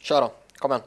[0.00, 0.82] Kör då, kom igen.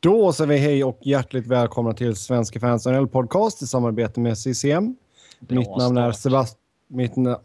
[0.00, 4.38] Då säger vi hej och hjärtligt välkomna till Svenska fans NHL podcast i samarbete med
[4.38, 4.96] CCM.
[5.40, 6.12] Bra Mitt namn är.
[6.12, 6.60] Sebastian...
[6.88, 7.40] Mitt na-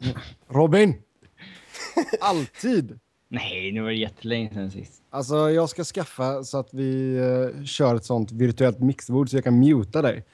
[0.48, 0.94] Robin!
[2.22, 3.00] Alltid!
[3.28, 5.02] Nej, nu var det jättelänge sedan sist.
[5.10, 9.44] Alltså, jag ska skaffa så att vi eh, kör ett sånt virtuellt mixerbord så jag
[9.44, 10.26] kan muta dig.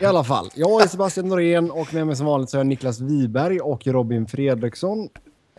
[0.00, 3.00] I alla fall, jag är Sebastian Norén och med mig som vanligt så är Niklas
[3.00, 5.08] Wiberg och Robin Fredriksson.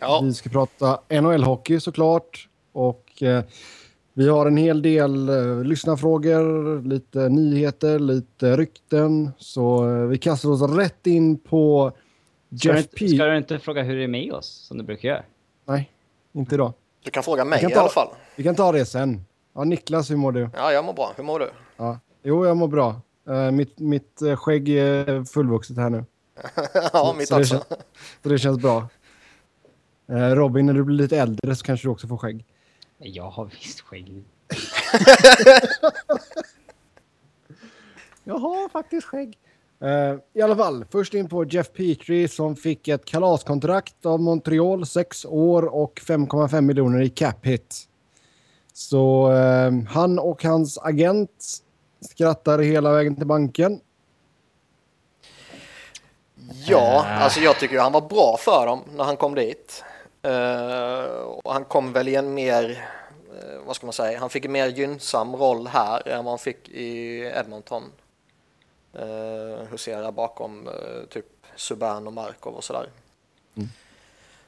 [0.00, 2.48] Ja, Vi ska prata NHL-hockey såklart.
[2.72, 3.44] Och eh,
[4.14, 9.30] vi har en hel del eh, lyssnarfrågor, lite nyheter, lite rykten.
[9.38, 11.92] Så eh, vi kastar oss rätt in på
[12.58, 13.08] Ska du, Jeff inte, P.
[13.08, 15.22] ska du inte fråga hur det är med oss, som du brukar göra?
[15.64, 15.90] Nej,
[16.32, 16.72] inte idag.
[17.04, 18.08] du kan fråga mig kan i ta- alla fall.
[18.36, 19.24] Vi kan ta det sen.
[19.54, 20.48] Ja, Niklas, hur mår du?
[20.54, 21.12] Ja, jag mår bra.
[21.16, 21.50] Hur mår du?
[21.76, 21.98] Ja.
[22.22, 23.00] Jo, jag mår bra.
[23.28, 26.04] Eh, mitt, mitt eh, skägg är fullvuxet här nu.
[26.92, 27.54] ja, mitt så det också.
[27.54, 27.64] känns-
[28.22, 28.88] Så det känns bra.
[30.08, 32.44] Eh, Robin, när du blir lite äldre så kanske du också får skägg.
[33.02, 34.24] Jag har visst skägg.
[38.24, 39.38] Jag har faktiskt skägg.
[39.80, 44.86] Eh, I alla fall, först in på Jeff Petrie som fick ett kalaskontrakt av Montreal,
[44.86, 47.88] sex år och 5,5 miljoner i cap hit.
[48.72, 51.46] Så eh, han och hans agent
[52.00, 53.80] skrattar hela vägen till banken.
[56.66, 57.22] Ja, Äh.
[57.22, 59.84] alltså jag tycker ju han var bra för dem när han kom dit.
[60.22, 62.70] Eh, och han kom väl i en mer,
[63.40, 66.38] eh, vad ska man säga, han fick en mer gynnsam roll här än vad han
[66.38, 67.82] fick i Edmonton.
[69.00, 72.86] Uh, husera bakom eh, typ Subban och Markov och sådär.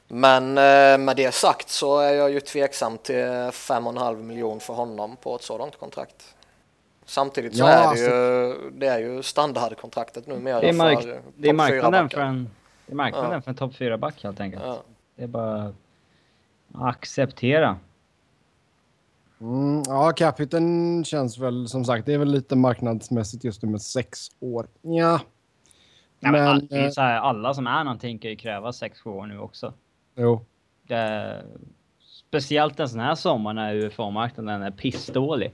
[0.07, 5.15] Men eh, med det sagt så är jag ju tveksam till 5,5 miljon för honom
[5.15, 6.35] på ett sådant kontrakt.
[7.05, 11.01] Samtidigt så Ja, är det, alltså- ju, det är ju standardkontraktet numera Det är, mark
[11.01, 12.49] för det är marknaden för en,
[12.85, 13.41] det är marknaden Ja.
[13.41, 14.63] för en topp 4-back helt enkelt.
[14.65, 14.77] Ja.
[15.15, 15.75] Det är bara att
[16.73, 17.77] acceptera.
[19.41, 23.69] Mm, ja, cap hiten känns väl som sagt, det är väl lite marknadsmässigt just nu
[23.69, 24.67] med sex år.
[24.81, 25.19] Ja.
[26.19, 29.05] Nej, men, Men, all- eh, så här, alla som är någonting kan ju kräva 6-7
[29.09, 29.73] år nu också.
[30.15, 30.45] jo.
[30.87, 31.43] Det,
[31.99, 35.53] speciellt en sån här sommar när UFA-marknaden är pissdålig.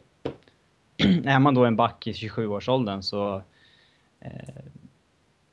[1.26, 3.42] är man då en back i 27-årsåldern så...
[4.20, 4.32] Eh,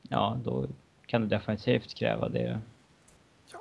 [0.09, 0.67] ja, då
[1.07, 2.61] kan du definitivt kräva det.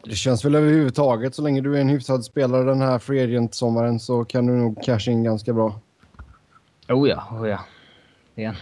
[0.04, 4.00] Det känns väl överhuvudtaget, så länge du är en hyfsad spelare den här free agent-sommaren
[4.00, 5.80] så kan du nog casha in ganska bra.
[6.90, 7.60] Oh ja, oh ja.
[8.36, 8.56] Det är en,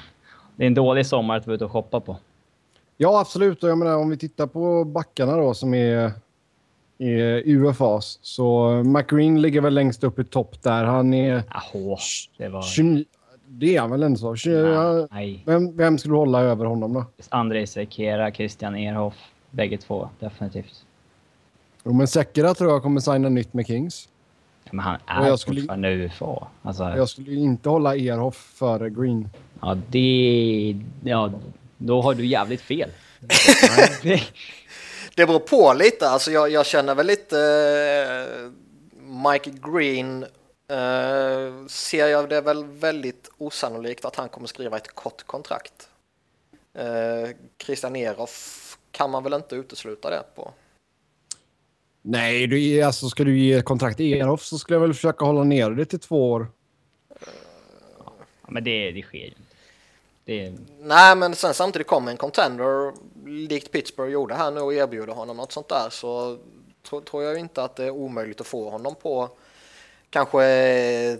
[0.56, 2.18] det är en dålig sommar att vara ute och shoppa på.
[2.98, 3.64] Ja, absolut.
[3.64, 6.12] Och jag menar, om vi tittar på backarna då som är,
[6.98, 10.84] är UFAs så McGreen ligger väl längst upp i topp där.
[10.84, 11.44] Han är...
[11.50, 11.98] Jaha,
[12.38, 12.62] det var...
[12.62, 13.06] 29,
[13.48, 14.36] det är han väl ändå så?
[14.36, 15.44] 29, Nej.
[15.46, 17.06] vem, vem skulle du hålla över honom då?
[17.30, 19.16] Andrei Sekera, Christian Ehrhoff.
[19.52, 20.85] Bägge två, definitivt.
[21.86, 24.10] Jo, men Sekera tror jag kommer signa nytt med Kings.
[24.64, 26.48] Ja, men han är jag skulle- fortfarande UFA.
[26.62, 29.30] Alltså, Jag skulle ju inte hålla Erhoff före Green.
[29.62, 30.78] ja, det...
[31.04, 31.32] Ja,
[31.78, 32.90] då har du jävligt fel.
[35.16, 38.52] Det- beror på lite, alltså jag, jag känner väl lite eh,
[39.32, 40.24] Mike Green
[40.68, 45.90] eh, ser jag det väl väldigt osannolikt att han kommer skriva ett kort kontrakt.
[46.74, 47.30] Eh,
[47.64, 50.52] Christian Ehrhoff kan man väl inte utesluta det på.
[52.08, 55.44] Nej, du, alltså, ska du ge kontrakt till Erhoff så skulle jag väl försöka hålla
[55.44, 56.48] ner det till två år.
[58.00, 58.14] Ja,
[58.48, 59.42] men det, det sker ju inte.
[60.26, 62.94] Det, Nej, men sen samtidigt kommer en contender
[63.26, 66.38] likt Pittsburgh gjorde här nu och erbjuder honom något sånt där så
[66.90, 69.30] tror, tror jag inte att det är omöjligt att få honom på
[70.10, 71.18] kanske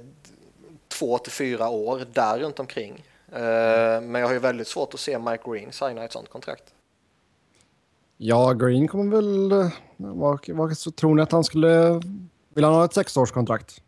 [0.88, 3.06] två till fyra år där runt omkring.
[3.32, 6.64] Eh, Men jag har ju väldigt svårt att se Mike Green signa ett sånt kontrakt.
[8.18, 9.70] Ja, Green kommer väl...
[9.98, 12.02] Vad, vad så tror ni att han skulle...
[12.54, 13.82] Vill han ha ett sexårskontrakt?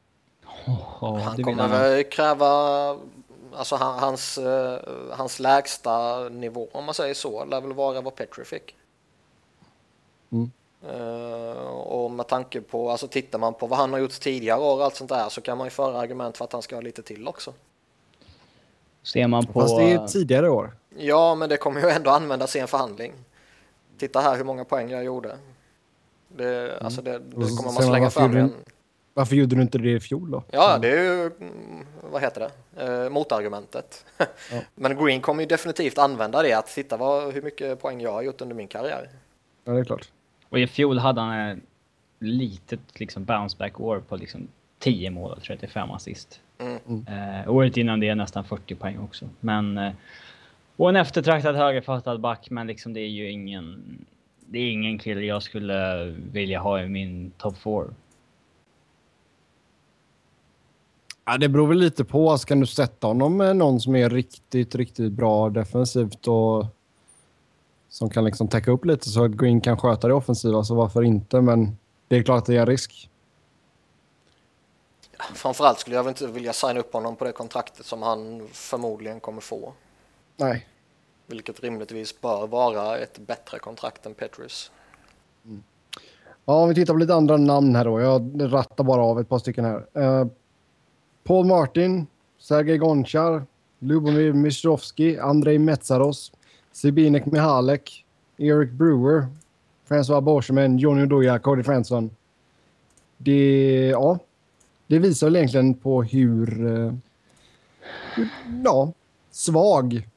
[1.01, 2.95] oh, Han kommer väl kräva
[3.57, 4.79] alltså han, hans, eh,
[5.11, 8.75] hans lägsta nivå om man säger så lär väl vara vad Petri fick.
[10.31, 10.51] Mm.
[10.89, 14.77] Eh, och med tanke på, alltså tittar man på vad han har gjort tidigare år
[14.77, 16.81] och allt sånt där så kan man ju föra argument för att han ska ha
[16.81, 17.53] lite till också.
[19.03, 19.61] Ser man på...
[19.61, 20.75] Fast det är tidigare år.
[20.97, 23.13] Ja, men det kommer ju ändå användas i en förhandling.
[23.97, 25.37] Titta här hur många poäng jag gjorde.
[26.27, 28.53] Det, alltså det, det kommer man slänga fram i gjorde en...
[29.13, 30.43] Varför gjorde du inte det i fjol då?
[30.51, 34.05] Ja, det är ju, mm, vad heter det, eh, motargumentet.
[34.75, 38.21] Men Green kommer ju definitivt använda det, att titta vad, hur mycket poäng jag har
[38.21, 39.09] gjort under min karriär.
[39.63, 40.09] Ja, det är klart.
[40.49, 41.59] Och i fjol hade han ett
[42.19, 44.47] litet liksom bounceback-år på liksom
[44.79, 46.41] 10 mål och 35 assist.
[46.57, 47.05] Mm.
[47.07, 49.29] Eh, året innan det är nästan 40 poäng också.
[49.39, 49.77] Men...
[49.77, 49.93] Eh,
[50.77, 54.05] och en eftertraktad högerfattad back, men liksom det är ju ingen...
[54.49, 57.83] Det är ingen kille jag skulle vilja ha i min top 4.
[61.25, 62.37] Ja, det beror väl lite på.
[62.37, 66.65] Kan du sätta honom med någon som är riktigt, riktigt bra defensivt och
[67.89, 71.03] som kan liksom täcka upp lite så att Green kan sköta det offensiva, så varför
[71.03, 71.41] inte?
[71.41, 71.77] Men
[72.07, 73.09] det är klart att det är en risk.
[75.33, 79.19] Framförallt skulle jag väl inte vilja signa upp honom på det kontraktet som han förmodligen
[79.19, 79.73] kommer få.
[80.37, 80.67] Nej.
[81.27, 84.71] Vilket rimligtvis bör vara ett bättre kontrakt än Petrus.
[86.45, 87.99] Ja, om vi tittar på lite andra namn här då.
[87.99, 90.01] Jag rattar bara av ett par stycken här.
[90.03, 90.27] Uh,
[91.23, 92.07] Paul Martin,
[92.39, 93.45] Sergej Gonchar,
[93.79, 96.31] Lubomir Mistrovski, Andrei Metsaros,
[96.71, 98.05] Sibinek Mihalek,
[98.37, 99.27] Eric Brewer,
[99.87, 102.09] François Borchemin, Johnny Oduya, Cody Fransson.
[103.17, 104.19] Det, ja,
[104.87, 106.93] det visar väl egentligen på hur, uh,
[108.15, 108.29] hur
[108.63, 108.91] ja,
[109.31, 110.07] svag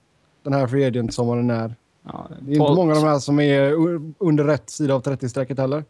[0.42, 1.74] den här free agent-sommaren är.
[2.02, 3.72] Ja, det är inte många av de här som är
[4.18, 5.84] under rätt sida av 30-strecket heller.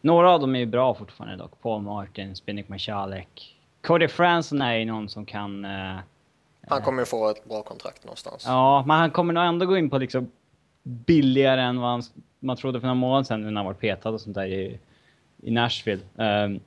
[0.00, 1.62] Några av dem är ju bra fortfarande dock.
[1.62, 3.56] Paul Martin, Spinnick Machalek.
[3.80, 5.64] Cody Franson är ju någon som kan...
[5.64, 5.98] Uh,
[6.68, 8.44] han kommer ju få ett bra kontrakt någonstans.
[8.46, 10.30] Ja, men han kommer nog ändå gå in på liksom
[10.82, 12.02] billigare än vad han,
[12.40, 14.78] man trodde för några månader sedan när han var petad och sånt där i,
[15.42, 16.02] i Nashville.
[16.14, 16.60] Um,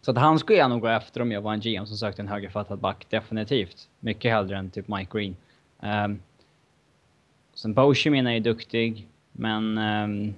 [0.00, 2.22] så att han skulle jag nog gå efter om jag var en GM som sökte
[2.22, 3.88] en högerfattad back, definitivt.
[4.00, 5.36] Mycket hellre än typ Mike Green.
[5.80, 6.22] Um,
[7.54, 9.78] sen Boschemin är ju duktig, men...
[9.78, 10.34] Um,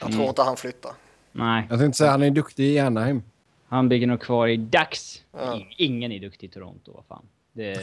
[0.00, 0.92] jag tror inte han flyttar.
[1.32, 1.66] Nej.
[1.70, 3.22] Jag tänkte säga han är duktig i Anaheim.
[3.68, 5.22] Han bygger nog kvar i Dax.
[5.32, 5.60] Ja.
[5.76, 7.26] Ingen är duktig i Toronto, vad fan.
[7.52, 7.82] Det är...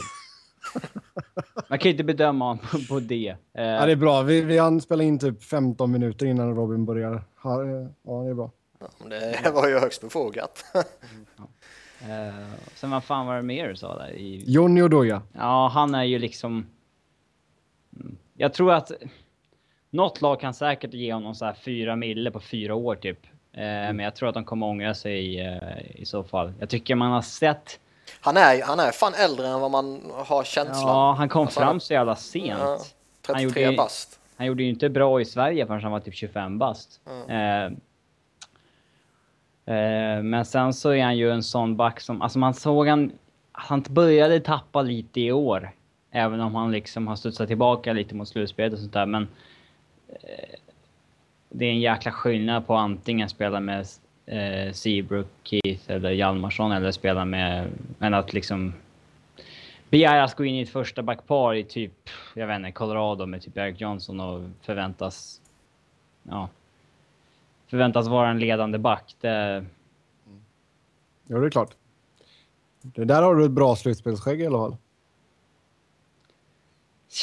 [1.70, 3.36] Man kan ju inte bedöma honom på, på det.
[3.52, 4.22] Ja, det är bra.
[4.22, 7.24] Vi, vi hann spela in typ 15 minuter innan Robin börjar.
[7.44, 7.58] Ja,
[8.24, 8.52] det är bra.
[8.80, 8.88] Ja,
[9.44, 10.66] det var ju högst befogat.
[12.02, 14.12] Uh, sen vad fan var det mer du sa där?
[14.12, 14.44] I...
[14.48, 15.22] Johnny Oduya.
[15.34, 16.66] Ja, han är ju liksom...
[18.34, 18.92] Jag tror att
[19.90, 23.20] något lag kan säkert ge honom så här fyra mille på fyra år typ.
[23.54, 23.96] Eh, mm.
[23.96, 26.54] Men jag tror att de kommer ångra sig i, eh, i så fall.
[26.60, 27.80] Jag tycker man har sett...
[28.22, 30.88] Han är, han är fan äldre än vad man har känslan.
[30.88, 32.60] Ja, han kom alltså, fram så jävla sent.
[32.60, 32.78] Ja,
[33.22, 34.20] 33 han gjorde, bast.
[34.36, 37.02] Han gjorde ju inte bra i Sverige förrän han var typ 25 bast.
[37.08, 37.30] Mm.
[37.30, 37.66] Eh,
[39.76, 42.22] eh, men sen så är han ju en sån back som...
[42.22, 43.12] Alltså man såg han...
[43.52, 45.72] Han började tappa lite i år.
[46.16, 49.06] Även om han liksom har studsat tillbaka lite mot slutspelet och sånt där.
[49.06, 49.28] Men
[50.08, 50.60] Eh,
[51.50, 53.86] det är en jäkla skillnad på antingen spela med
[54.26, 57.68] eh, Seabrook, Keith eller Hjalmarsson eller spela med...
[57.98, 58.74] Men att liksom
[59.90, 63.58] begäras gå in i ett första backpar i typ, jag vet inte, Colorado med typ
[63.58, 65.42] Eric Johnson och förväntas...
[66.24, 66.50] Ja.
[67.68, 69.16] Förväntas vara en ledande back.
[69.22, 69.66] Det...
[71.28, 71.76] Ja, det är klart.
[72.82, 74.78] Det där har du ett bra slutspelsskägg i alla fall.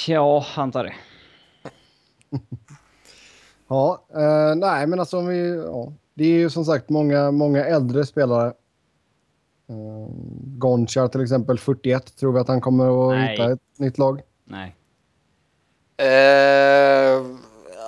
[0.06, 0.94] Ja, antar det.
[3.68, 7.64] ja, eh, nej men alltså om vi, ja, det är ju som sagt många, många
[7.64, 8.46] äldre spelare.
[9.68, 10.08] Eh,
[10.58, 13.30] Gonchar till exempel, 41, tror vi att han kommer att nej.
[13.30, 14.20] hitta ett nytt lag?
[14.44, 14.76] Nej.
[15.96, 17.22] Eh,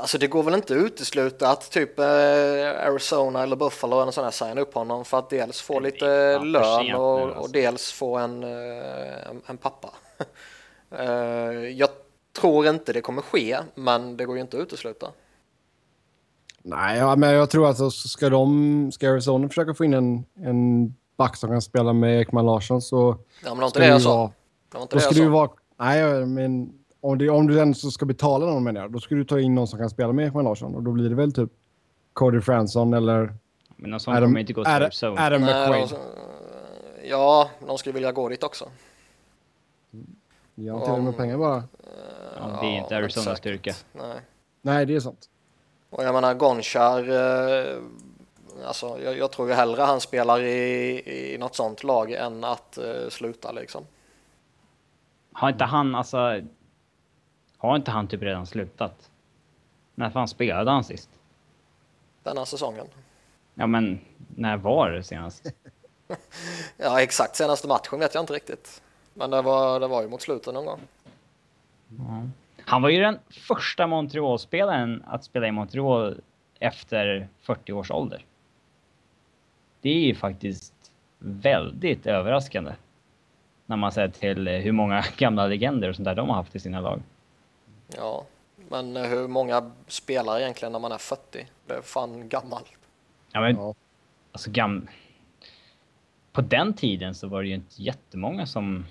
[0.01, 2.05] alltså det går väl inte att utesluta att typ eh,
[2.87, 6.95] Arizona eller Buffalo eller sån här signar upp honom för att dels få lite lön
[6.95, 7.53] och, och, alltså.
[7.53, 9.91] dels få en, eh, en, en pappa.
[10.99, 11.89] Eh, jag
[12.41, 15.07] tror inte det kommer ske, men det går ju inte att utesluta.
[16.63, 20.95] Nej, ja, men jag tror att ska, de, ska Arizona försöka få in en, en
[21.17, 23.17] back som kan spela med Ekman Larsson så...
[23.45, 24.33] Ja, men det var inte det jag sa.
[24.69, 25.29] Det var inte då det jag sa.
[25.29, 29.15] Vara, nej, men om, det, om du ens ska betala någon menar jag, då ska
[29.15, 31.33] du ta in någon som kan spela med Ekman Larsson och då blir det väl
[31.33, 31.51] typ
[32.13, 33.35] Cody Fransson eller...
[33.77, 35.89] Men någon sån Adam, kommer inte gå till Adam, Adam McQuaid.
[37.05, 38.69] Ja, de skulle vilja gå dit också.
[40.55, 41.63] Ja, till och med pengar bara.
[42.37, 43.75] Ja, det är inte Arizonas styrka.
[43.93, 44.21] Nej.
[44.63, 45.29] Nej, det är sant.
[45.91, 47.79] Och jag menar Gonchar, eh,
[48.67, 52.79] alltså jag, jag, tror ju hellre han spelar i, i något sånt lag än att
[52.79, 53.87] eh, sluta liksom.
[55.33, 56.41] Har inte han, alltså,
[57.59, 59.11] har inte han typ redan slutat?
[59.95, 61.11] När fan spelade han sist?
[62.23, 62.87] Denna säsongen.
[63.55, 64.01] Ja men,
[64.37, 65.47] när var det senast?
[66.77, 68.83] ja exakt senaste matchen vet jag inte riktigt.
[69.15, 70.81] Men det var, det var ju mot slutet någon gång.
[71.89, 72.29] Ja.
[72.67, 76.21] Han var ju den första Montreal-spelaren att spela i Montreal
[76.59, 78.25] efter 40 års ålder.
[79.81, 80.75] Det är ju faktiskt
[81.19, 82.73] väldigt överraskande.
[83.67, 86.61] När man ser till hur många gamla legender och sånt där de har haft i
[86.61, 87.03] sina lag.
[87.97, 88.27] Ja,
[88.69, 91.47] men hur många spelar egentligen när man är 40?
[91.67, 92.73] Det är fan gammalt.
[93.33, 93.75] Ja, men ja.
[94.33, 94.89] alltså gam...
[96.33, 98.85] På den tiden så var det ju inte jättemånga som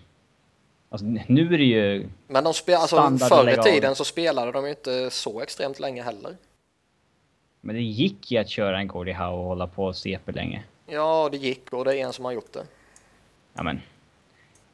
[0.93, 4.63] Alltså, nu är det ju Men de spel, alltså, förr i tiden så spelade de
[4.63, 6.37] ju inte så extremt länge heller.
[7.61, 10.63] Men det gick ju att köra en Gordie Howe och hålla på och CP länge.
[10.87, 12.63] Ja, det gick och det är en som har gjort det.
[13.53, 13.81] Ja, men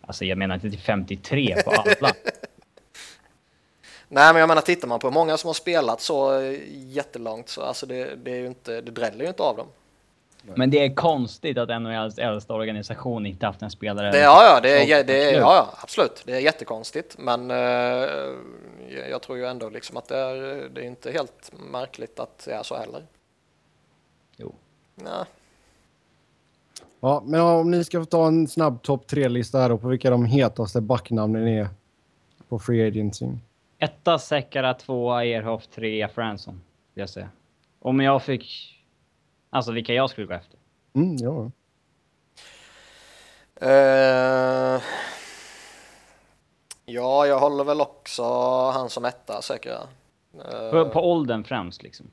[0.10, 1.94] Alltså jag menar inte till 53 på alla.
[4.08, 7.62] Nej, men jag menar tittar man på många som har spelat så eh, jättelångt så
[7.62, 9.68] alltså det, det är inte, det dräller ju inte av dem.
[10.44, 14.12] Men det är konstigt att NHLs äldsta organisation inte haft en spelare.
[14.12, 15.42] Det, ja, ja, det är, det är, absolut.
[15.42, 16.24] ja, ja, absolut.
[16.26, 17.58] Det är jättekonstigt, men eh,
[19.10, 22.54] jag- tror ju ändå liksom att det är, det är inte helt märkligt att det
[22.54, 23.04] är så heller.
[24.38, 24.56] Jo.
[24.96, 25.24] Nej.
[27.00, 30.10] Ja, men om ni ska få ta en snabb topp tre-lista här då på vilka
[30.10, 31.68] de hetaste backnamnen är
[32.50, 33.26] på Free Agency.
[33.80, 36.62] Etta Sekara, tvåa Erhoff, trea Fransson.
[36.94, 37.30] Jag säga.
[37.80, 38.76] Om jag fick...
[39.50, 40.60] Alltså vilka jag skulle gå efter.
[40.94, 41.52] Mm, ja.
[43.62, 44.82] Eh,
[46.86, 48.24] ja, jag håller väl också
[48.70, 49.80] han som etta säkert.
[50.52, 52.12] Eh, På, på åldern främst liksom.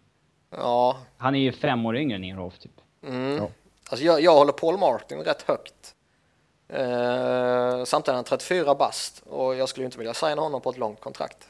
[0.51, 2.81] Ja, Han är ju fem år yngre än Erhoff typ.
[3.07, 3.37] mm.
[3.37, 3.49] Ja.
[3.91, 5.95] Alltså jag, jag håller Paul Martin rätt högt.
[6.69, 10.71] Eh, samtidigt är han 34 bast och jag skulle ju inte vilja signa honom på
[10.71, 11.49] ett långt kontrakt.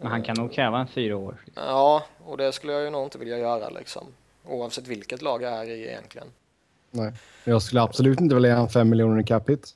[0.00, 1.36] Men han kan nog kräva en fyra år.
[1.54, 4.06] Ja, och det skulle jag ju nog inte vilja göra liksom.
[4.44, 6.26] Oavsett vilket lag jag är i egentligen.
[6.90, 7.12] Nej.
[7.44, 9.74] Jag skulle absolut inte vilja ge han 5 miljoner i cap hit.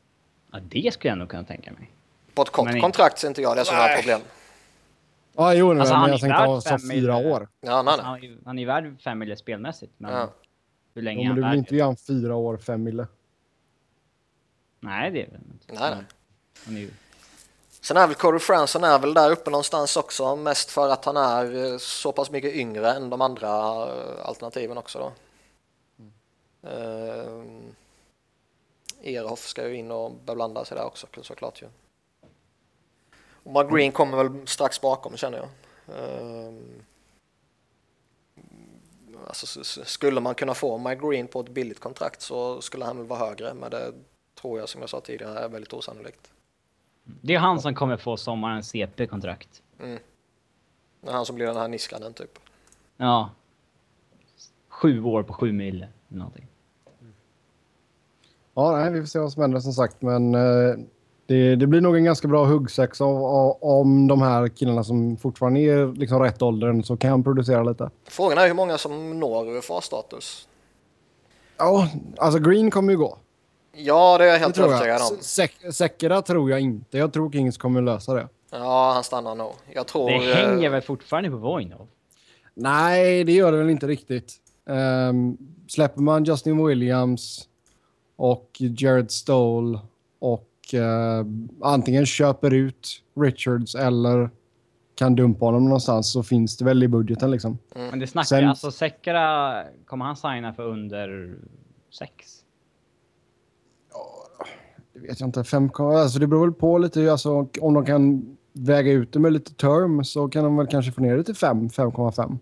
[0.53, 1.91] Ja, det skulle jag nog kunna tänka mig.
[2.35, 4.21] På ett kort Men kontrakt ser inte jag det som några problem.
[5.37, 7.31] Ja, jo, Alltså, men han jag är tänkte ha så fem fyra miljoner.
[7.33, 7.49] år.
[7.61, 8.29] Ja, nej, Han nej.
[8.29, 9.93] är, ju- han är ju värd fem miljoner spelmässigt.
[9.99, 10.31] Men Ja.
[10.95, 11.65] hur länge är men du han vill värd?
[11.67, 13.07] inte ge han fyra år, 5 mille.
[14.81, 15.73] Nej, det är väl inte.
[15.81, 16.05] nej, nej.
[16.67, 16.91] Han är ju...
[17.85, 21.17] Sen är väl Corey Franson är väl där uppe någonstans också, mest för att han
[21.17, 25.13] är eh, så pass mycket yngre än de andra eh, alternativen också då.
[26.69, 27.45] Eh, uh,
[29.03, 31.67] Erhoff ska ju in och beblanda sig där också såklart ju.
[33.45, 35.49] Och Mark Green kommer väl strax bakom känner jag.
[35.99, 36.53] Eh,
[39.27, 43.07] alltså, skulle man kunna få Mike Green på ett billigt kontrakt så skulle han väl
[43.07, 43.93] vara högre, men det
[44.41, 46.34] tror jag som jag sa tidigare är väldigt osannolikt.
[47.05, 49.63] Det är han som kommer få sommarens CP-kontrakt.
[49.79, 52.39] Det är han som blir den här Niskanen typ.
[52.97, 53.31] Ja.
[54.69, 55.77] Sju år på sju mil.
[55.77, 56.47] eller Någonting.
[58.55, 60.03] Ja, nej, vi får se vad som händer som sagt.
[60.03, 60.75] Men eh,
[61.27, 65.17] det, det blir nog en ganska bra huggsex av, av, om de här killarna som
[65.17, 67.91] fortfarande är liksom rätt åldern så kan producera lite.
[68.05, 70.49] Frågan är hur många som når UFA-status.
[71.57, 73.19] Ja, alltså Green kommer ju gå.
[73.77, 75.17] Ja, det är jag helt övertygad om.
[75.21, 76.99] Sek- Sekera tror jag inte.
[76.99, 78.29] Jag tror Kings kommer lösa det.
[78.51, 79.53] Ja, han stannar nog.
[79.75, 80.11] Jag tror...
[80.11, 81.87] Det eh, hänger väl fortfarande på Voinov?
[82.55, 84.33] Nej, det gör det väl inte riktigt.
[84.67, 85.39] Um,
[85.69, 87.49] släpper man Justin Williams
[88.17, 89.79] och Jared Stoll
[90.19, 91.25] och eh,
[91.63, 94.31] antingen köper ut Richards eller
[94.95, 97.59] kan dumpa honom någonstans så finns det väl i budgeten liksom.
[97.75, 101.35] Men det snackar Sen- alltså Sekera, kommer han signa för under
[101.99, 102.44] sex?
[104.95, 105.45] Det vet jag inte.
[105.45, 107.13] Fem, alltså det beror väl på lite.
[107.13, 110.93] Alltså, om de kan väga ut det med lite term så kan de väl kanske
[110.93, 112.39] få ner det till 5, 5,5.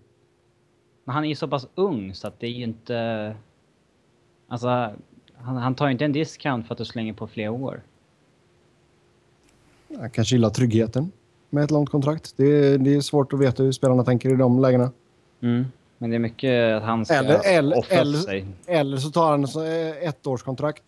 [1.04, 3.34] Men han är ju så pass ung så att det är ju inte...
[4.48, 4.68] Alltså,
[5.34, 7.82] han, han tar ju inte en discount för att du slänger på fler år.
[9.88, 11.12] Jag kanske gillar tryggheten
[11.50, 12.34] med ett långt kontrakt.
[12.36, 14.90] Det är, det är svårt att veta hur spelarna tänker i de lägena.
[15.40, 15.64] Mm.
[15.98, 18.46] Men det är mycket att han ska Eller, eller, offra eller, sig.
[18.66, 19.44] eller så tar han
[20.02, 20.82] ett års kontrakt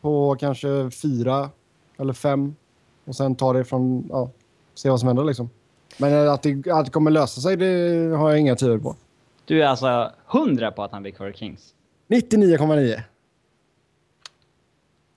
[0.00, 1.50] på kanske fyra
[1.98, 2.56] eller fem
[3.04, 4.30] och sen tar det från, ja,
[4.74, 5.50] se vad som händer liksom.
[5.96, 8.96] Men att det, att det kommer lösa sig, det har jag inga tvivel på.
[9.44, 11.74] Du är alltså hundra på att han blir Corey Kings?
[12.08, 13.00] 99,9.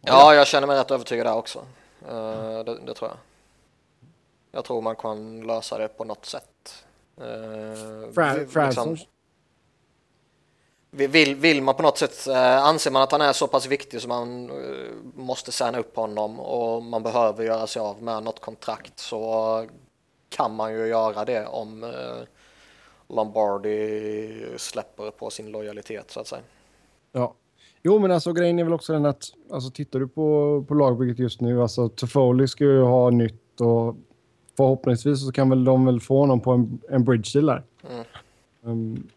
[0.02, 1.60] Ja, jag känner mig rätt övertygad där också.
[2.10, 3.18] Eh, det, det tror jag.
[4.52, 6.86] Jag tror man kan lösa det på något sätt.
[7.22, 7.25] Uh,
[8.13, 8.98] Fra- Franson.
[10.94, 14.02] Vill, vill man på något sätt, eh, anser man att han är så pass viktig
[14.02, 14.56] så man eh,
[15.16, 19.66] måste signa upp honom och man behöver göra sig av med något kontrakt så
[20.30, 21.90] kan man ju göra det om eh,
[23.16, 26.42] Lombardi släpper på sin lojalitet så att säga.
[27.12, 27.34] Ja.
[27.84, 31.20] Jo, men alltså grejen är väl också den att alltså, tittar du på, på lagbygget
[31.20, 33.96] just nu, alltså Toffoli ska ju ha nytt och
[34.58, 37.64] förhoppningsvis så kan väl de väl få honom på en, en bridge deal där.
[37.90, 38.06] Mm.
[38.62, 39.10] Um,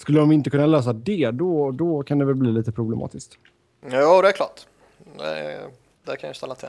[0.00, 3.38] skulle de inte kunna lösa det, då, då kan det väl bli lite problematiskt.
[3.82, 4.66] Jo, det är klart.
[5.18, 5.60] Det,
[6.04, 6.68] det kan jag ställa till.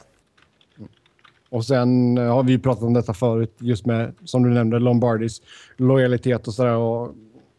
[1.49, 4.79] Och sen eh, har vi ju pratat om detta förut, just med, som du nämnde,
[4.79, 5.41] Lombardis
[5.77, 6.75] lojalitet och sådär.
[6.75, 7.15] Och,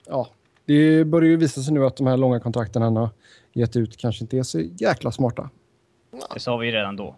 [0.07, 0.29] ja,
[0.65, 3.09] det börjar ju visa sig nu att de här långa kontrakten han har
[3.53, 5.51] gett ut kanske inte är så jäkla smarta.
[6.35, 7.17] Det sa vi ju redan då.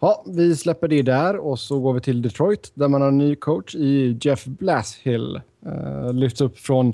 [0.00, 3.18] Ja, vi släpper det där och så går vi till Detroit där man har en
[3.18, 5.40] ny coach i Jeff Blashill.
[5.66, 6.92] Uh, lyfts upp från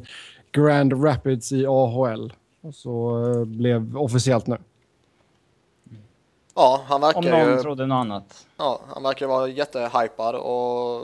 [0.52, 2.32] Grand Rapids i AHL.
[2.60, 4.58] Och så eh, blev officiellt nu.
[6.54, 7.62] Ja, han verkar Om någon ju...
[7.62, 8.46] trodde något annat.
[8.56, 11.02] Ja, han verkar vara jättehypad och...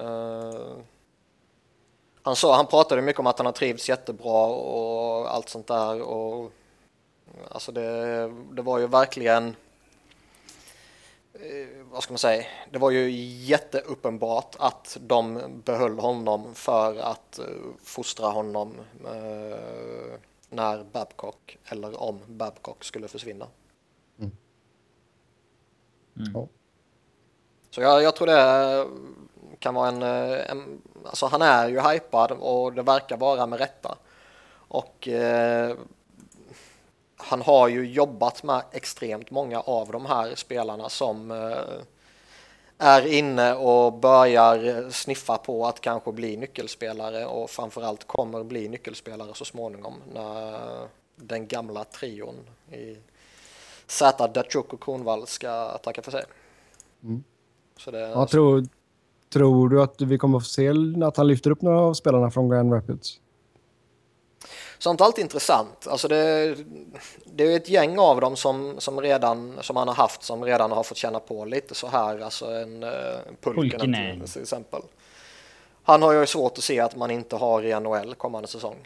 [0.00, 0.76] eh,
[2.22, 6.02] han, sa, han pratade mycket om att han har trivts jättebra och allt sånt där
[6.02, 6.52] och...
[7.50, 9.56] Alltså det, det var ju verkligen...
[11.42, 12.46] eh, vad ska man säga?
[12.70, 17.44] Det var ju jätteuppenbart att de behöll honom för att eh,
[17.82, 20.18] fostra honom eh,
[20.48, 23.46] när Babcock, eller om Babcock skulle försvinna.
[26.34, 26.46] Ja.
[27.70, 28.86] Så jag, jag tror det
[29.58, 30.82] kan vara en, en...
[31.04, 33.98] Alltså han är ju hypad och det verkar vara med rätta.
[34.52, 35.76] Och eh,
[37.22, 41.82] han har ju jobbat med extremt många av de här spelarna som eh,
[42.78, 49.30] är inne och börjar sniffa på att kanske bli nyckelspelare och framförallt kommer bli nyckelspelare
[49.34, 50.58] så småningom när
[51.16, 52.34] den gamla trion
[52.72, 52.96] i
[53.86, 56.24] Z, Datsjuk och Kronwall ska tacka för sig.
[57.02, 57.24] Mm.
[57.76, 58.66] Så det, Ja, tror,
[59.32, 60.72] tror du att vi kommer att få se
[61.04, 63.20] att han lyfter upp några av spelarna från Grand Rapids?
[64.80, 65.86] Sånt är alltid intressant.
[65.90, 66.56] Alltså det,
[67.24, 70.72] det är ett gäng av dem som, som, redan, som han har haft som redan
[70.72, 72.20] har fått känna på lite så här.
[72.20, 72.90] Alltså en uh,
[73.40, 74.20] Pulkinen Pulkkinen.
[74.20, 74.80] till, till exempel.
[75.82, 78.76] Han har ju svårt att se att man inte har i NHL kommande säsong.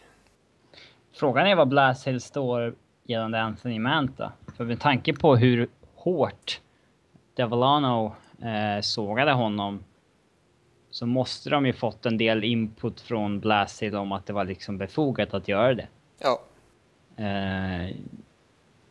[1.13, 2.75] Frågan är vad Blashill står
[3.05, 4.33] gällande Anthony Manta.
[4.57, 6.61] För med tanke på hur hårt
[7.35, 9.85] Devolano eh, sågade honom
[10.95, 14.79] så måste de ju fått en del input från Blashill om att det var liksom
[14.79, 15.87] befogat att göra det.
[16.19, 16.41] Ja,
[17.17, 17.97] Eh,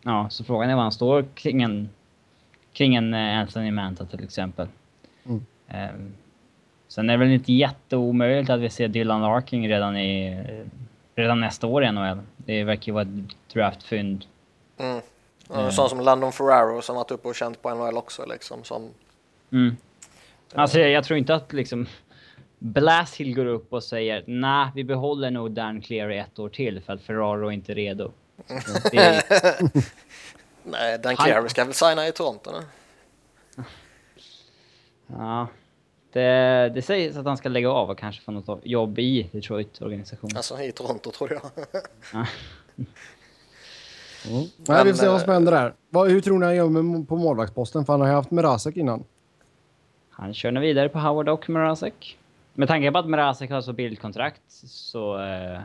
[0.01, 1.89] ja, så frågan är vad han står kring en,
[2.73, 4.67] kring en eh, Anthony Manta till exempel.
[5.25, 5.45] Mm.
[5.67, 6.05] Eh,
[6.87, 10.43] sen är det väl inte jätteomöjligt att vi ser Dylan Larkin redan, i,
[11.15, 12.19] redan nästa år i NHL.
[12.37, 14.25] Det verkar ju vara ett draftfynd.
[14.77, 15.01] mm.
[15.49, 18.63] En sån som Landon Ferraro som varit uppe och känt på NHL också liksom.
[18.63, 18.89] Som,
[19.51, 19.75] Mm.
[20.55, 21.87] Alltså jag, jag tror inte att liksom
[22.63, 26.93] Blashill går upp och säger nej, vi behåller nog Dan Cleary ett år till för
[26.93, 28.11] att Ferraro är inte redo.
[28.91, 29.23] Det är,
[30.63, 33.63] nej, Dan Han- Cleary ska väl signa i Toronto nu?
[35.07, 35.47] ja,
[36.11, 40.37] det, det sägs att han ska lägga av och kanske få något jobb i Detroit-organisationen.
[40.37, 41.41] Alltså i Toronto tror jag.
[44.27, 44.43] Mm.
[44.57, 45.73] Nej, vi får se vad eh, som händer där.
[45.89, 47.85] Vad, hur tror ni han gör med, på målvaktsposten?
[47.85, 49.03] För han har ju haft Mrazek innan.
[50.09, 52.17] Han kör nu vidare på Howard och Mrazek.
[52.53, 55.19] Med tanke på att Mrazek har så bildkontrakt så...
[55.19, 55.61] Eh,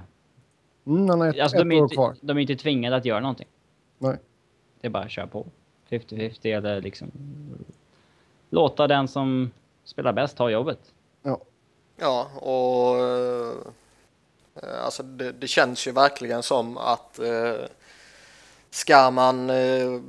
[0.88, 2.16] Mm, han har ett, alltså ett de, är år inte, kvar.
[2.20, 3.46] de är inte tvingade att göra någonting.
[3.98, 4.16] Nej.
[4.80, 5.46] Det är bara att köra på.
[5.90, 7.10] 50-50 eller liksom...
[8.50, 9.50] Låta den som
[9.84, 10.78] spelar bäst ta jobbet.
[11.22, 11.40] Ja.
[11.96, 17.54] Ja, och eh, alltså det, det känns ju verkligen som att eh,
[18.70, 20.00] ska man eh,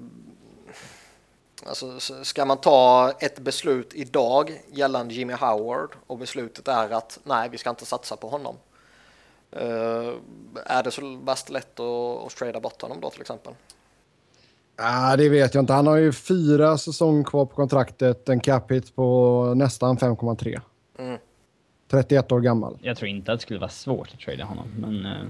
[1.65, 7.49] alltså ska man ta ett beslut idag gällande Jimmy Howard och beslutet är att nej,
[7.49, 8.55] vi ska inte satsa på honom.
[9.51, 10.13] Eh,
[10.65, 13.53] är det så värst lätt att, att trada bort honom då till exempel?
[14.75, 15.73] Ah, det vet jag inte.
[15.73, 18.29] Han har ju fyra säsonger kvar på kontraktet.
[18.29, 20.61] En cap hit på nästan 5,3.
[20.99, 21.19] Mm.
[21.91, 22.77] 31 år gammal.
[22.81, 25.05] Jag tror inte att det skulle vara svårt att trada honom, men...
[25.05, 25.27] Eh,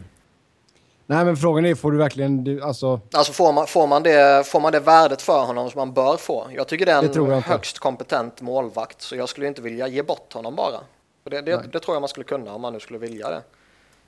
[1.12, 2.44] Nej, men frågan är, får du verkligen...
[2.44, 5.80] Du, alltså, Alltså får man, får, man det, får man det värdet för honom som
[5.80, 6.48] man bör få?
[6.56, 7.50] Jag tycker det är Det tror jag en inte.
[7.50, 10.80] högst kompetent målvakt så jag skulle inte vilja ge bort honom bara.
[11.24, 13.42] Det, det, det tror jag man skulle kunna om man nu skulle vilja det.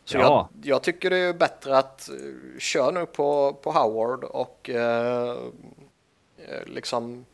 [0.06, 0.50] Så Ja.
[0.54, 5.30] jag, jag tycker det är bättre att uh, köra nu på, på Howard och eh,
[5.30, 7.26] eh, liksom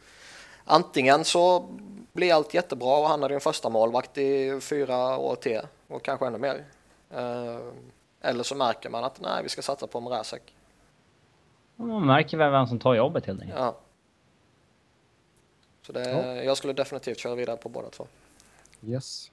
[0.66, 1.68] antingen så
[2.14, 6.28] blir allt jättebra och han är din första målvakt i fyra år till och kanske
[6.28, 6.66] ännu mer.
[7.16, 7.58] Eh,
[8.22, 10.42] eller så märker man att nej, vi ska satsa på Mrazek.
[11.76, 13.60] man märker väl vem som tar jobbet helt enkelt.
[13.60, 13.78] Ja.
[15.88, 16.44] Så det, Ja.
[16.44, 18.08] jag skulle definitivt köra vidare på båda två.
[18.86, 19.32] yes.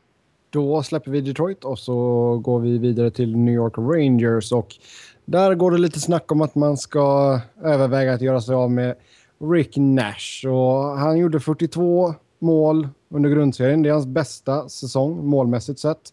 [0.50, 1.94] Då släpper vi Detroit och så
[2.38, 4.52] går vi vidare till New York Rangers.
[4.52, 4.76] Och
[5.24, 8.96] där går det lite snack om att man ska överväga att göra sig av med
[9.38, 10.46] Rick Nash.
[10.48, 13.82] Och han gjorde 42 mål under grundserien.
[13.82, 16.12] Det är hans bästa säsong målmässigt sett.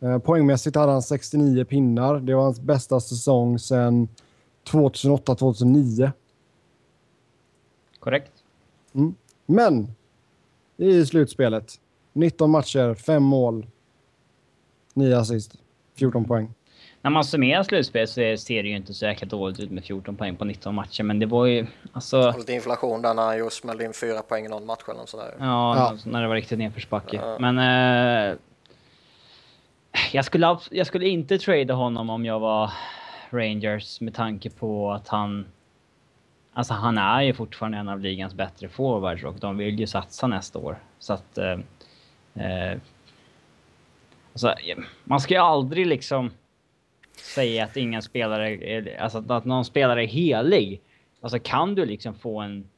[0.00, 2.20] Eh, poängmässigt hade han 69 pinnar.
[2.20, 4.08] Det var hans bästa säsong sedan
[4.70, 6.12] 2008-2009.
[8.00, 8.32] Korrekt?
[9.46, 9.88] Men
[10.76, 11.72] i slutspelet
[12.12, 13.66] 19 matcher, 5 mål,
[14.94, 15.54] 9 assist,
[15.98, 16.54] 14 poäng.
[17.02, 20.16] När man summerar slutspel så ser det ju inte så jäkla dåligt ut med 14
[20.16, 22.34] poäng på 19 matcher, men det var ju alltså...
[22.38, 25.34] Lite inflation där när han just smällde in fyra poäng i någon match eller sådär.
[25.38, 25.44] Ja,
[25.76, 25.80] Ja.
[25.80, 27.16] alltså, när det var riktigt nedförsbacke.
[27.16, 27.38] Ja.
[27.40, 27.58] Men...
[28.30, 28.36] Eh,
[30.12, 32.72] jag, skulle, jag skulle inte trada honom om jag var
[33.30, 35.46] Rangers med tanke på att han...
[36.52, 40.26] Alltså han är ju fortfarande en av ligans bättre forwards och de vill ju satsa
[40.26, 40.78] nästa år.
[40.98, 41.38] Så att...
[41.38, 41.58] Eh,
[42.34, 42.78] eh,
[44.32, 44.54] alltså,
[45.04, 46.30] man ska ju aldrig liksom
[47.16, 50.80] säga att ingen spelare är, alltså att någon spelare är helig.
[51.20, 52.68] Alltså kan du liksom få en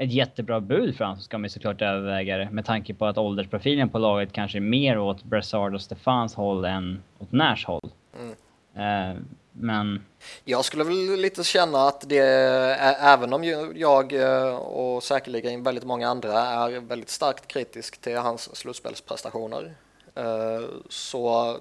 [0.00, 3.18] ett jättebra bud för honom så ska man såklart överväga det med tanke på att
[3.18, 7.90] åldersprofilen på laget kanske är mer åt Brassard och Stefans håll än åt Nashs håll.
[8.20, 9.14] Mm.
[9.14, 10.04] Eh, men...
[10.44, 12.18] Jag skulle väl lite känna att det,
[13.00, 18.56] även om jag eh, och säkerligen väldigt många andra är väldigt starkt kritisk till hans
[18.56, 19.74] slutspelsprestationer
[20.14, 21.56] eh, så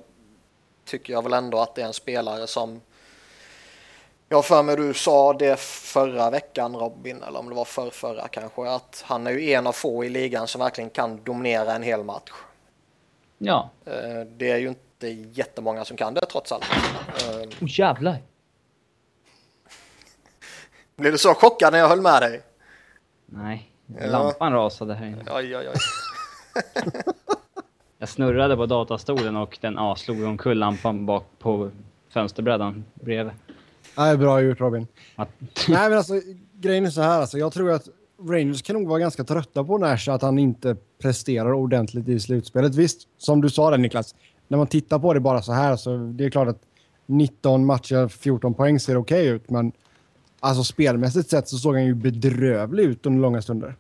[0.85, 2.81] tycker jag väl ändå att det är en spelare som
[4.29, 8.27] jag för mig du sa det förra veckan Robin, eller om det var för förra
[8.27, 11.83] kanske, att han är ju en av få i ligan som verkligen kan dominera en
[11.83, 12.31] hel match.
[13.37, 13.69] Ja.
[13.85, 16.65] Eh, det är ju inte jättemånga som kan det trots allt.
[17.61, 18.17] Oh, jävlar!
[20.95, 22.41] Blev du så chockad när jag höll med dig?
[23.25, 24.57] Nej, lampan ja.
[24.57, 25.25] rasade här inne.
[25.31, 25.75] Oj, oj, oj.
[27.97, 31.71] jag snurrade på datastolen och den slog omkull lampan bak på
[32.09, 33.33] fönsterbrädan bredvid.
[33.97, 34.87] Nej, bra gjort Robin.
[35.67, 36.13] Nej, men alltså
[36.53, 37.21] grejen är så här.
[37.21, 37.87] Alltså, jag tror att
[38.29, 42.75] Rangers kan nog vara ganska trötta på Nash att han inte presterar ordentligt i slutspelet.
[42.75, 44.15] Visst, som du sa där Niklas,
[44.47, 46.61] när man tittar på det bara så här så det är klart att
[47.05, 49.71] 19 matcher, 14 poäng ser okej okay ut, men
[50.39, 53.75] alltså spelmässigt sett så såg han ju bedrövlig ut under långa stunder.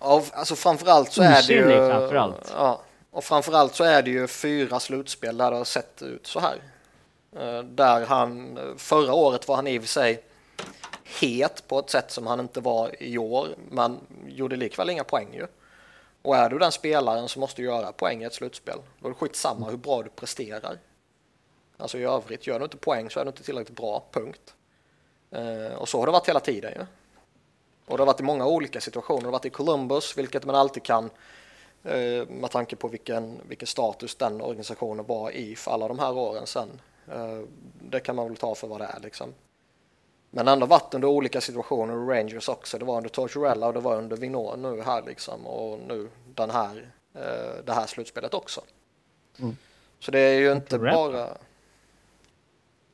[0.00, 1.90] Ja, alltså framförallt så är det ju...
[1.90, 2.52] Framförallt.
[2.56, 6.40] Ja, och framförallt så är det ju fyra slutspel där det har sett ut så
[6.40, 6.56] här.
[7.36, 10.24] Eh, där han, förra året var han i och för sig
[11.20, 15.34] het på ett sätt som han inte var i år, men gjorde likväl inga poäng
[15.34, 15.46] ju.
[16.22, 19.18] Och är du den spelaren som måste göra poäng i ett slutspel, då är det
[19.18, 20.78] skitsamma hur bra du presterar.
[21.76, 24.54] Alltså i övrigt, gör du inte poäng så är du inte tillräckligt bra, punkt.
[25.30, 26.86] Eh, och så har det varit hela tiden ju.
[27.86, 29.20] Och det har varit i många olika situationer.
[29.20, 31.10] Det har varit i Columbus, vilket man alltid kan
[31.84, 36.12] eh, med tanke på vilken, vilken status den organisationen var i för alla de här
[36.12, 36.80] åren sen.
[37.08, 37.40] Eh,
[37.80, 39.34] det kan man väl ta för vad det är liksom.
[40.30, 42.78] Men ändå varit under olika situationer, Rangers också.
[42.78, 46.50] Det var under Tortorella och det var under Vinor nu här liksom och nu den
[46.50, 48.60] här, eh, det här slutspelet också.
[49.38, 49.56] Mm.
[49.98, 51.28] Så det är ju inte bara...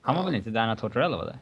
[0.01, 1.39] Han var väl inte där när Tortorella var där?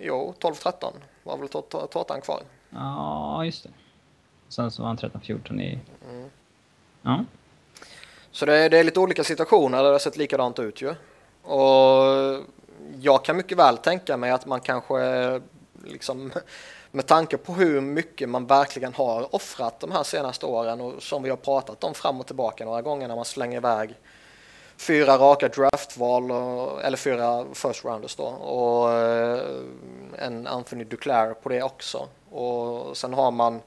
[0.00, 1.48] Jo, 12-13 var väl
[1.88, 2.42] Tårtan kvar.
[2.70, 3.70] Ja, just det.
[4.48, 5.78] Sen så var han 13-14 i...
[6.10, 6.30] Mm.
[7.02, 7.24] Ja.
[8.38, 10.94] Så det är, det är lite olika situationer där det har sett likadant ut ju.
[11.42, 12.44] Och
[13.00, 15.40] jag kan mycket väl tänka mig att man kanske
[15.84, 16.32] liksom
[16.90, 21.22] med tanke på hur mycket man verkligen har offrat de här senaste åren och som
[21.22, 23.94] vi har pratat om fram och tillbaka några gånger när man slänger iväg
[24.76, 29.40] fyra raka draftval och, eller fyra first rounders då och eh,
[30.18, 33.60] en Anthony Duclair på det också och sen har man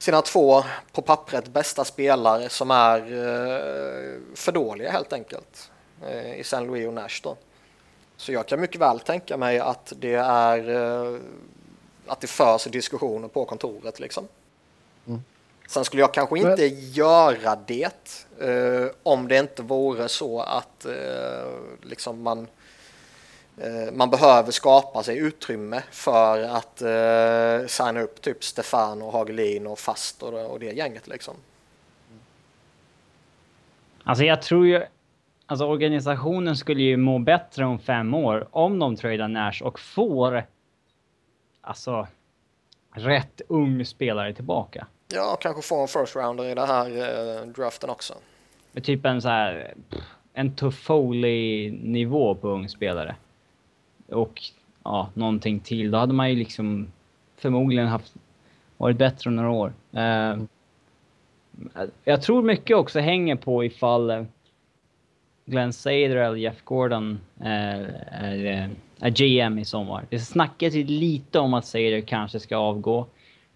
[0.00, 5.70] sina två på pappret bästa spelare som är eh, för dåliga helt enkelt
[6.06, 7.36] eh, i San Louis och Nash då.
[8.16, 11.20] Så jag kan mycket väl tänka mig att det är eh,
[12.06, 14.28] att det förs diskussioner på kontoret liksom.
[15.06, 15.20] Mm.
[15.68, 16.90] Sen skulle jag kanske inte Men...
[16.92, 18.26] göra det
[19.02, 20.86] om det inte vore så att
[21.82, 22.46] liksom man
[23.92, 29.78] man behöver skapa sig utrymme för att eh, signa upp typ Stefan och Hagelin och
[29.78, 31.34] Fast och, och det gänget liksom.
[34.04, 34.82] Alltså jag tror ju...
[35.46, 40.46] Alltså organisationen skulle ju må bättre om fem år om de tradar Nash och får
[41.60, 42.06] alltså
[42.94, 44.86] rätt ung spelare tillbaka.
[45.08, 48.14] Ja, kanske få en first rounder i den här eh, draften också.
[48.72, 49.74] Med typ en så här
[50.32, 53.16] en Toffoli nivå på ung spelare
[54.12, 54.42] och
[54.84, 55.90] ja, någonting till.
[55.90, 56.92] Då hade man ju liksom
[57.36, 58.14] förmodligen haft,
[58.76, 59.72] varit bättre om några år.
[59.94, 60.42] Uh,
[62.04, 64.24] jag tror mycket också hänger på ifall eh,
[65.44, 68.70] Glenn Sader eller Jeff Gordon eh, är, är,
[69.00, 70.04] är GM i sommar.
[70.10, 73.06] Det snackas ju lite om att Sader kanske ska avgå.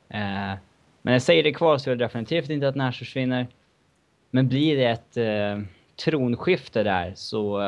[0.09, 0.59] men
[1.03, 3.47] när Sader är kvar så är det definitivt inte att Nash försvinner.
[4.31, 5.17] Men blir det ett
[6.05, 7.59] tronskifte där så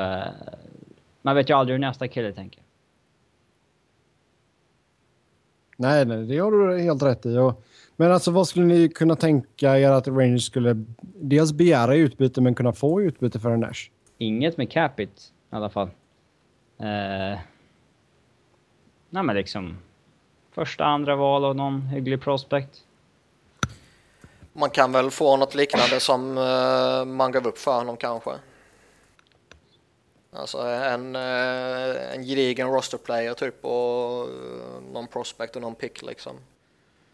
[1.23, 2.63] man vet ju aldrig hur nästa kille tänker.
[5.77, 7.37] Nej, nej, det har du helt rätt i.
[7.37, 7.63] Och,
[7.97, 12.41] men alltså vad skulle ni kunna tänka er att Rangers skulle dels begära i utbyte
[12.41, 13.91] men kunna få utbyte för en Nash?
[14.19, 15.87] Inget med Capit i alla fall.
[16.81, 17.39] Uh,
[19.11, 19.79] nej men liksom
[20.53, 22.71] första, andra val och någon hygglig prospect.
[24.53, 28.31] Man kan väl få något liknande som uh, man gav upp för honom kanske.
[30.37, 36.03] Alltså en, eh, en gedigen roster player typ och eh, någon prospect och någon pick
[36.03, 36.37] liksom.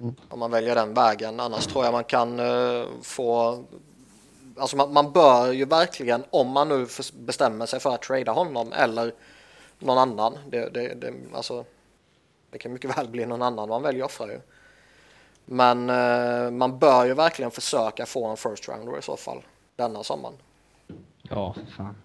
[0.01, 0.15] Mm.
[0.29, 1.41] Om man väljer den vägen.
[1.41, 3.65] Annars tror jag man kan eh, få...
[4.57, 8.73] Alltså man, man bör ju verkligen, om man nu bestämmer sig för att trada honom
[8.73, 9.15] eller
[9.79, 10.39] någon annan.
[10.49, 11.65] Det, det, det, alltså,
[12.51, 14.41] det kan mycket väl bli någon annan man väljer att offra ju.
[15.45, 19.43] Men eh, man bör ju verkligen försöka få en first rounder i så fall
[19.77, 20.35] denna sommaren.
[21.23, 21.97] Ja, fan.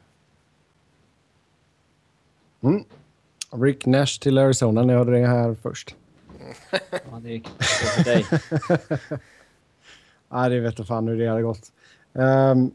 [2.63, 2.83] Mm.
[3.51, 5.95] Rick Nash till Arizona, ni hörde det här först.
[6.91, 8.25] Ja, det gick så för dig.
[10.29, 11.71] Nej, det vet jag fan hur det hade gått.
[12.13, 12.71] Ehm,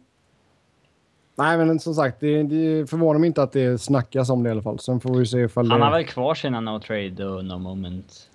[1.34, 4.50] nej, men som sagt, det, det förvånar mig inte att det snackas om det i
[4.52, 4.78] alla fall.
[4.78, 5.86] Sen får vi se ifall Han det...
[5.86, 8.28] har väl kvar sina no trade och no moment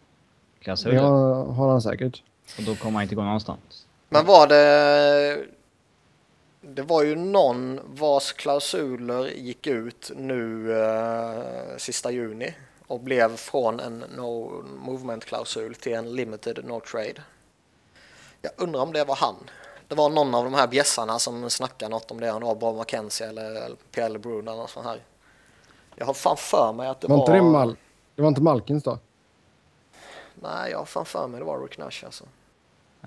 [0.59, 0.97] Det klausuler.
[1.01, 2.23] har, har han säkert.
[2.57, 3.87] Och då kommer han inte gå någonstans.
[4.09, 5.45] Men var det...
[6.73, 12.55] Det var ju någon vars klausuler gick ut nu eh, sista juni
[12.87, 17.21] och blev från en no movement klausul till en limited no trade.
[18.41, 19.35] Jag undrar om det var han.
[19.87, 22.55] Det var någon av de här bjässarna som snackade något om det, om det var
[22.55, 25.01] Bob McKenzie eller, Pierre Brun eller något sånt här.
[25.95, 27.23] Jag har fan för mig att det Var var...
[27.23, 27.75] inte det, Mal
[28.15, 28.99] det var inte Malkins då?
[30.35, 32.25] Nej, jag har fan för mig det var Rick Nash alltså.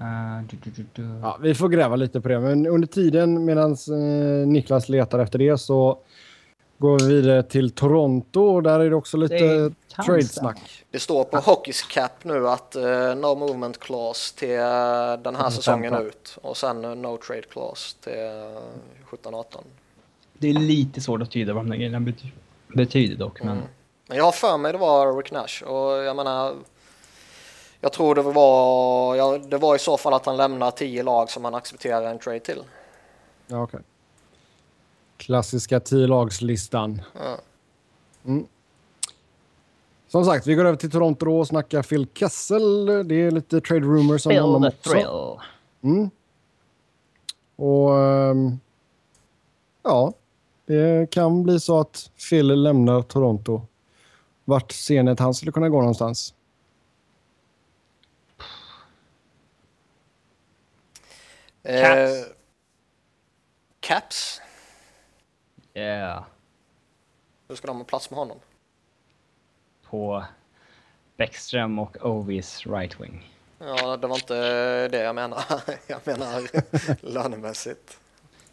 [0.01, 1.19] Uh, du, du, du, du.
[1.23, 2.41] Ja, vi får gräva lite på det.
[2.41, 5.99] Men under tiden medan eh, Niklas letar efter det så
[6.79, 8.41] går vi vidare till Toronto.
[8.41, 9.71] och Där är det också lite
[10.07, 10.85] trade-snack.
[10.91, 15.51] Det står på Hockeys cap nu att eh, no movement clause till eh, den här
[15.51, 19.45] säsongen ut och sen eh, no trade clause till uh, 17-18.
[20.39, 22.31] Det är lite svårt att tyda vad de grejerna bety-
[22.69, 23.43] betyder dock.
[23.43, 24.19] Men Mm.
[24.19, 26.55] Jag har för mig det var Rick Nash och jag menar
[27.81, 31.31] jag tror det var, ja, det var i så fall att han lämnar tio lag
[31.31, 32.63] som han accepterar en trade till.
[33.47, 33.81] Ja, okej.
[35.17, 37.03] Klassiska tio-lagslistan.
[37.15, 37.37] Ja.
[38.25, 38.47] Mm.
[40.09, 42.87] Som sagt, vi går över till Toronto då och snackar Phil Kessel.
[43.09, 44.91] Det är lite trade rumors om honom också.
[44.91, 45.07] thrill.
[45.83, 46.11] Mm.
[47.57, 48.59] Och ehm,
[49.83, 50.13] ja,
[50.67, 53.63] det kan bli så att Phil lämnar Toronto.
[54.45, 56.35] Vart ser ni att han skulle kunna gå någonstans?
[61.63, 62.29] Eh, Caps.
[63.81, 64.41] Caps?
[65.75, 66.25] Yeah.
[67.49, 68.39] Hur ska de ha plats med honom?
[69.83, 70.25] På
[71.17, 73.31] Bäckström och Ovis right wing.
[73.59, 75.45] Ja, det var inte det jag menar.
[75.87, 76.43] Jag menar
[77.13, 78.01] lönemässigt.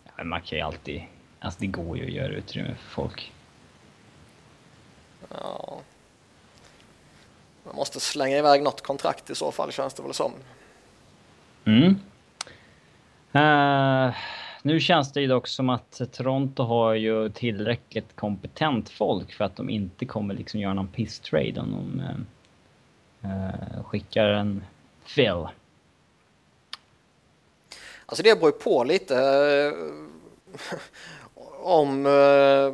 [0.03, 1.03] Ja, men man kan ju alltid...
[1.39, 3.33] Alltså det går ju att göra utrymme för folk.
[5.29, 5.79] Ja.
[7.63, 10.33] Man måste slänga iväg något kontrakt i så fall känns det väl som.
[11.65, 11.99] Mm.
[13.37, 14.15] Eh,
[14.61, 19.55] nu känns det ju dock som att Toronto har ju tillräckligt kompetent folk för att
[19.55, 22.01] de inte kommer liksom göra någon piss-trade om de
[23.27, 24.63] uh, skickar en
[25.15, 25.47] Phil.
[28.05, 29.15] Alltså det beror ju på lite
[31.63, 32.05] om...
[32.05, 32.73] Uh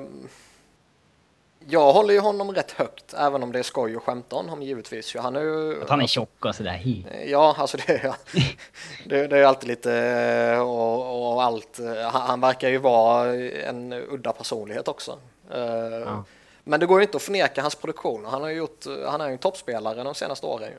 [1.70, 4.64] jag håller ju honom rätt högt, även om det är skoj och skämta om honom
[4.66, 5.16] givetvis.
[5.16, 5.82] Han är ju...
[5.82, 7.04] Att han är tjock och sådär.
[7.28, 8.16] Ja, alltså det är,
[9.06, 11.80] det, det är alltid lite eh, och, och allt.
[12.12, 15.18] Han, han verkar ju vara en udda personlighet också.
[15.54, 15.60] Eh,
[16.06, 16.24] Ja.
[16.66, 18.26] Men det går ju inte att förneka hans produktion.
[18.26, 20.72] Han har gjort, han är ju en toppspelare de senaste åren.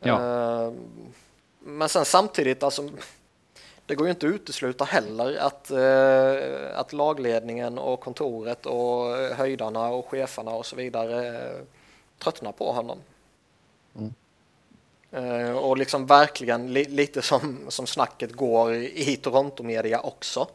[0.00, 0.14] Ja.
[0.14, 0.72] Eh,
[1.60, 2.88] Men sen samtidigt, alltså,
[3.90, 9.88] det går ju inte att utesluta heller att, eh, att lagledningen och kontoret och höjdarna
[9.88, 11.62] och cheferna och så vidare eh,
[12.18, 12.98] tröttnar på honom.
[15.10, 20.48] Eh, och liksom verkligen li lite som, som snacket går i Toronto-media också.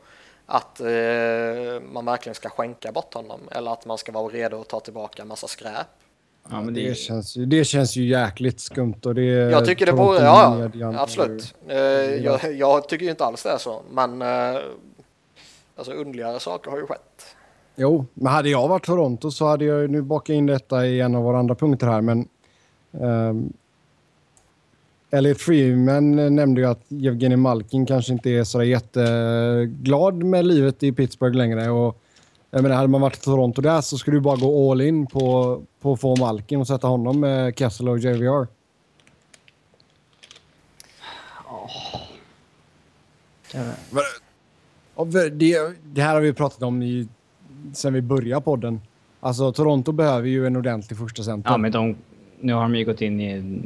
[0.45, 4.67] Att eh, man verkligen ska skänka bort honom eller att man ska vara redo att
[4.67, 5.87] ta tillbaka en massa skräp.
[6.49, 8.99] Ja, men Det, det, känns ju, det känns ju jäkligt skumt.
[9.05, 11.55] Och det, Jag tycker det borde, ja, absolut.
[11.67, 14.61] Eh, jag, jag tycker ju inte alls det är så, men eh,
[15.75, 17.35] alltså underligare saker har ju skett.
[17.75, 21.15] Jo, men hade jag varit Toronto så hade jag nu bakat in detta i en
[21.15, 22.27] av våra andra punkter här, men
[22.91, 23.53] um,
[25.11, 30.91] Elliot Freeman nämnde ju att Evgenij Malkin kanske inte är så jätteglad med livet i
[30.91, 31.69] Pittsburgh längre.
[31.69, 32.01] Och,
[32.55, 35.07] jag menar, hade man varit i Toronto där så skulle du bara gå all in
[35.07, 38.47] på, på att få Malkin och sätta honom med Kessel och JVR.
[44.95, 45.29] Och det,
[45.83, 47.07] det här har vi pratat om i,
[47.73, 48.81] sen vi började podden.
[49.19, 51.51] Alltså Toronto behöver ju en ordentlig första center.
[51.51, 51.95] ja, men de,
[52.39, 53.61] nu har de ju gått in i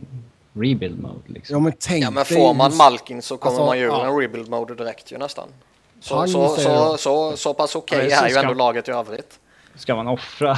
[0.54, 1.54] rebuild mode liksom.
[1.54, 4.08] Ja, men tänk Ja, men får man Malkin så kommer Alltså, man ju ja.
[4.08, 5.49] en rebuild mode direkt ju nästan.
[5.99, 9.39] Så, så, så, så, så pass okej så är ju ändå laget i övrigt.
[9.75, 10.57] Ska man offra?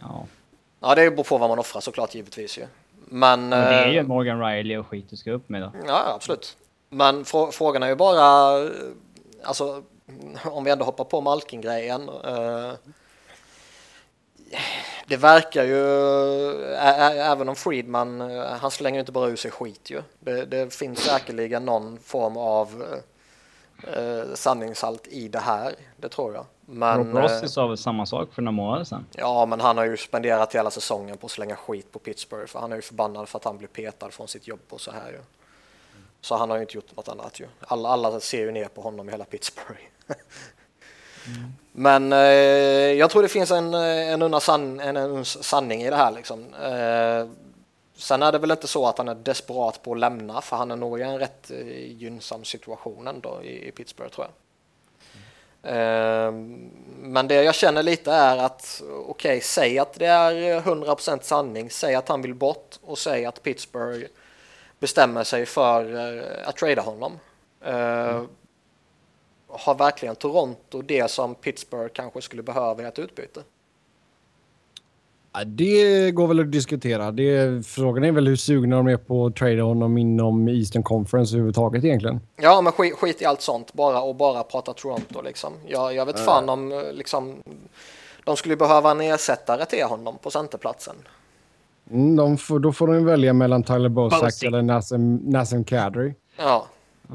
[0.00, 0.26] Ja.
[0.80, 2.66] Ja, det beror på vad man offrar såklart givetvis ju.
[3.08, 3.48] Men...
[3.48, 5.72] Men det är ju eh, Morgan Riley och skit du ska upp med då.
[5.86, 6.56] Ja, absolut.
[6.88, 8.70] Men frå frågan är ju bara, eh,
[9.44, 9.82] alltså
[10.44, 12.08] om vi ändå hoppar på Malkin-grejen.
[12.08, 12.72] Eh,
[15.06, 15.84] det verkar ju,
[16.74, 20.02] även om Friedman, eh, han slänger ju inte bara ur sig skit ju.
[20.20, 22.84] Det, det finns säkerligen någon form av
[23.96, 26.44] eh, sanningshalt i det här, det tror jag.
[26.66, 29.06] Men, Rob eh, Rossi sa väl samma sak för några månader sedan.
[29.12, 32.60] Ja, men han har ju spenderat hela säsongen på att slänga skit på Pittsburgh för
[32.60, 35.10] han är ju förbannad för att han blir petad från sitt jobb och så här
[35.10, 35.18] ju.
[36.20, 37.46] Så han har ju inte gjort något annat ju.
[37.60, 39.80] Alla, alla ser ju ner på honom i hela Pittsburgh.
[41.72, 42.18] Men eh,
[42.98, 46.12] jag tror det finns en, eh, en, unna san, en, en sanning i det här
[46.12, 46.54] liksom.
[46.54, 47.26] Eh,
[48.02, 50.70] sen är det väl inte så att han är desperat på att lämna för han
[50.70, 54.34] är nog i en rätt eh, gynnsam situation ändå i, i Pittsburgh tror jag.
[55.62, 61.70] Ehm, Men det jag känner lite är att okej, säg att det är 100% sanning,
[61.70, 64.06] säg att han vill bort och säg att Pittsburgh
[64.78, 67.18] bestämmer sig för eh, att trada honom.
[67.64, 68.28] Mm.
[69.48, 73.42] Har verkligen Toronto det som Pittsburgh kanske skulle behöva i ett utbyte?
[75.32, 77.10] Ja, det går väl att diskutera.
[77.10, 81.34] Det, frågan är väl hur sugna de är på att trada honom inom Eastern Conference
[81.34, 82.20] överhuvudtaget egentligen.
[82.36, 85.52] Ja, men skit, skit i allt sånt bara och bara prata Toronto liksom.
[85.66, 87.42] Jag, jag vet fan om liksom
[88.24, 90.96] de skulle behöva en ersättare till honom på centerplatsen.
[91.90, 94.42] Mm, de får, då får de välja mellan Tyler Bozak.
[94.42, 96.14] eller Nassim, Nassim Kadri.
[96.36, 96.66] Ja,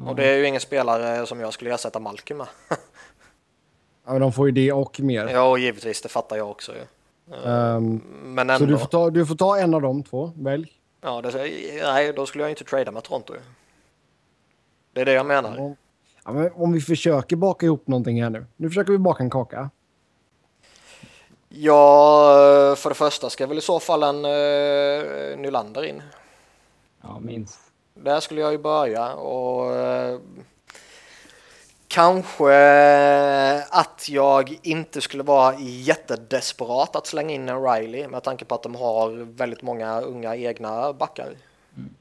[0.06, 2.48] och det är ju ingen spelare som jag skulle ersätta Malkin med.
[4.06, 5.28] Ja, men de får ju det och mer.
[5.28, 6.82] ja, och givetvis, det fattar jag också ju.
[7.46, 8.66] Ehm, Men så ändå.
[8.66, 10.32] du får, ta, du får ta en av de två.
[10.36, 10.72] Välj.
[11.02, 11.32] Ja, det,
[11.84, 13.34] nej, då skulle jag inte trada med Toronto.
[14.94, 15.76] Det är det jag menar.
[16.26, 18.46] Ja, men om vi försöker baka ihop någonting här nu.
[18.56, 19.70] Nu försöker vi baka en kaka.
[21.50, 26.02] Ja, för det första ska väl i så fall en uh, Nylander in.
[27.02, 27.60] Ja, minst.
[27.94, 30.20] Där skulle jag ju börja och eh,
[31.98, 32.54] kanske
[33.70, 38.64] att jag inte skulle vara jättedesperat att slänga in en Riley med tanke på att
[38.64, 41.30] de har väldigt många unga egna backar.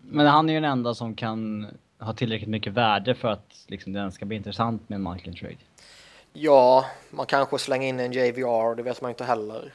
[0.01, 1.67] Men han är ju den enda som kan
[1.99, 5.57] ha tillräckligt mycket värde för att liksom, den ska bli intressant med en Malkin trade.
[6.33, 9.73] Ja, man kanske slänger in en JVR, det vet man inte heller.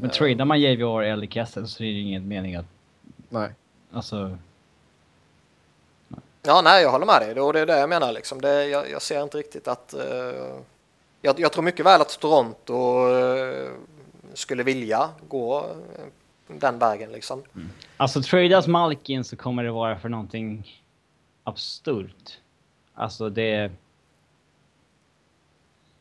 [0.00, 2.66] Men tradar man JVR eller Kessel så är det ju ingen mening att...
[3.28, 3.50] Nej.
[3.92, 4.38] Alltså...
[6.42, 7.40] Ja, nej, jag håller med dig.
[7.40, 8.12] Och det är det jag menar.
[8.12, 8.40] Liksom.
[8.40, 9.94] Det, jag, jag ser inte riktigt att...
[9.94, 10.58] eh,
[11.20, 13.70] jag, jag tror mycket väl att Toronto eh,
[14.34, 16.04] skulle vilja gå eh,
[16.46, 17.12] den vägen.
[17.12, 17.42] Liksom.
[17.96, 20.80] Alltså tradas Malkin så kommer det vara för någonting
[21.44, 22.38] absurt.
[22.94, 23.72] Alltså det...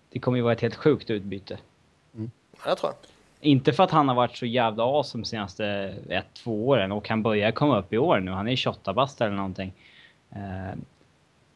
[0.10, 1.58] Det kommer ju vara ett helt sjukt utbyte.
[2.12, 2.22] Ja,
[2.66, 3.10] Jag tror jag.
[3.50, 5.66] Inte för att han har varit så jävla awesome de senaste
[6.10, 8.32] ett, två åren och han börjar komma upp i år nu.
[8.32, 9.74] Han är 28 bast eller någonting.
[10.36, 10.78] Eh,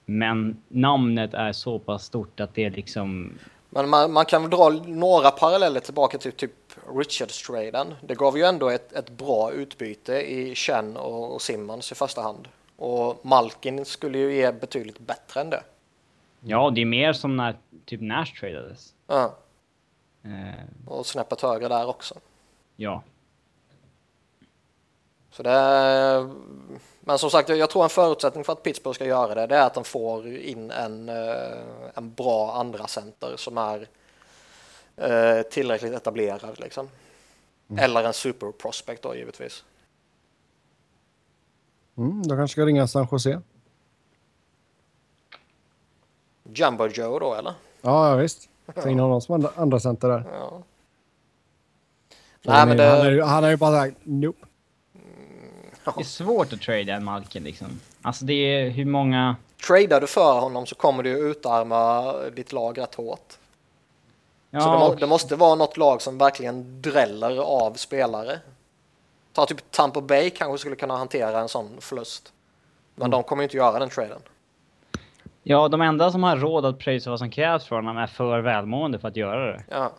[0.05, 3.37] Men namnet är så pass stort att det är liksom...
[3.69, 6.51] Men man, man kan väl dra några paralleller tillbaka till typ
[6.95, 7.93] Richards-traden.
[8.01, 12.21] Det gav ju ändå ett, ett bra utbyte i Chen och, och Simmons i första
[12.21, 12.47] hand.
[12.77, 15.63] Och Malkin skulle ju ge betydligt bättre än det.
[16.39, 18.93] Ja, det är mer som när typ Nash tradades.
[19.07, 19.35] Ja,
[20.25, 22.15] Eh, och snäppet högre där också.
[22.75, 23.03] Ja.
[25.35, 26.29] Så det är,
[26.99, 29.65] men som sagt, jag tror en förutsättning för att Pittsburgh ska göra det, det är
[29.67, 31.57] att de får in en, eh,
[31.93, 33.87] en bra andra center som är
[34.97, 36.59] eh, tillräckligt etablerad.
[36.59, 36.89] Liksom.
[37.77, 39.63] Eller en super prospect då givetvis.
[41.97, 43.41] Mm, då kanske ska ringa San Jose.
[46.43, 47.53] Jumbo Joe då eller?
[47.81, 48.49] Ja, ja visst.
[48.75, 50.23] Ta in honom som andra, andra center där.
[50.31, 50.61] Ja.
[52.41, 54.45] Nej, men är- han, är, det, han har ju bara sagt nope.
[55.85, 57.79] Det är svårt att trada en Malkin liksom.
[58.01, 59.35] Alltså det är hur många...
[59.67, 63.33] tradar du för honom så kommer du utarma ditt lag rätt hårt.
[64.49, 68.39] Ja, så det, må, det måste vara något lag som verkligen dräller av spelare.
[69.33, 72.33] Ta typ Tampa Bay kanske skulle kunna hantera en sån förlust.
[72.95, 74.21] Men de kommer ju inte göra den traden.
[75.43, 78.39] ja, de enda som har råd att pröjsa vad som krävs för honom är för
[78.39, 79.63] välmående för att göra det.
[79.69, 79.91] Ja.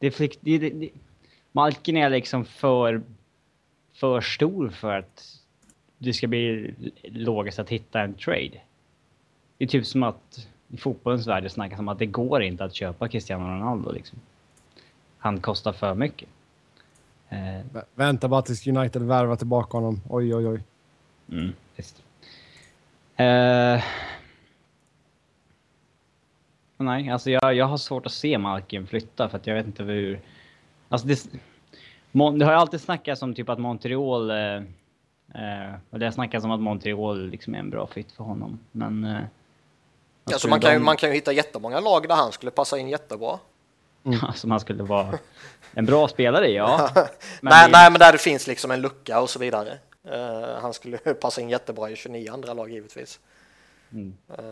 [0.00, 0.90] Flick- det, det, det,
[1.52, 3.02] Malkin är liksom för,
[3.94, 5.24] för stor för att
[5.98, 8.60] det ska bli logiskt att hitta en trade.
[9.58, 12.64] Det är typ som att i fotbollens värld det snackas om att det går inte
[12.64, 14.18] att köpa Cristiano Ronaldo liksom.
[15.18, 16.28] Han kostar för mycket.
[17.28, 17.36] Eh,
[17.72, 20.00] Vä- Vänta bara tills United värvar tillbaka honom.
[20.08, 20.60] Oj, oj, oj.
[21.32, 22.02] Mm, visst.
[23.16, 23.82] Eh,
[26.80, 29.82] Nej, alltså jag, jag har svårt att se Malkin flytta för att jag vet inte
[29.82, 30.20] hur...
[30.88, 31.24] Alltså det,
[32.12, 34.30] det har ju alltid snackats om typ att Montreal...
[34.30, 34.56] Eh,
[35.34, 38.58] eh, och det har snackats om att Montreal liksom är en bra fit för honom,
[38.72, 39.04] men...
[39.04, 39.20] Eh,
[40.24, 42.88] alltså man, kan ju, man kan ju hitta jättemånga lag där han skulle passa in
[42.88, 43.38] jättebra.
[44.04, 44.18] Mm.
[44.22, 45.18] Alltså man skulle vara
[45.74, 46.90] en bra spelare, ja.
[46.94, 47.72] men nej, det...
[47.72, 49.78] nej, men där det finns liksom en lucka och så vidare.
[50.06, 53.20] Uh, han skulle passa in jättebra i 29 andra lag givetvis.
[53.92, 54.16] Mm.
[54.38, 54.44] Uh...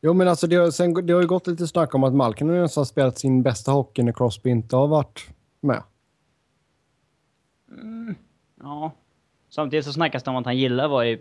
[0.00, 2.48] Jo, men alltså det har, sen, det har ju gått lite snack om att Malkin
[2.48, 5.30] har spelat sin bästa hockey när Crosby inte har varit
[5.60, 5.82] med.
[7.70, 8.14] Mm,
[8.60, 8.92] ja.
[9.48, 11.20] Samtidigt så snackas det om att han gillar att vara i,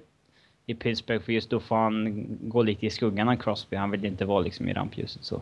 [0.66, 3.76] i Pittsburgh för just då får han gå lite i skuggan av Crosby.
[3.76, 5.42] Han vill inte vara liksom i rampljuset så.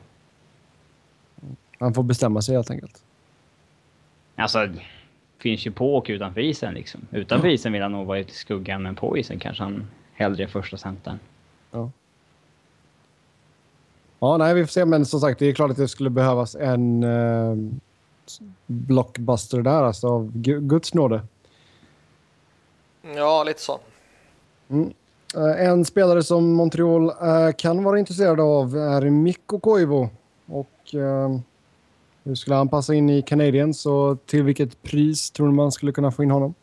[1.80, 3.04] Han får bestämma sig helt enkelt.
[4.36, 4.70] Alltså,
[5.38, 7.02] finns ju på och utanför isen liksom.
[7.12, 10.48] Utanför isen vill han nog vara i skuggan, men på isen kanske han hellre är
[10.48, 11.20] första centern.
[11.72, 11.92] Ja.
[14.26, 14.86] Ja, nej, vi får se.
[14.86, 17.56] Men som sagt, det är klart att det skulle behövas en eh,
[18.68, 21.22] blockbuster där, alltså av Guds nåde.
[23.16, 23.80] Ja, lite så.
[24.70, 24.94] Mm.
[25.36, 30.08] Eh, en spelare som Montreal eh, kan vara intresserad av är Mikko Koivu.
[30.46, 31.40] Och eh,
[32.24, 36.12] hur skulle han passa in i Canadiens och till vilket pris tror man skulle kunna
[36.12, 36.54] få in honom?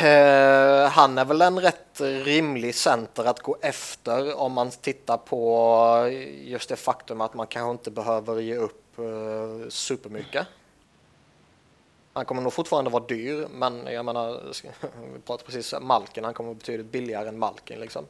[0.00, 6.08] Eh, han är väl en rätt rimlig center att gå efter om man tittar på
[6.44, 10.46] just det faktum att man kanske inte behöver ge upp uh, supermycket.
[12.12, 14.40] Han kommer nog fortfarande vara dyr, men jag menar,
[15.14, 18.04] vi pratade precis om Malkin, han kommer betydligt billigare än Malkin liksom.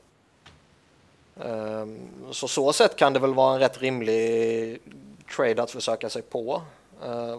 [1.40, 1.86] Eh,
[2.30, 4.80] så så sätt kan det väl vara en rätt rimlig
[5.36, 6.62] trade att försöka sig på.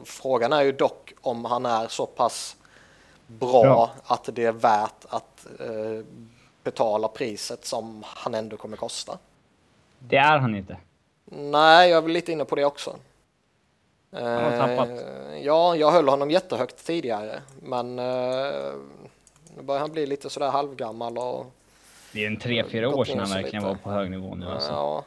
[0.06, 2.58] Frågan är ju dock om han är så pass
[3.28, 3.92] bra ja.
[4.06, 6.06] att det är värt att eh,
[6.64, 9.18] betala priset som han ändå kommer kosta.
[10.00, 10.78] Det är han inte.
[11.26, 12.96] Nej, jag är väl lite inne på det också.
[14.12, 14.90] Han har tappat.
[14.90, 18.74] Eh, ja, jag höll honom jättehögt tidigare, men eh,
[19.56, 21.46] nu börjar han bli lite sådär halvgammal och...
[22.12, 24.72] Det är en tre, fyra år sedan han verkligen var på hög nivå nu alltså.
[24.72, 25.04] Ja.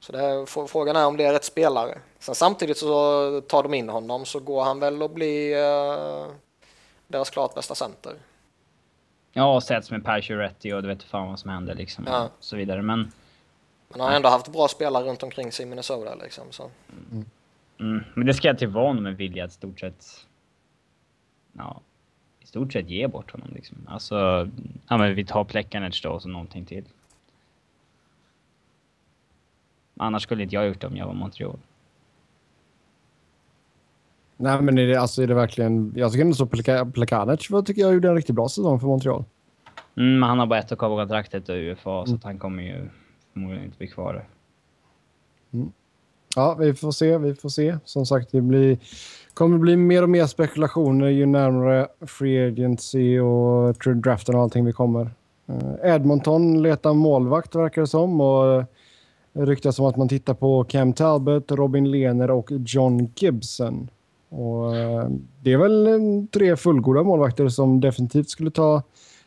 [0.00, 1.98] Så är, frågan är om det är rätt spelare.
[2.18, 6.32] Sen samtidigt så tar de in honom så går han väl att bli uh,
[7.06, 8.14] deras klart bästa center.
[9.32, 12.04] Ja, sätts med Per Chiuretti och du vet fan vad som händer liksom.
[12.06, 12.24] Ja.
[12.24, 13.12] Och så vidare, men...
[13.88, 16.70] Men han har ändå haft bra spelare runt omkring sig i Minnesota liksom, så.
[17.10, 17.24] Mm.
[17.80, 18.04] Mm.
[18.14, 20.26] Men det ska jag till vara med vilja att stort sett...
[21.52, 21.80] Ja,
[22.40, 23.78] i stort sett ge bort honom liksom.
[23.88, 24.48] Alltså,
[24.88, 26.84] ja men vi tar Plekanec då och så någonting till.
[30.00, 31.58] Annars skulle inte jag gjort det om jag var Montreal.
[34.36, 35.92] Nej, men är det, alltså, är det verkligen...
[35.96, 36.46] Jag tycker ändå så
[36.92, 39.24] Plekanec tycker jag gjorde en riktigt bra säsong för Montreal.
[39.96, 42.06] Mm, men han har bara ett år kvar på kontraktet och UFA, mm.
[42.06, 42.88] så att han kommer ju
[43.32, 44.24] förmodligen inte bli kvar.
[45.52, 45.72] Mm.
[46.36, 47.18] Ja, vi får se.
[47.18, 47.78] Vi får se.
[47.84, 48.78] Som sagt, det blir,
[49.34, 54.72] kommer bli mer och mer spekulationer ju närmare Free Agency och draften och allting vi
[54.72, 55.10] kommer.
[55.50, 58.64] Uh, Edmonton letar målvakt verkar det som och
[59.32, 63.90] ryktas om att man tittar på Cam Talbot, Robin Lehner och John Gibson.
[64.28, 65.08] Och, eh,
[65.42, 68.82] det är väl tre fullgoda målvakter som definitivt skulle ta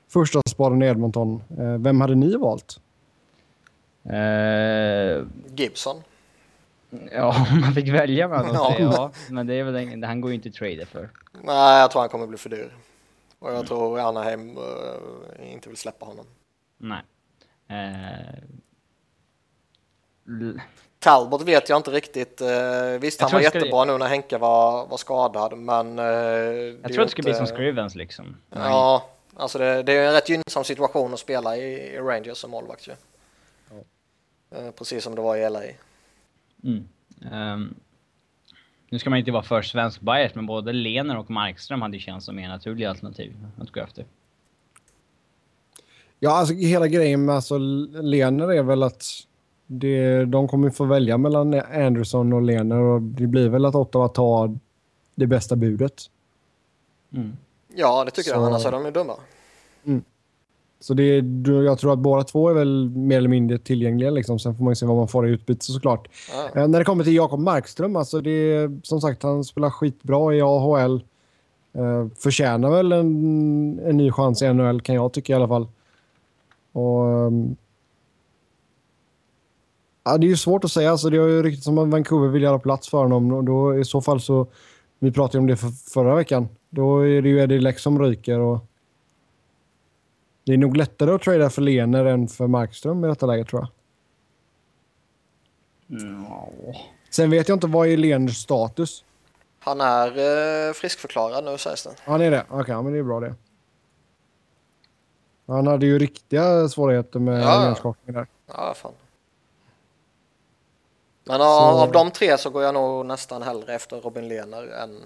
[0.07, 1.43] första sparen i Edmonton.
[1.57, 2.79] Eh, vem hade ni valt?
[4.05, 5.25] Uh,
[5.55, 6.03] Gibson.
[7.11, 8.75] Ja, om man fick välja mellan ja.
[8.79, 9.11] ja.
[9.29, 11.09] Men det är väl en, han går ju inte att trada för.
[11.41, 12.73] Nej, jag tror han kommer bli för dyr.
[13.39, 13.67] Och jag mm.
[13.67, 16.25] tror Anaheim uh, inte vill släppa honom.
[16.77, 17.01] Nej.
[17.71, 18.43] Uh,
[20.99, 22.41] Talbot vet jag inte riktigt.
[22.41, 25.99] Uh, visst, jag han var jättebra nu när Henke var, var skadad, men...
[25.99, 28.35] Uh, jag tror det skulle bli som Scrivens liksom.
[28.49, 32.51] Ja, alltså det, det, är en rätt gynnsam situation att spela i, i Rangers som
[32.51, 32.91] målvakt ju.
[33.69, 34.57] Ja.
[34.57, 35.61] Uh, precis som det var i LA.
[36.63, 36.87] Mm.
[37.31, 37.75] Um,
[38.89, 42.25] nu ska man inte vara för svensk bias, men både Lener och Markström hade känts
[42.25, 44.05] som mer naturliga alternativ att gå efter.
[46.19, 49.03] Ja, alltså hela grejen med alltså, Lener är väl att
[49.79, 54.07] det, de kommer få välja mellan Anderson och Lener och det blir väl att Ottawa
[54.07, 54.59] tar
[55.15, 56.09] det bästa budet.
[57.13, 57.37] Mm.
[57.75, 58.45] Ja, det tycker så, jag.
[58.45, 59.13] Annars är de ju dumma.
[59.85, 60.03] Mm.
[60.79, 61.17] Så det,
[61.65, 64.11] jag tror att båda två är väl mer eller mindre tillgängliga.
[64.11, 64.39] Liksom.
[64.39, 66.07] Sen får man ju se vad man får i utbyte såklart.
[66.55, 70.41] Eh, när det kommer till Jakob Markström, alltså det, som sagt, han spelar skitbra i
[70.41, 71.03] AHL.
[71.73, 75.67] Eh, förtjänar väl en, en ny chans i NHL kan jag tycka i alla fall.
[76.71, 77.55] Och um,
[80.03, 80.91] Ja, det är ju svårt att säga.
[80.91, 83.33] Alltså, det har ju riktigt som att Vancouver vill göra plats för honom.
[83.33, 84.47] Och då, I så fall så...
[84.99, 86.47] Vi pratade om det för, förra veckan.
[86.69, 88.39] Då är det ju Eddie Leck som ryker.
[88.39, 88.59] Och,
[90.43, 93.61] Det är nog lättare att trada för Lener än för Markström i detta läget tror
[93.61, 93.69] jag.
[96.01, 96.49] Ja.
[97.09, 99.03] Sen vet jag inte vad är Leners status.
[99.59, 100.07] Han är
[100.69, 101.91] eh, friskförklarad nu sägs det.
[102.05, 102.45] Han är det?
[102.49, 103.35] Okej, okay, men det är bra det.
[105.47, 107.63] Han hade ju riktiga svårigheter med Ja.
[107.63, 108.27] hjärnskakning där.
[108.47, 108.91] Ja, fan.
[111.23, 114.97] Men Så- av, de tre så går jag nog nästan hellre efter Robin Lehner än...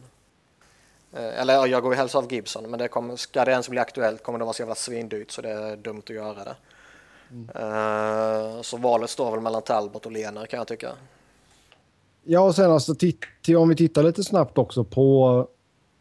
[1.14, 3.70] eh, Eller ja, jag går ju helst av Gibson, men det kommer, ska det ens
[3.70, 6.56] bli aktuellt kommer det vara så jävla svindyrt så det är dumt att göra det.
[7.56, 10.90] Eh, så valet står väl mellan Talbot och Lehner kan jag tycka.
[12.24, 12.96] Ja, och sen alltså,
[13.58, 15.48] om vi tittar lite snabbt också på,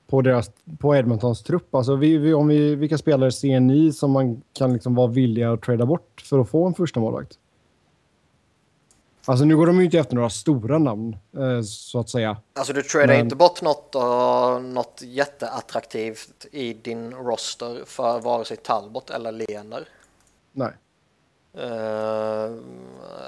[0.06, 1.74] på, deras, på Edmontons trupp.
[1.74, 5.52] Alltså, vi, vi, om vi, vilka spelare ser ni som man kan liksom vara villiga
[5.52, 7.38] att trada bort för att få en första målvakt?
[9.28, 12.36] Alltså nu går de ju inte efter några stora namn, eh, så att säga.
[12.54, 18.44] Alltså du tradar Men- inte bort något, uh, något jätteattraktivt i din roster för vare
[18.44, 19.88] sig Talbot eller Lehner.
[20.52, 20.72] Nej.
[21.54, 22.50] Eh,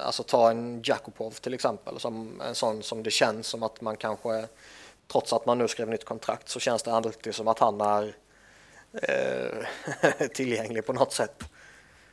[0.06, 3.96] alltså ta en Jakupov till exempel, som en sån som det känns som att man
[3.96, 4.46] kanske,
[5.12, 8.16] trots att man nu skrev nytt kontrakt, så känns det alltid som att han är
[8.92, 11.44] eh, tillgänglig på något sätt.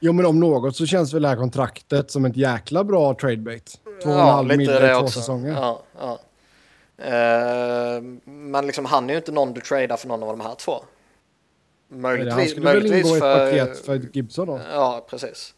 [0.06, 3.80] Jo, men om något så känns väl det här kontraktet som ett jäkla bra tradebait.
[4.04, 5.52] Två och en halv i två säsonger.
[5.52, 6.20] Ja, ja.
[6.98, 10.56] Eh, men liksom han är ju inte någon du tradar för någon av de här
[10.56, 10.84] två.
[11.90, 13.52] Han Möjligtvis, skulle väl möjligtvis ingå i ett för...
[13.52, 14.62] paket för Gibson då?
[14.72, 15.54] Ja, precis.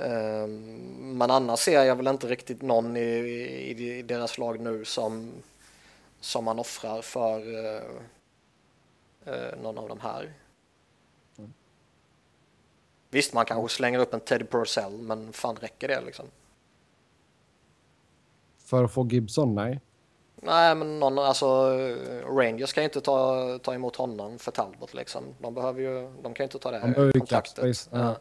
[0.00, 4.84] Ehm, Men annars ser jag väl inte riktigt någon i, i, i deras lag nu
[4.84, 5.30] som,
[6.20, 7.82] som man offrar för eh,
[9.24, 10.32] eh, någon av de här.
[13.10, 16.26] Visst, man kanske slänger upp en Teddy Purcell, men fan räcker det liksom?
[18.64, 19.54] För att få Gibson?
[19.54, 19.80] Nej.
[20.42, 21.70] Nej, men någon, alltså
[22.26, 25.24] Rangers kan ju inte ta, ta emot honom för Talbot liksom.
[25.38, 27.88] De behöver ju, de kan ju inte ta det ju kontraktet.
[27.92, 28.16] Ja.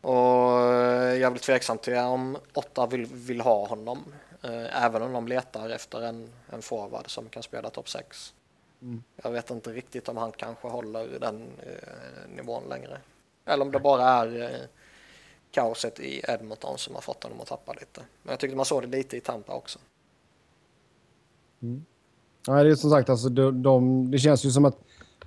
[0.00, 4.04] Och eh, jag är väl tveksam till om åtta vill, vill ha honom.
[4.42, 8.34] Eh, även om de letar efter en, en forward som kan spela topp 6.
[8.82, 9.02] Mm.
[9.22, 12.98] Jag vet inte riktigt om han kanske håller den eh, nivån längre.
[13.44, 14.66] Eller om det bara är eh,
[15.50, 18.00] kaoset i Edmonton som har fått honom att tappa lite.
[18.22, 19.78] Men jag tyckte man såg det lite i Tampa också.
[21.62, 21.84] Mm.
[22.48, 24.78] Nej, det är som sagt, alltså, de, de, det känns ju som att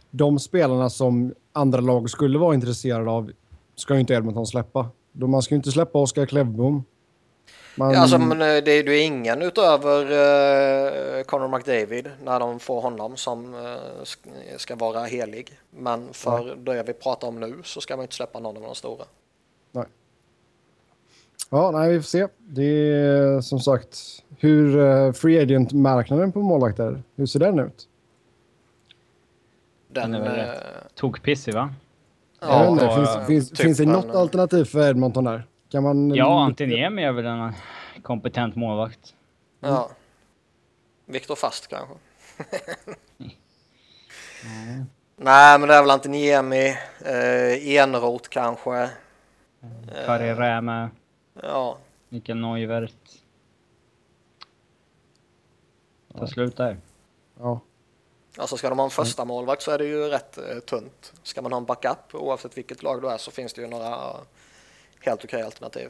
[0.09, 3.31] de spelarna som andra lag skulle vara intresserade av
[3.75, 4.89] ska ju inte Edmonton släppa.
[5.11, 6.83] De, man ska ju inte släppa Oskar Klevbom.
[7.75, 12.59] Man, Ja, alltså, men eh, det är ju ingen utöver uh, Conor McDavid när de
[12.59, 13.55] får honom som
[14.03, 15.59] sk- ska vara helig.
[15.69, 18.75] Men för det vi pratar om nu så ska man inte släppa någon av de
[18.75, 19.05] stora.
[21.49, 22.27] Ja, nej, vi får se.
[22.39, 23.99] Det är som sagt
[24.39, 27.87] hur uh, free agent-marknaden på målvakter, hur ser den ut?
[29.87, 31.73] Den, Den är väl eh, rätt Tokpissig va?
[32.39, 35.47] Ja, inte, bara finns, finns, typ finns det något alternativ för Edmonton där?
[35.73, 37.53] Kan man, Ja, Antiniemi är väl en
[38.03, 39.15] kompetent målvakt.
[39.59, 39.89] ja.
[41.05, 41.95] Viktor Fast kanske.
[45.15, 46.67] Nej, men det är väl Antiniemi,
[47.05, 48.89] eh, Enroth kanske.
[50.05, 50.89] Kari Rämä,
[51.41, 51.77] Ja,
[52.09, 52.91] Mikael Neuvert.
[56.17, 56.77] Ta slut där.
[57.39, 57.59] Ja.
[58.37, 61.13] alltså ska de ha en första målvakt så är det ju rätt eh, tunt.
[61.23, 64.15] Ska man ha en backup oavsett vilket lag du är så finns det ju några
[65.05, 65.89] helt okej alternativ.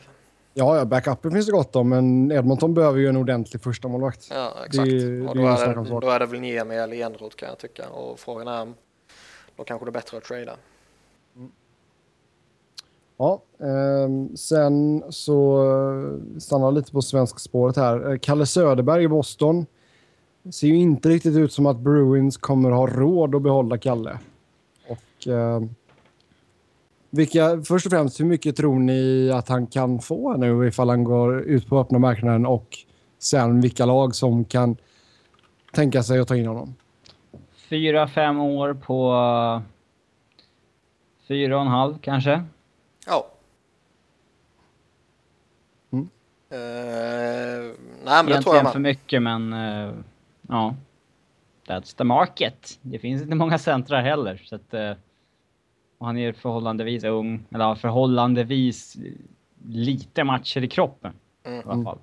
[0.54, 4.28] Ja, ja, backupen finns det gott om, men Edmonton behöver ju en ordentlig första målvakt.
[4.32, 4.88] Ja, Det exakt.
[4.88, 7.58] är- och det då är det, då är det väl Niemi eller Enroth kan jag
[7.58, 7.90] tycka.
[7.90, 8.74] Och frågan är,
[9.56, 10.56] då kanske det är bättre att trada.
[13.18, 18.12] Ja, ehm, sen så eh, stannar jag lite på svenskspåret här.
[18.12, 19.66] Eh, Kalle Söderberg i Boston.
[20.44, 24.20] Det ser ju inte riktigt ut som att Bruins kommer ha råd att behålla Kalle.
[24.88, 25.70] Och ehm,
[27.16, 31.04] vilka, först och främst, hur mycket tror ni att han kan få nu ifall han
[31.04, 32.78] går ut på öppna marknaden och
[33.20, 34.78] sen vilka lag som kan
[35.74, 36.76] tänka sig att ta in honom?
[37.70, 39.62] Fyra, fem år på uh,
[41.28, 42.44] fyra och en halv kanske.
[43.08, 43.28] Ja.
[45.92, 46.10] Mm.
[46.50, 46.58] Eh,
[48.04, 49.94] nej, men det tror jag Egentligen för mycket men uh,
[50.48, 50.76] ja.
[51.68, 52.80] That's the market.
[52.82, 55.03] Det finns inte många centrar heller så att uh,
[56.04, 58.98] och han är förhållandevis ung, eller förhållandevis
[59.68, 61.60] lite matcher i kroppen Mm.
[61.60, 61.98] i alla fall.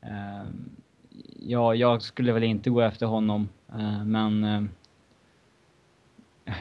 [0.00, 0.70] Ehm,
[1.38, 4.62] ja, jag skulle väl inte gå efter honom, eh, men eh,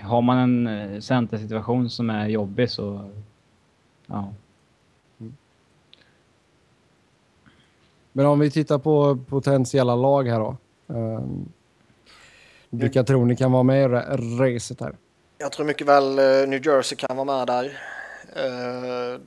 [0.03, 3.09] har man en uh, centersituation som är jobbig så
[4.05, 4.33] ja.
[8.11, 10.57] Men om vi tittar på potentiella lag här då.
[10.87, 11.51] Um,
[12.69, 14.95] vilka tror ni kan vara med i ra- racet här?
[15.41, 17.79] Jag tror mycket väl eh, New Jersey kan vara med där.
[18.35, 19.19] Eh,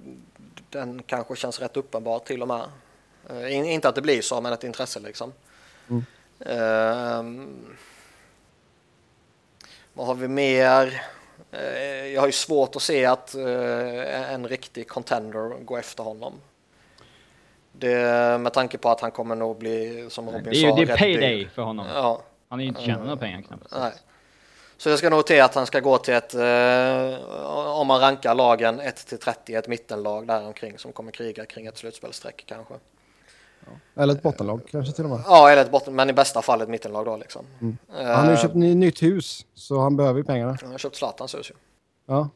[0.70, 2.62] Den kanske känns rätt uppenbar till och med.
[3.30, 5.32] Eh, in- Inte att det blir så, men ett intresse liksom.
[5.90, 6.04] Mm.
[6.46, 7.76] Ehm,
[9.92, 11.02] Vad har vi mer?
[12.14, 16.32] Jag har ju svårt att se att en riktig contender går efter honom.
[17.72, 20.76] Det, med tanke på att han kommer nog bli, som Robin Det är ju sa,
[20.76, 21.48] det är rätt payday dyr.
[21.54, 21.86] för honom.
[21.94, 23.64] Ja, Han har ju inte tjänat några pengar knappt.
[23.70, 23.92] nej.
[24.82, 27.24] Så jag ska nog till att han ska gå till ett, eh,
[27.80, 31.66] om man rankar lagen 1 till 30, ett mittenlag där omkring som kommer kriga kring
[31.66, 32.74] ett slutspelsstreck kanske.
[33.94, 35.20] Eller ett bottenlag kanske till och med.
[35.26, 37.44] Ja, eller ett botten, men i bästa fall ett mittenlag då liksom.
[37.60, 40.58] Eh, Han har ju köpt ny, nytt hus, så han behöver ju pengarna.
[40.62, 41.54] Han har köpt Zlatans hus ju.
[42.06, 42.28] Ja.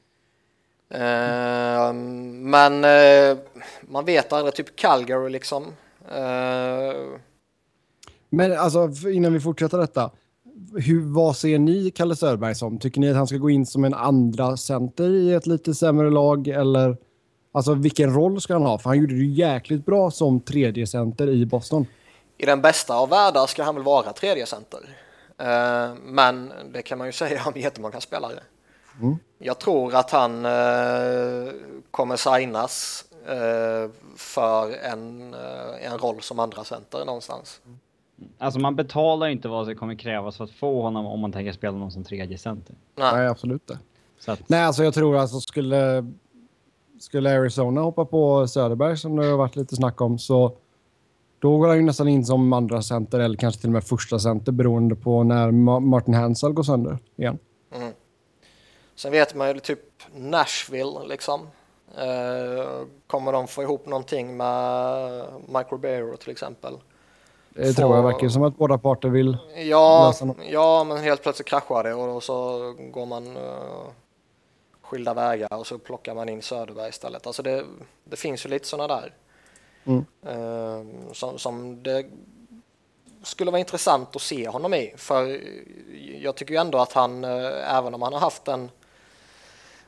[0.98, 3.38] Eh, men eh,
[3.80, 5.64] man vet aldrig, typ Calgary liksom.
[6.08, 6.94] Eh,
[8.28, 10.10] Men alltså, innan vi fortsätter detta.
[10.74, 12.78] Hur, vad ser ni Kalle Söderberg som?
[12.78, 16.10] Tycker ni att han ska gå in som en andra center i ett lite sämre
[16.10, 16.48] lag?
[16.48, 16.96] Eller
[17.52, 18.78] alltså, vilken roll ska han ha?
[18.78, 21.86] För han gjorde det jäkligt bra som tredje center i Boston.
[22.38, 24.80] I den bästa av världar ska han väl vara tredje center.
[25.38, 28.40] Eh, men det kan man ju säga om jättemånga spelare.
[29.00, 29.16] Mm.
[29.38, 31.52] Jag tror att han eh,
[31.90, 35.34] kommer signas eh, för en,
[35.80, 37.60] en roll som andra center någonstans.
[38.38, 41.52] Alltså man betalar inte vad som kommer krävas för att få honom om man tänker
[41.52, 42.74] spela någon som tredje center.
[42.94, 43.12] Nej.
[43.14, 43.78] Nej, absolut inte.
[44.18, 46.06] Så att, Nej, alltså jag tror alltså skulle,
[47.00, 50.56] skulle Arizona hoppa på Söderberg som det har varit lite snack om så
[51.38, 54.18] då går han ju nästan in som andra center eller kanske till och med första
[54.18, 57.38] center beroende på när Ma- Martin Hansel går sönder igen.
[58.94, 59.80] Sen vet man ju typ
[60.16, 61.40] Nashville liksom.
[61.96, 62.66] Eh,
[63.06, 66.74] kommer de få ihop någonting med Mike Ribeiro till exempel?
[67.56, 69.36] Det Få- tror jag verkar som att båda parter vill.
[69.56, 70.36] Ja, något.
[70.50, 73.86] ja, men helt plötsligt kraschar det och så går man uh,
[74.82, 77.26] skilda vägar och så plockar man in Söderberg istället.
[77.26, 77.64] Alltså det,
[78.04, 79.14] det finns ju lite sådana där.
[79.84, 80.04] Mm.
[80.26, 82.06] Eh, som, som det
[83.22, 84.94] skulle vara intressant att se honom i.
[84.96, 85.40] För
[86.22, 88.70] jag tycker ju ändå att han, eh, även om han har haft en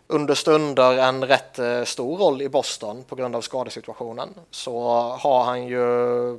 [0.06, 5.44] under stunder en rätt eh, stor roll i Boston på grund av skadesituationen så har
[5.44, 6.38] han ju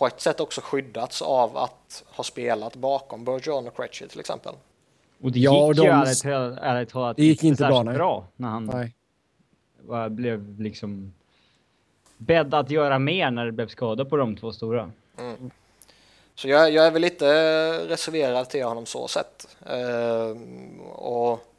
[0.00, 4.54] på ett sätt också skyddats av att ha spelat bakom Bergeron och Krejci till exempel.
[5.22, 7.84] och det Ja, gick och ju de- ärligt, talat- ärligt talat Det gick inte bra,
[7.84, 10.10] bra när han Nej.
[10.10, 11.12] blev liksom
[12.16, 14.90] bädd att göra mer när det blev skada på de två stora.
[16.34, 17.26] Så jag, jag är väl lite
[17.88, 19.56] reserverad till honom så sett.
[19.66, 21.49] Ehm, och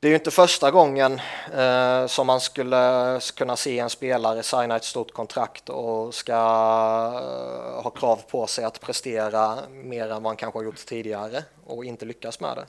[0.00, 1.20] det är ju inte första gången
[1.54, 7.82] eh, som man skulle kunna se en spelare signa ett stort kontrakt och ska eh,
[7.82, 12.04] ha krav på sig att prestera mer än man kanske har gjort tidigare och inte
[12.04, 12.66] lyckas med det.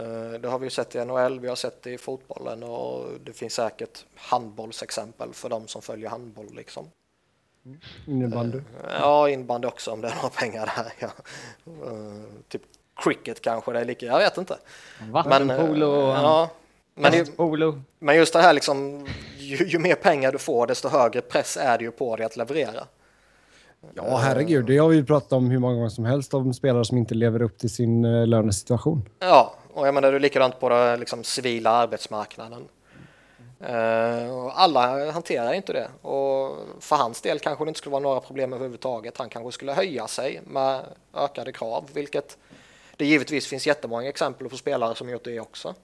[0.00, 3.04] Eh, det har vi ju sett i NHL, vi har sett det i fotbollen och
[3.24, 6.90] det finns säkert handbollsexempel för de som följer handboll liksom.
[8.06, 8.60] Innebandy.
[9.00, 10.92] Ja, inbandy också om det är några pengar där.
[10.98, 11.10] Ja.
[11.86, 12.62] Eh, typ
[12.96, 14.58] cricket kanske det är lika, jag vet inte.
[15.10, 16.50] Vattenpolo och eh, ja,
[16.94, 17.24] men, ju,
[17.98, 19.06] men just det här liksom,
[19.38, 22.36] ju, ju mer pengar du får desto högre press är det ju på dig att
[22.36, 22.86] leverera.
[23.94, 24.66] Ja, herregud.
[24.66, 27.14] Det har vi ju pratat om hur många gånger som helst om spelare som inte
[27.14, 29.08] lever upp till sin uh, lönesituation.
[29.18, 32.68] Ja, och jag menar det är likadant på den liksom, civila arbetsmarknaden.
[33.60, 38.02] Eh, och alla hanterar inte det och för hans del kanske det inte skulle vara
[38.02, 39.18] några problem överhuvudtaget.
[39.18, 40.80] Han kanske skulle höja sig med
[41.14, 42.38] ökade krav, vilket
[42.96, 45.74] det givetvis finns jättemånga exempel på spelare som gjort det också.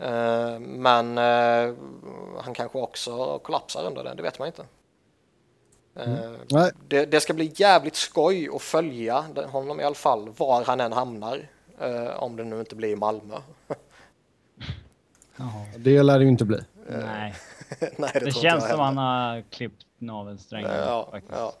[0.00, 1.74] Eh, men eh,
[2.42, 4.64] han kanske också kollapsar under det, det vet man inte.
[5.96, 6.70] Eh, Nej.
[6.88, 10.80] det, det ska bli jävligt skoj att följa den- honom i alla fall, var han
[10.80, 11.48] än hamnar.
[11.80, 13.36] Eh, om det nu inte blir i Malmö.
[15.76, 16.58] Det lär det ju inte bli.
[16.88, 17.34] Nej,
[17.96, 18.82] Nej, det, det känns som heller.
[18.84, 20.70] han har klippt navelsträngen.
[20.70, 21.52] Ja, ja.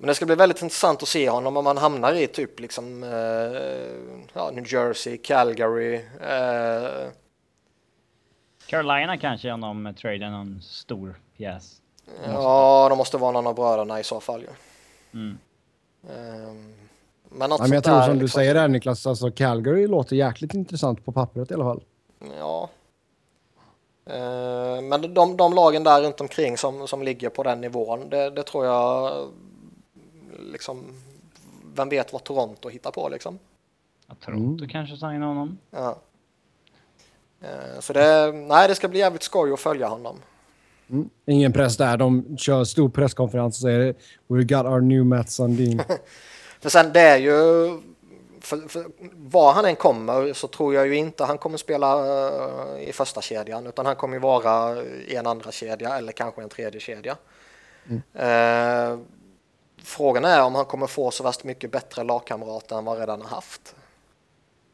[0.00, 3.02] Men det ska bli väldigt intressant att se honom om han hamnar i typ liksom
[3.02, 3.10] eh,
[4.32, 5.94] ja, New Jersey, Calgary.
[6.20, 7.08] Eh,
[8.66, 11.80] Carolina kanske om de tradar någon stor pjäs.
[12.26, 14.48] ja, de måste vara någon av bröderna i så fall ju.
[15.20, 15.38] Mm.
[16.08, 16.52] Eh,
[17.30, 19.86] men något Ja, men jag tror där, som du liksom- säger där Niklas, alltså Calgary
[19.86, 21.82] låter jäkligt intressant på pappret i alla fall.
[22.38, 22.70] Ja.
[24.06, 28.30] Eh, Men de, de lagen där runt omkring som, som ligger på den nivån, det,
[28.30, 29.12] det tror jag
[30.38, 30.84] liksom,
[31.74, 33.38] vem vet vad Toronto hittar på liksom.
[34.06, 35.58] Ja, Toronto kanske signar honom.
[35.70, 35.98] Ja.
[37.40, 40.16] Eh, Så det, nej, det ska bli jävligt skoj att följa honom.
[40.90, 41.10] Mm.
[41.26, 41.96] Ingen press där.
[41.96, 43.94] De kör stor presskonferens och säger
[44.26, 45.82] We got our new Matt Sundin.
[46.60, 47.32] För sen det är ju,
[48.40, 48.86] för, för
[49.16, 53.20] var han än kommer så tror jag ju inte han kommer spela uh, i första
[53.20, 57.16] kedjan utan han kommer ju vara i en andra kedja eller kanske en tredje kedja.
[57.86, 58.02] Mm.
[58.14, 58.98] Uh,
[59.88, 63.22] frågan är om han kommer få så värst mycket bättre lagkamrater än vad han redan
[63.22, 63.74] har haft.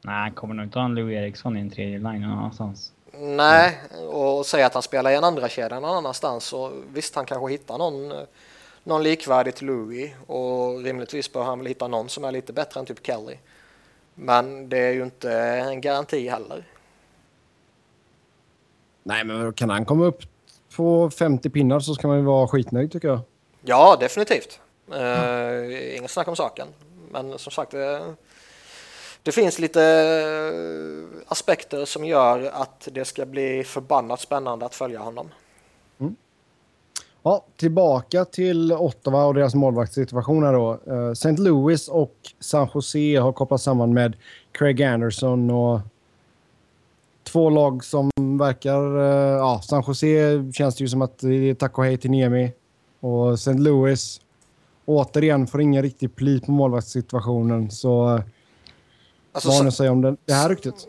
[0.04, 2.92] Nej, han kommer nog inte ha en Lou Eriksson i en tredje line någon annanstans.
[3.18, 7.26] Nej, och säga att han spelar i en andra kedja någon annanstans så visst han
[7.26, 8.26] kanske hittar någon,
[8.84, 12.80] någon likvärdig till Louis och rimligtvis bör han väl hitta någon som är lite bättre
[12.80, 13.36] än typ Kelly.
[14.14, 16.64] Men det är ju inte en garanti heller.
[19.02, 20.22] Nej, men kan han komma upp
[20.76, 23.20] på 50 pinnar så ska man ju vara skitnöjd tycker jag.
[23.62, 24.60] Ja, definitivt.
[24.92, 26.68] Uh, Inget snack om saken.
[27.10, 28.14] Men som sagt, det,
[29.22, 35.00] det finns lite eh, aspekter som gör att det ska bli förbannat spännande att följa
[35.00, 35.28] honom.
[35.98, 36.16] Mm.
[37.22, 40.78] Ja, tillbaka till Ottawa och deras målvaktssituation då.
[40.88, 41.32] Uh, St.
[41.32, 44.16] Louis och San Jose har kopplats samman med
[44.52, 45.80] Craig Anderson och
[47.22, 48.96] två lag som verkar...
[48.96, 52.10] Uh, ja, San Jose känns det ju som att det är tack och hej till
[52.10, 52.52] Niemi.
[53.00, 53.52] Och St.
[53.52, 54.20] Louis
[54.84, 58.22] återigen får ingen riktig pli på målvaktssituationen så
[59.34, 60.88] Alltså, Vad har ni att säga om det, det här ryktet?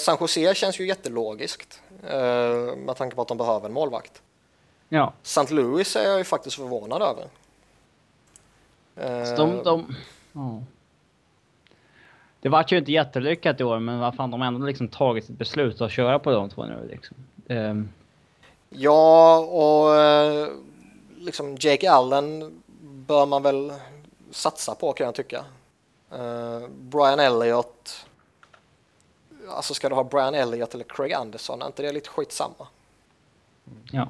[0.00, 4.22] San Jose känns ju jättelogiskt eh, med tanke på att de behöver en målvakt.
[4.88, 5.12] Ja.
[5.22, 5.54] St.
[5.54, 7.24] Louis är jag ju faktiskt förvånad över.
[9.24, 9.94] Så de, de,
[10.32, 10.62] oh.
[12.40, 15.24] Det vart ju inte jättelyckat i år, men vad fan, de har ändå liksom tagit
[15.24, 17.16] ett beslut att köra på de två nu liksom.
[17.48, 17.88] Um.
[18.70, 20.48] Ja, och eh,
[21.16, 22.61] liksom Jake Allen
[23.12, 23.72] bör man väl
[24.30, 25.44] satsa på kan jag tycka.
[26.12, 28.06] Uh, Brian Elliott.
[29.48, 31.62] Alltså ska du ha Brian Elliott eller Craig Anderson?
[31.62, 32.66] Är inte det lite skitsamma?
[33.92, 34.08] Ja.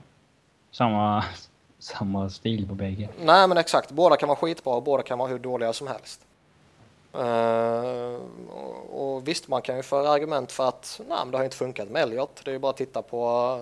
[0.70, 1.24] Samma,
[1.78, 3.08] samma stil på bägge.
[3.20, 3.90] Nej men exakt.
[3.90, 6.20] Båda kan vara skitbra och båda kan vara hur dåliga som helst.
[7.14, 8.20] Uh,
[8.90, 11.88] och, visst, man kan ju föra argument för att nej, men det har inte funkat
[11.88, 12.40] med Elliott.
[12.44, 13.54] Det är ju bara att titta på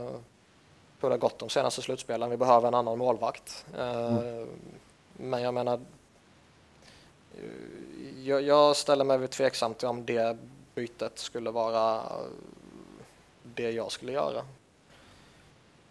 [1.00, 2.30] hur det har gått de senaste slutspelen.
[2.30, 3.64] Vi behöver en annan målvakt.
[3.78, 4.48] Uh, mm.
[5.20, 5.80] Men jag menar,
[8.22, 10.36] jag, jag ställer mig tveksam till om det
[10.74, 12.02] bytet skulle vara
[13.42, 14.42] det jag skulle göra.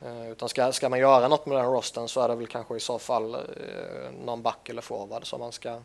[0.02, 2.76] Eh, utan ska, ska man göra något med den rosten så är det väl kanske
[2.76, 3.42] i så fall eh,
[4.26, 5.80] någon back eller forward som man ska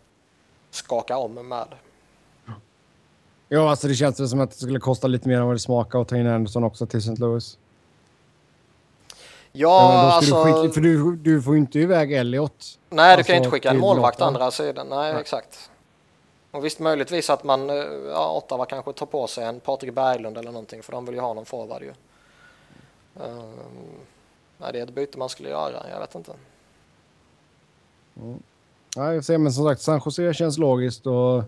[0.70, 1.68] skaka om med.
[3.48, 6.00] Ja, alltså det känns som att det skulle kosta lite mer än vad det smakar
[6.00, 7.14] att ta in Anderson också till St.
[7.18, 7.58] Louis.
[9.56, 10.44] Ja, alltså...
[10.44, 12.78] Du skicka, för du, du får ju inte iväg Elliot.
[12.90, 14.86] Nej, alltså, du kan ju inte skicka en målvakt andra sidan.
[14.88, 15.70] Nej, Nej, exakt.
[16.50, 17.76] Och visst möjligtvis att man, eh,
[18.10, 21.20] ja, Ottawa kanske tar på sig en Patrik Berglund eller någonting för de vill ju
[21.20, 21.92] ha någon forward ju.
[23.14, 23.54] Um,
[24.58, 26.32] nej, det är ett byte man skulle göra, jag vet inte.
[28.20, 28.42] Mm.
[28.96, 31.42] Nej, jag ser, men som sagt, San Jose känns logiskt och...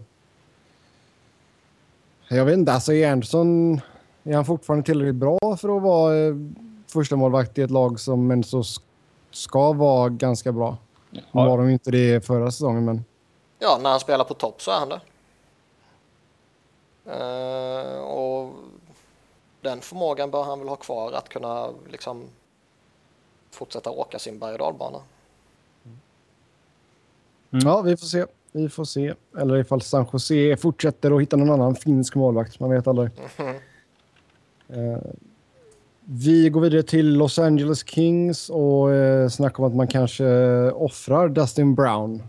[2.28, 3.80] Jag vet inte, alltså är Anderson...
[4.24, 6.34] Är han fortfarande tillräckligt bra för att vara eh,
[6.87, 8.62] första målvakt i ett lag som ändå
[9.30, 10.76] ska vara ganska bra?
[11.11, 11.22] Ja.
[11.32, 13.05] var de inte det förra säsongen, men...
[13.59, 15.01] Ja, när han spelar på topp så är han det.
[17.07, 18.53] Uh, och
[19.61, 22.24] den förmågan bör han väl ha kvar att kunna liksom
[23.51, 24.99] fortsätta åka sin berg och dalbana.
[27.51, 27.68] Mm.
[27.68, 28.26] Ja, vi får se.
[28.53, 29.14] Vi får se.
[29.39, 32.61] Eller ifall San Jose fortsätter att hitta någon annan finsk målvakt.
[32.61, 33.11] Man vet aldrig.
[33.37, 33.57] Mm.
[34.70, 34.99] Uh,
[36.09, 40.82] vi går vidare till Los Angeles Kings och eh, snackar om att man kanske eh,
[40.82, 42.22] offrar Dustin Brown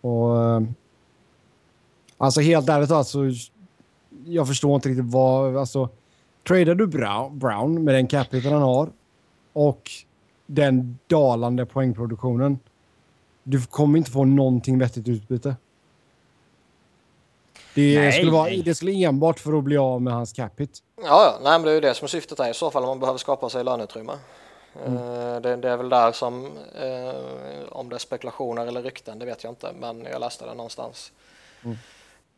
[0.00, 0.62] och, eh,
[2.18, 3.18] alltså helt ärligt alltså,
[4.24, 5.88] jag förstår inte riktigt vad, alltså,
[6.48, 8.88] tradar du Brown, med den capita han har
[9.52, 9.90] och
[10.46, 12.58] den dalande poängproduktionen,
[13.42, 15.56] du kommer inte få någonting vettigt utbyte.
[17.74, 20.72] Det, nej, skulle vara, det skulle enbart för att bli av med hans capita.
[20.96, 21.38] Ja, ja.
[21.42, 23.00] Nej, men det är ju det som är syftet här i så fall om man
[23.00, 24.12] behöver skapa sig löneutrymme.
[24.86, 24.96] Mm.
[24.96, 26.46] Eh, det, det, är väl där som,
[26.80, 30.54] eh, om det är spekulationer eller rykten, det vet jag inte, men jag läste det
[30.54, 31.12] någonstans.
[31.64, 31.76] Mm.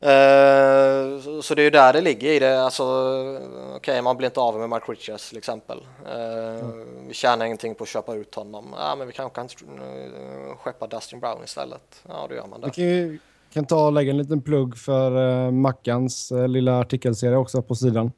[0.03, 2.62] Eh, så, så, det är ju där det ligger i det.
[2.62, 5.87] Alltså, Okej, okay, man blir inte av med Mark Richards till exempel.
[6.07, 7.09] Eh, mm.
[7.09, 8.74] Vi tjänar ingenting på att köpa ut honom.
[8.78, 12.03] Ja, men vi kanske kan uh, skeppa Dustin Brown istället.
[12.09, 12.72] Ja, då gör man det.
[12.76, 13.18] Vi
[13.53, 17.74] kan, ta och lägga en liten plugg för uh, Mackans uh, lilla artikelserie också på
[17.74, 18.12] sidan.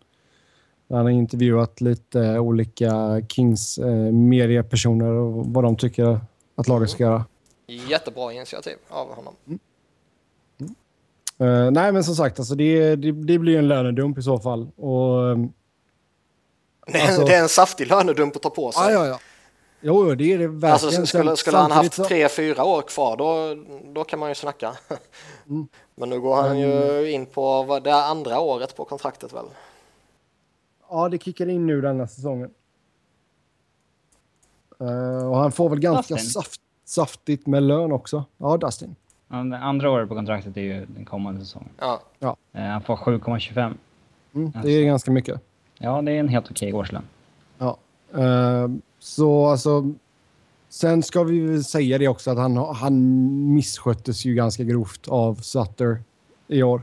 [0.93, 6.21] Han har intervjuat lite olika Kings eh, mediepersoner och vad de tycker
[6.57, 7.25] att laget ska göra.
[7.67, 9.35] Jättebra initiativ av honom.
[9.47, 9.59] Mm.
[11.39, 11.75] Mm.
[11.75, 14.71] Nej, men som sagt, alltså det, det, det blir en lönedump i så fall.
[14.77, 15.39] Och,
[16.87, 18.83] det, är, alltså, det är en saftig lönedump att ta på sig.
[18.83, 19.19] Ja, ja, ja.
[19.83, 20.73] Jo, det är det verkligen.
[20.73, 23.57] Alltså skulle, skulle han haft tre, fyra år kvar då,
[23.93, 24.73] då kan man ju snacka.
[25.49, 25.69] Mm.
[25.95, 29.45] Men nu går han ju in på vad det är andra året på kontraktet väl?
[30.91, 32.51] Ja, det kickar in nu denna säsongen.
[34.81, 38.25] Eh, och han får väl ganska saft, saftigt med lön också.
[38.37, 38.97] Ja, Dustin.
[39.29, 41.69] Ja, andra året på kontraktet är ju den kommande säsongen.
[42.19, 42.37] Ja.
[42.53, 43.59] Eh, Han får 7,25.
[43.61, 44.71] Mm, det Alltså.
[44.71, 45.41] är ganska mycket.
[45.79, 47.05] Ja, det är en helt okej årslön.
[47.59, 47.77] Ja.
[48.15, 48.69] Eh,
[49.03, 49.93] så alltså...
[50.69, 55.35] Sen ska vi väl säga det också att han, han missköttes ju ganska grovt av
[55.35, 56.03] Sutter
[56.49, 56.83] i år.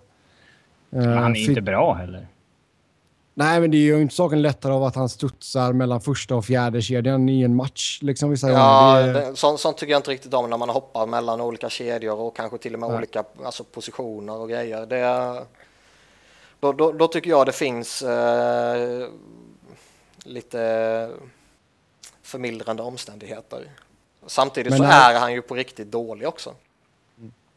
[0.90, 2.28] Men han är fick- inte bra heller.
[3.34, 6.46] Nej, men det gör ju inte saken lättare av att han studsar mellan första och
[6.46, 8.00] fjärde kedjan i en match.
[8.02, 8.96] Liksom, Ja.
[8.96, 11.70] Det är- det, sånt, sånt tycker jag inte riktigt om när man hoppar mellan olika
[11.70, 12.98] kedjor och kanske till och med Nej.
[12.98, 14.86] olika alltså, positioner och grejer.
[14.86, 15.42] Det,
[16.60, 19.08] då, då, då tycker jag det finns eh,
[20.24, 21.10] lite
[22.30, 23.64] förmildrande omständigheter.
[24.28, 26.54] Samtidigt Men så han- är han ju på riktigt dålig också.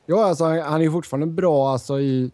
[0.06, 2.30] Ja, alltså, han, är fortfarande bra alltså, i,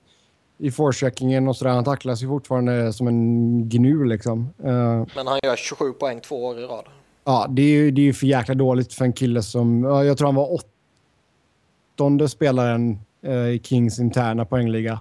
[0.59, 1.71] i forecheckingen och sådär.
[1.73, 4.49] Han tacklas ju fortfarande som en gnu liksom.
[4.65, 6.85] Eh, Men han gör 27 poäng två år i rad.
[7.25, 9.85] ja, det är ju det är ju för jäkla dåligt för en kille som...
[9.85, 10.59] ja, jag tror han var
[11.95, 15.01] åttonde spelaren eh, i Kings interna poängliga.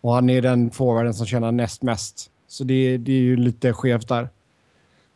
[0.00, 2.30] Och han är den forwarden som tjänar näst mest.
[2.48, 4.28] Så det, det är ju lite skevt där.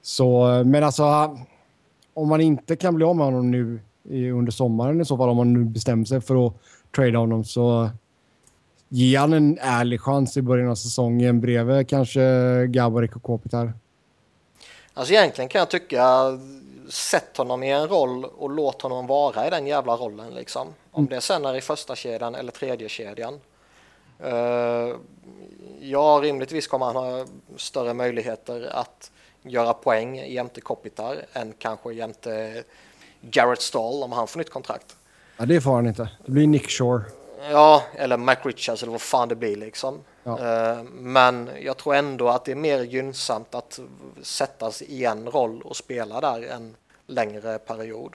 [0.07, 1.37] Så, men alltså...
[2.15, 3.81] Om man inte kan bli av med honom nu
[4.33, 6.53] under sommaren i så fall, om man nu bestämmer sig för att
[6.97, 7.91] trada honom så
[8.89, 12.21] ge han en ärlig chans i början av säsongen bredvid kanske
[12.67, 13.73] Gaborik och Kopitar.
[14.95, 16.05] Alltså egentligen kan jag tycka
[16.89, 20.69] sätt honom i en roll och låt honom vara i den jävla rollen liksom.
[20.91, 23.41] Om det sen är i första kedjan eller tredje kedjan.
[24.25, 24.97] Uh,
[25.81, 27.25] ja, rimligtvis kommer han ha
[27.57, 29.11] större möjligheter att
[29.49, 32.65] göra poäng jämte Kopitar än kanske jämte
[33.21, 34.97] Garrett Stall om han får nytt kontrakt.
[35.37, 36.09] Ja, det får han inte.
[36.25, 37.03] Det blir Nick Shore.
[37.51, 40.01] Ja, eller Mike Richards eller vad fan det blir liksom.
[40.25, 40.39] Ja.
[40.39, 43.81] Eh, Men jag tror ändå att det är mer gynnsamt att
[44.23, 46.77] sättas i en roll och spela där en
[47.07, 48.15] längre period.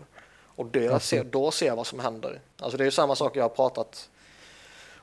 [0.55, 2.39] Och det, se, då se vad som händer.
[2.59, 4.09] Alltså det är ju samma sak jag har pratat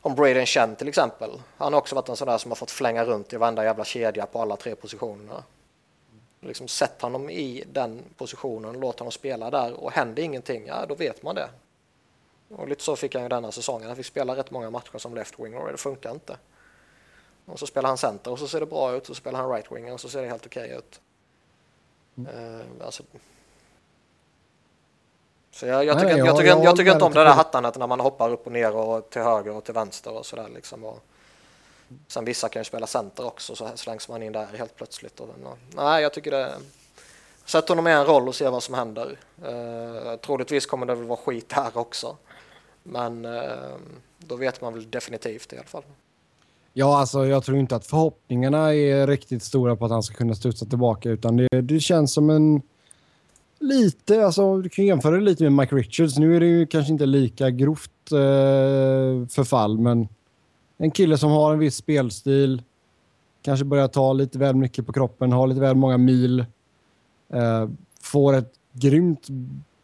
[0.00, 1.30] om Braden Chen till exempel.
[1.56, 3.84] Han har också varit en sån där som har fått flänga runt i varenda jävla
[3.84, 5.42] kedja på alla tre positionerna.
[6.40, 10.94] Liksom sätt honom i den positionen, låt honom spela där och händer ingenting, ja då
[10.94, 11.48] vet man det.
[12.48, 13.86] Och lite så fick han ju denna säsongen.
[13.86, 16.36] Han fick spela rätt många matcher som left winger och det funkar inte.
[17.46, 19.50] Och så spelar han center och så ser det bra ut och så spelar han
[19.50, 21.00] right winger och så ser det helt okej ut.
[22.34, 23.02] Eh, alltså.
[25.50, 27.78] Så jag, jag, Nej, tycker, jag- jag, tycker, jag tycker inte om det där hattandet
[27.78, 30.84] när man hoppar upp och ner och till höger och till vänster och sådär liksom.
[30.84, 31.02] Och
[32.08, 35.20] sen vissa kan ju spela center också så slängs man in där helt plötsligt.
[35.20, 36.54] Och, eh, nej, jag tycker det
[37.48, 39.18] Sätt honom i en roll och se vad som händer.
[39.44, 42.16] Eh, troligtvis kommer det väl vara skit här också.
[42.82, 43.76] Men eh,
[44.18, 45.82] då vet man väl definitivt i alla fall.
[46.72, 50.34] Ja, alltså jag tror inte att förhoppningarna är riktigt stora på att han ska kunna
[50.34, 52.62] studsa tillbaka utan det, det känns som en
[53.58, 56.18] lite, alltså du kan jämföra det lite med Mike Richards.
[56.18, 60.08] Nu är det ju kanske inte lika grovt eh, förfall men
[60.78, 62.62] en kille som har en viss spelstil,
[63.42, 66.40] kanske börjar ta lite väl mycket på kroppen, har lite väl många mil,
[67.32, 67.68] eh,
[68.02, 69.28] får ett grymt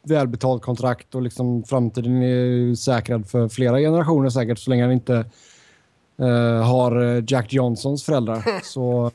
[0.03, 5.25] välbetalt kontrakt och liksom framtiden är säkrad för flera generationer säkert så länge han inte
[6.19, 8.45] eh, har eh, Jack Johnsons föräldrar.
[8.65, 9.11] Så,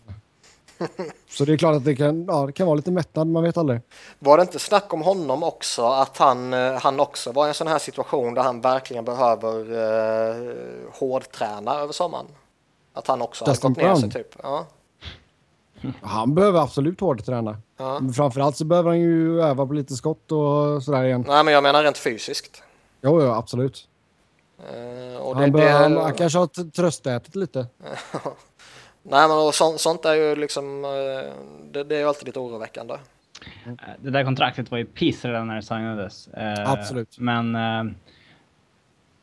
[1.30, 3.58] så det är klart att det kan, ja, det kan vara lite mättnad, man vet
[3.58, 3.82] aldrig.
[4.20, 7.54] Var det inte snack om honom också att han, eh, han också var i en
[7.54, 10.54] sån här situation där han verkligen behöver eh,
[10.94, 12.26] hårdträna över sommaren?
[12.94, 14.36] Att han också Dustin gått ner sig typ.
[14.44, 14.66] Ja.
[16.02, 17.58] Han behöver absolut hårdträna.
[17.78, 18.00] Ja.
[18.00, 21.26] Men framförallt så behöver han ju öva på lite skott och sådär igen.
[21.28, 22.64] Nej men jag menar rent fysiskt.
[23.02, 23.88] Jo, jo, absolut.
[25.20, 27.68] Och Han, det, bör, det, han, han kanske har tröstätit lite.
[29.10, 31.34] Nej men och sånt, sånt är ju liksom, eh,
[31.72, 32.94] det, det är ju alltid lite oroväckande.
[33.66, 36.28] Eh, Det där kontraktet var ju piss redan när det signades.
[36.28, 37.18] Eh, Absolut.
[37.20, 37.56] Men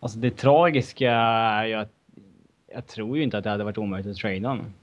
[0.00, 1.88] alltså det tragiska är ju att
[2.74, 4.74] jag tror ju inte att det hade varit omöjligt att trada honom.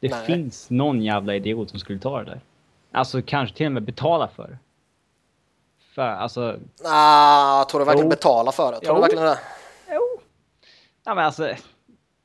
[0.00, 0.26] Det Nej.
[0.26, 2.40] finns någon jävla idiot som skulle ta det där.
[2.92, 4.58] Alltså kanske till och med betala för det.
[5.94, 8.10] För alltså, jag tror du verkligen Jo.
[8.10, 8.80] betalar för det?
[8.80, 9.00] Tror du Jo.
[9.00, 9.38] verkligen det?
[9.92, 10.20] jo.
[11.04, 11.54] Ja men alltså,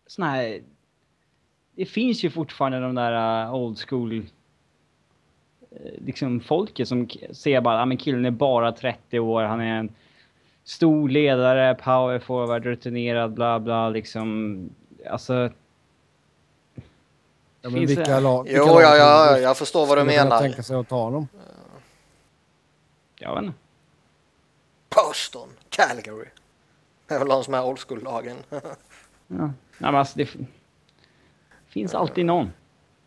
[0.07, 0.61] såna här...
[1.75, 4.25] Det finns ju fortfarande de där uh, old school eh,
[6.05, 9.89] liksom folket som ser bara, men killen är bara 30 år, han är en
[10.63, 14.69] stor ledare, power forward, rutinerad, bla bla liksom.
[15.09, 15.49] Alltså...
[17.61, 20.39] Ja, men vilka det- lag, vilka Jo, lag ja, ja, jag förstår vad du menar.
[20.39, 21.27] tänka sig att ta honom.
[23.19, 23.57] Jag vet inte.
[24.95, 26.25] Boston, Calgary.
[27.07, 28.37] Det är väl de som är old school-lagen.
[29.27, 29.35] Ja.
[29.37, 29.51] Nej,
[29.91, 30.29] men alltså, det
[31.73, 32.51] finns alltid någon.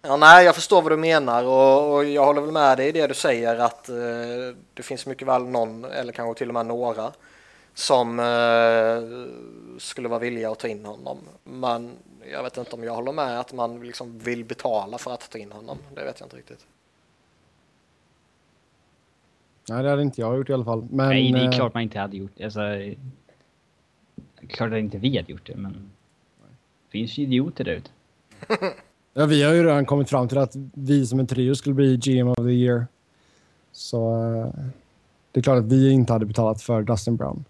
[0.03, 2.93] Ja, nej, jag förstår vad du menar och, och jag håller väl med dig i
[2.93, 3.97] det du säger att eh,
[4.75, 7.13] det finns mycket väl någon eller kanske till och med några
[7.75, 11.19] som eh, skulle vara villiga att ta in honom.
[11.45, 11.91] Men
[12.33, 15.39] jag vet inte om jag håller med att man liksom vill betala för att ta
[15.39, 15.79] in honom.
[15.95, 16.67] Det vet jag inte riktigt.
[19.69, 20.87] Nej, det hade inte jag gjort i alla fall.
[20.91, 22.61] Men, Nej, det är eh, klart man inte hade gjort alltså,
[24.49, 27.91] Klart att inte vi hade gjort det, men det finns ju idioter där ute.
[29.15, 31.97] Ja, vi har ju redan kommit fram till att vi som en trio skulle bli
[31.97, 32.87] GM of the year.
[33.73, 34.65] Så eh,
[35.33, 37.45] det är klart att vi inte hade betalat för Dustin Brown.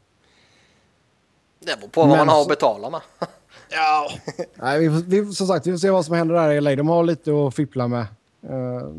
[1.61, 3.01] Det beror på vad Men man har att betala med.
[3.71, 4.11] Ja.
[4.55, 6.77] Nej, vi, vi, som sagt, vi får se vad som händer där i LA.
[6.77, 8.07] De har lite att fippla med.
[8.51, 8.91] Uh,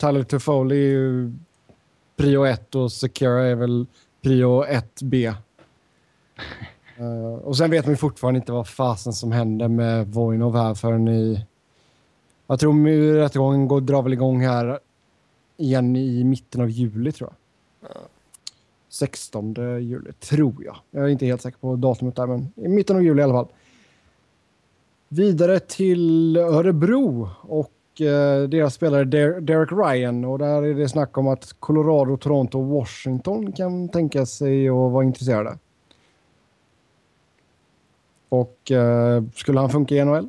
[0.00, 1.32] Tyler Toffoli är ju
[2.16, 3.86] prio 1 och Secura är väl
[4.22, 5.34] prio 1B.
[7.00, 11.08] Uh, och sen vet man fortfarande inte vad fasen som händer med Voinov här förrän
[11.08, 11.46] i...
[12.46, 14.78] Jag tror att rättegången går, drar väl igång här
[15.56, 17.36] igen i mitten av juli tror jag.
[18.88, 20.76] 16 juli, tror jag.
[20.90, 23.32] Jag är inte helt säker på datumet där, men i mitten av juli i alla
[23.32, 23.48] fall.
[25.08, 30.24] Vidare till Örebro och eh, deras spelare Der- Derek Ryan.
[30.24, 34.74] Och där är det snack om att Colorado, Toronto och Washington kan tänka sig att
[34.74, 35.58] vara intresserade.
[38.28, 40.28] Och eh, skulle han funka i NHL?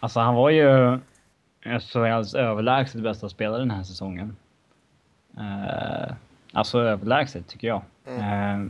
[0.00, 0.98] Alltså han var ju
[1.64, 4.36] SHLs överlägset bästa spelare den här säsongen.
[5.38, 6.14] Uh,
[6.52, 7.82] alltså överlägset tycker jag.
[8.06, 8.64] Eh,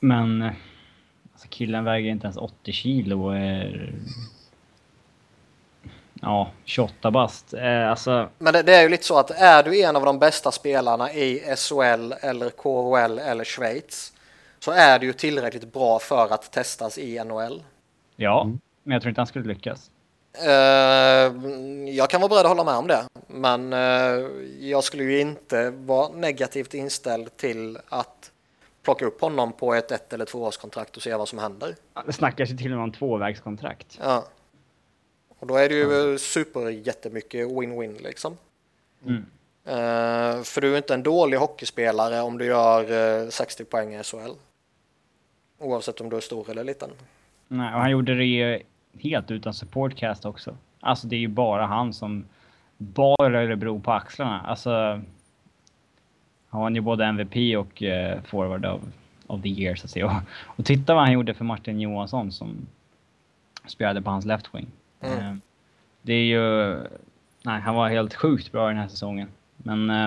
[0.00, 0.52] men eh,
[1.32, 3.92] alltså killen väger inte ens 80 kilo och är...
[6.20, 7.54] Ja, 28 bast.
[7.54, 10.18] Uh, alltså, Men det, det är ju lite så att är du en av de
[10.18, 14.12] bästa spelarna i SHL eller KHL eller Schweiz
[14.62, 17.62] så är du ju tillräckligt bra för att testas i NHL.
[18.16, 18.50] ja.
[18.84, 19.90] Men jag tror inte han skulle lyckas.
[20.32, 20.52] Eh,
[21.94, 24.28] jag kan vara beredd att hålla med om det, men eh,
[24.60, 28.32] jag skulle ju inte vara negativt inställd till att
[28.82, 31.76] plocka upp honom på ett ett eller tvåårskontrakt och se vad som händer.
[32.06, 33.98] Det snackas ju till och med om tvåvägskontrakt.
[34.02, 34.24] Ja.
[35.38, 38.36] Och då är det ju super jättemycket win-win liksom.
[39.06, 39.26] Mm.
[39.64, 44.02] Eh, för du är inte en dålig hockeyspelare om du gör eh, 60 poäng i
[44.02, 44.32] SHL.
[45.62, 46.90] Oavsett om du är stor eller liten.
[47.48, 48.60] Nej, och han gjorde det ju
[48.98, 50.56] helt utan supportcast också.
[50.80, 52.24] Alltså det är ju bara han som
[52.78, 54.40] bar Örebro på axlarna.
[54.40, 55.00] Alltså...
[56.48, 58.80] Han var ju både MVP och eh, forward of,
[59.26, 60.06] of the year så att säga.
[60.06, 60.12] Och,
[60.58, 62.66] och titta vad han gjorde för Martin Johansson som
[63.66, 64.66] spelade på hans left wing.
[65.00, 65.18] Mm.
[65.18, 65.34] Eh,
[66.02, 66.74] det är ju...
[67.44, 69.28] Nej, han var helt sjukt bra den här säsongen.
[69.56, 69.90] Men...
[69.90, 70.06] Eh,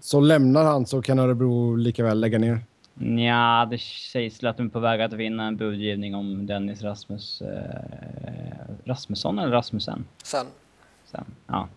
[0.00, 2.60] Så lämnar han så kan Örebro lika väl lägga ner.
[3.02, 7.42] Ja, det sägs att de är på väg att vinna en budgivning om Dennis Rasmus...
[7.42, 7.74] Eh,
[8.84, 10.04] Rasmusson eller Rasmussen?
[10.22, 10.46] Sen.
[11.04, 11.24] Sen.
[11.46, 11.68] Ja.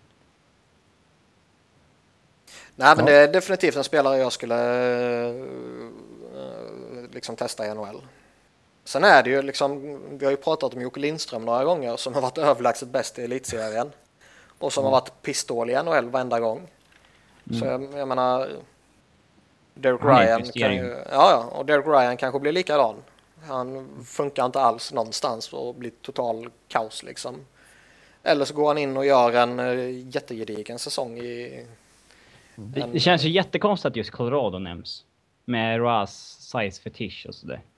[2.76, 3.12] Nej, men Ja.
[3.12, 4.56] det är definitivt en spelare jag skulle
[5.30, 5.36] eh,
[7.12, 8.02] liksom testa i NHL.
[8.84, 12.14] Sen är det ju liksom, vi har ju pratat om Jocke Lindström några gånger som
[12.14, 13.92] har varit överlägset bäst i elitserien
[14.60, 16.68] och som har varit pissdålig i NHL varenda gång.
[17.60, 18.48] Så jag, jag menar,
[19.74, 22.96] Derek Han Ryan kan ju, ja, ja, och Derek Ryan kanske blir likadan.
[23.44, 27.36] Han funkar inte alls någonstans och blir total kaos liksom.
[28.24, 31.66] Eller så går han in och gör en uh, jättegedigen säsong i
[32.56, 35.06] Det, en- det känns ju jättekonstigt att just Colorado nämns.
[35.46, 37.62] Med Roas size fetish och sådär.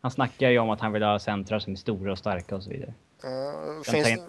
[0.00, 2.62] Han snackar ju om att han vill ha centrar som är stora och starka och
[2.62, 2.94] så vidare.
[3.24, 3.30] Eh,
[3.76, 4.20] Jag finns,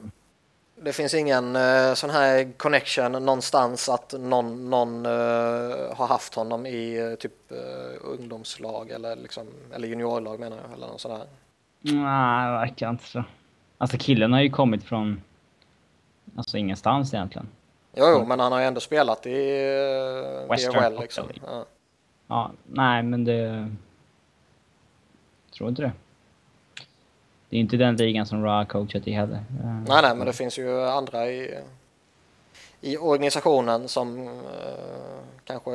[0.83, 6.65] det finns ingen uh, sån här connection någonstans att någon, någon eh, har haft honom
[6.65, 7.33] i eh, typ
[8.01, 10.73] ungdomslag eller, liksom, eller juniorlag menar jag.
[10.73, 11.25] Eller någon sån här.
[11.81, 13.23] Nej, det verkar inte så.
[13.77, 15.21] Alltså killen har ju kommit från...
[16.35, 17.47] Alltså ingenstans egentligen.
[17.93, 21.25] Jo, jo, men han har ju ändå spelat i uh, Western DHL liksom.
[21.45, 21.65] Ja.
[22.27, 23.69] Ja, nej men det...
[25.53, 25.91] Tror inte det.
[27.51, 29.35] Det är inte den ligan som Ra coachat i heller.
[29.35, 31.57] Eh, Nej, nej, men det finns ju andra i,
[32.81, 34.33] i organisationen som eh,
[35.43, 35.71] kanske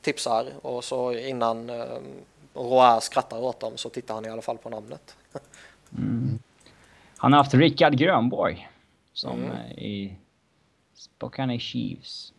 [0.00, 1.84] tipsar och så innan uh,
[2.54, 5.16] Roa skrattar åt dem så tittar han i alla fall på namnet.
[5.98, 6.38] Mm.
[7.16, 8.68] Han har haft Rickard Grönborg
[9.12, 9.50] som Mm.
[9.50, 10.16] eh, i
[10.94, 12.32] Spokane Chiefs.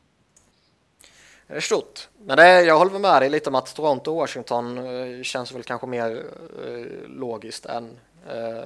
[1.47, 2.09] Det är stort.
[2.25, 5.51] Men det är, jag håller med dig lite om att Toronto och Washington eh, känns
[5.51, 6.25] väl kanske mer
[6.65, 7.97] eh, logiskt än
[8.27, 8.65] eh,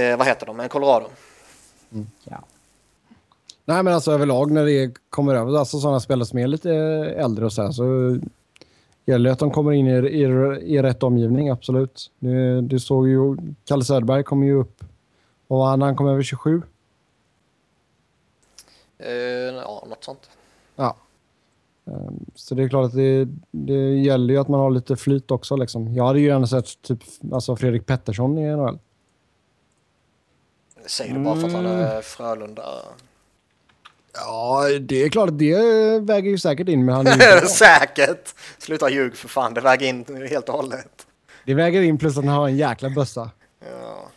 [0.00, 1.06] eh, vad heter de, än Colorado.
[2.24, 2.44] Ja.
[3.64, 6.70] Nej, men alltså överlag när det kommer över alltså sådana spelare som är lite
[7.16, 8.18] äldre och så här, så
[9.04, 10.22] gäller det att de kommer in i, i,
[10.76, 12.10] i rätt omgivning, absolut.
[12.18, 14.84] Du, du såg ju, Kalle Söderberg kom ju upp,
[15.48, 16.62] och vad han, han kom över 27.
[18.98, 20.30] Eh, ja, något sånt.
[20.76, 20.96] Ja.
[21.86, 25.30] Ehm, Så det är klart att det, det gäller ju att man har lite flyt
[25.30, 25.56] också.
[25.56, 25.94] Liksom.
[25.94, 26.98] Jag hade ju gärna sett typ,
[27.32, 28.78] alltså Fredrik Pettersson i NHL.
[30.86, 31.80] Säger du bara för att han Mm.
[31.80, 32.64] är Frölunda?
[34.14, 35.54] Ja, det är klart att det
[36.00, 36.84] väger ju säkert in.
[36.84, 37.46] Men han är.
[37.46, 38.34] Säkert!
[38.58, 41.06] Sluta ljug för fan, det väger in helt och hållet.
[41.46, 43.30] det väger in plus att han har en jäkla bössa.
[43.60, 44.08] Ja.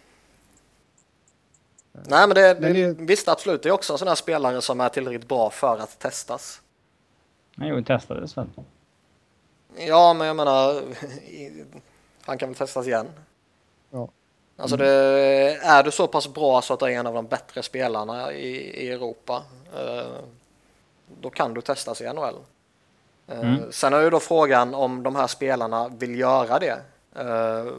[1.93, 4.81] Nej men det, Men det- visst absolut, det är också en sån här spelare som
[4.81, 6.61] är tillräckligt bra för att testas.
[7.59, 8.47] Nej, jo, testades väl.
[9.77, 10.81] Ja men jag menar,
[12.21, 13.07] han kan väl testas igen.
[13.89, 14.09] Ja.
[14.57, 14.89] Alltså det,
[15.61, 18.47] är du så pass bra så att du är en av de bättre spelarna i,
[18.85, 19.43] i Europa,
[19.75, 20.17] eh,
[21.21, 22.35] då kan du testas i NHL.
[23.27, 23.71] Eh, Mm.
[23.71, 26.81] Sen är ju då frågan om de här spelarna vill göra det.
[27.15, 27.73] Eh,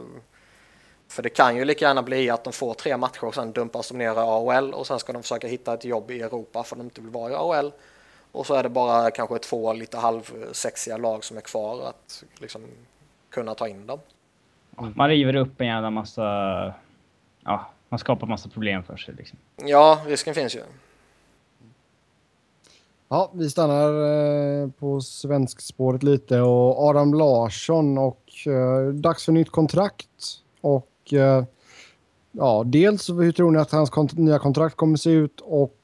[1.07, 3.87] för det kan ju lika gärna bli att de får tre matcher och sen dumpas
[3.87, 6.75] de ner i AHL och sen ska de försöka hitta ett jobb i Europa för
[6.75, 7.71] de inte vill vara i AHL.
[8.31, 12.61] Och så är det bara kanske två lite halvsexiga lag som är kvar att liksom
[13.29, 13.99] kunna ta in dem.
[14.95, 16.23] Man river upp en jävla massa...
[17.43, 19.37] Ja, man skapar massa problem för sig liksom.
[19.55, 20.61] Ja, risken finns ju.
[23.07, 29.49] Ja, vi stannar eh, på svenskspåret lite och Adam Larsson och eh, dags för nytt
[29.49, 30.41] kontrakt.
[30.61, 31.43] Och eh,
[32.31, 35.75] ja, dels hur tror ni att hans kont- nya kontrakt kommer se ut och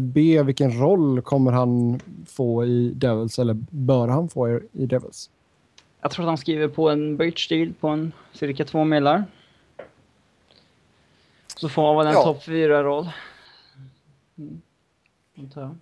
[0.00, 5.30] B, vilken roll kommer han få i Devils eller bör han få i, Devils?
[6.00, 9.24] Jag tror att han skriver på en bridge deal på en cirka två millar.
[11.56, 12.22] Så får han väl en Ja.
[12.24, 13.08] topp fyra roll
[14.38, 14.60] Mm.
[15.38, 15.76] Antar jag.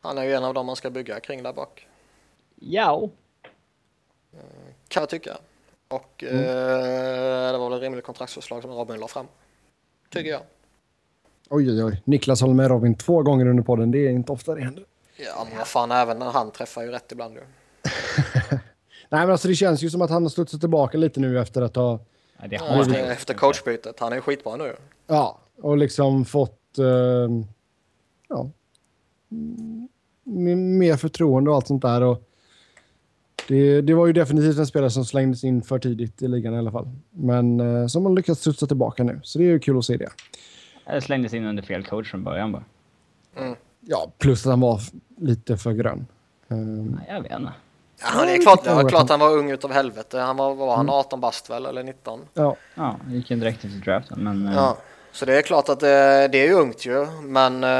[0.00, 1.86] Han är ju en av dem man ska bygga kring där bak.
[2.60, 3.08] Ja.
[4.88, 5.36] Kan jag tycka.
[5.88, 9.26] Och eh, det var väl ett rimligt kontraktsförslag som Robin la fram.
[10.08, 10.40] Tycker jag.
[11.52, 12.02] Oj, oj, oj.
[12.04, 13.90] Niklas håller med Robin två gånger under podden.
[13.90, 14.84] Det är inte ofta det händer.
[15.16, 17.40] Ja, men vad fan, även när han träffar ju rätt ibland ju.
[19.08, 21.62] Nej, men alltså det känns ju som att han har studsat tillbaka lite nu efter
[21.62, 22.00] att ha
[22.40, 24.00] ja det har han efter, efter coachbytet.
[24.00, 24.76] Han är ju skitbra nu.
[25.06, 27.44] Ja, och liksom fått eh,
[28.28, 28.50] ja,
[30.54, 32.02] mer förtroende och allt sånt där.
[32.02, 32.22] Och
[33.48, 36.58] det, det var ju definitivt en spelare som slängdes in för tidigt i ligan i
[36.58, 36.88] alla fall.
[37.10, 39.96] Men eh, som har lyckats studsa tillbaka nu, så det är ju kul att se
[39.96, 40.10] det.
[40.90, 42.64] Eller slängdes in under fel coach från början bara.
[43.80, 44.80] Ja, plus att han var
[45.16, 46.06] lite för grön.
[46.48, 47.52] Eh, Nej, jag vet inte.
[48.14, 50.18] Ja, det är klart, det var klart han var ung utav helvete.
[50.18, 52.20] Han var, var han 18 bast väl, eller 19?
[52.34, 54.46] ja, Ja, det gick ju direkt efter draften, men...
[54.46, 54.76] eh, Ja.
[55.12, 57.70] Så det är klart att det, det är ungt ju, men eh,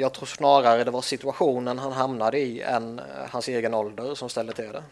[0.00, 4.28] jag tror snarare det var situationen han hamnade i än eh, hans egen ålder som
[4.28, 4.82] ställde till det.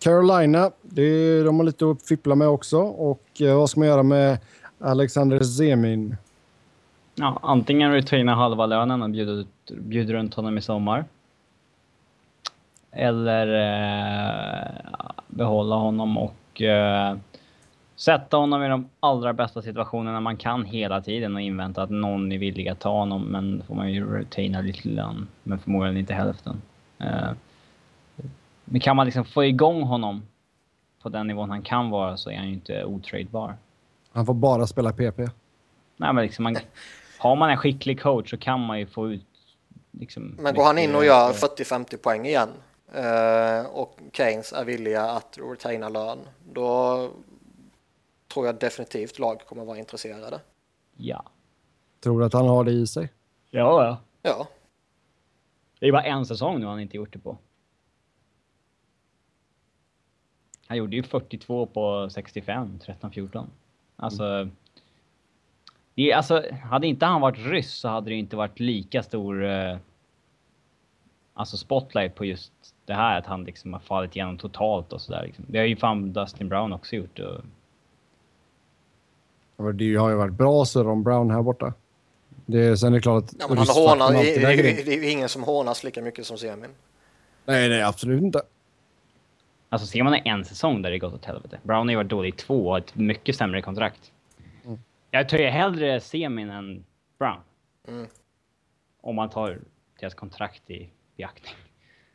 [0.00, 2.78] Carolina, det, de har lite att fippla med också.
[2.78, 4.38] Och eh, vad ska man göra med
[4.78, 6.16] Alexander Zemin?
[7.14, 11.04] Ja, antingen retaina halva lönen och bjuda, bjuda runt honom i sommar.
[12.92, 14.68] Eller eh,
[15.26, 17.16] behålla honom och eh,
[17.96, 22.32] sätta honom i de allra bästa situationerna man kan hela tiden och invänta att någon
[22.32, 23.22] är villig att ta honom.
[23.22, 26.62] Men då får man ju retaina lite lön, men förmodligen inte hälften.
[26.98, 27.30] Eh,
[28.70, 30.22] men kan man liksom få igång honom
[31.02, 33.56] på den nivån han kan vara så är han ju inte otradebar.
[34.12, 35.18] Han får bara spela PP.
[35.96, 36.56] Nej, men liksom man,
[37.18, 39.26] har man en skicklig coach så kan man ju få ut...
[39.90, 42.48] Liksom, Men går han in och gör mycket- 40-50 poäng igen
[42.94, 46.18] eh, och Keynes är villiga att retaina lön,
[46.52, 46.96] då
[48.32, 50.40] tror jag definitivt lag kommer vara intresserade.
[50.96, 51.22] Ja.
[52.00, 53.08] Tror du att han har det i sig?
[53.50, 53.98] Ja, ja.
[54.22, 54.46] Ja,
[55.80, 57.38] Det är bara en säsong nu han inte gjort det på.
[60.70, 63.46] Han gjorde ju 42 på 65, 13-14.
[63.96, 64.48] Alltså...
[65.94, 69.44] Det är, alltså, hade inte han varit ryss så hade det inte varit lika stor...
[69.44, 69.76] Eh,
[71.34, 72.52] alltså spotlight på just
[72.84, 75.22] det här att han liksom har fallit igenom totalt och sådär.
[75.26, 75.44] Liksom.
[75.48, 77.18] Det har ju fan Dustin Brown också gjort.
[77.18, 77.44] Och,
[79.56, 81.72] Ja, Det har ju varit bra så Ron Brown här borta.
[82.46, 83.34] Det, sen är det klart att...
[83.38, 86.38] ja men han hånar, det, det, det är ju ingen som hånas lika mycket som
[86.38, 86.70] Semin.
[87.44, 88.42] Nej, nej, absolut inte.
[89.72, 91.58] Alltså ser man en säsong där det gått åt helvete.
[91.62, 94.12] Brown har ju varit dålig i två och ett mycket sämre kontrakt.
[95.10, 96.84] Jag tar ju hellre Semin än
[97.18, 97.40] Brown.
[97.88, 98.06] Mm.
[99.00, 99.58] Om man tar
[100.00, 101.54] deras kontrakt i beaktning.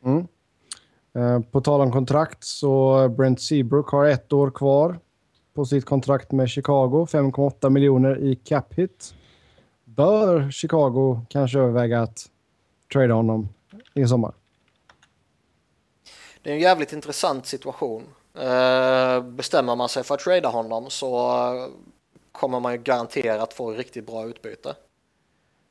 [0.04, 0.26] Mm.
[1.14, 4.98] Eh, på tal om kontrakt så Brent Seabrook har ett år kvar
[5.54, 7.06] på sitt kontrakt med Chicago.
[7.06, 9.14] 5,8 miljoner i cap hit.
[9.84, 12.30] bör Chicago kanske överväga att
[12.92, 13.48] trada honom
[13.94, 14.32] i sommar?
[16.46, 18.02] Det är en jävligt intressant situation.
[18.34, 21.70] Eh, bestämmer man sig för att trada honom så
[22.32, 24.74] kommer man ju garanterat få riktigt bra utbyte.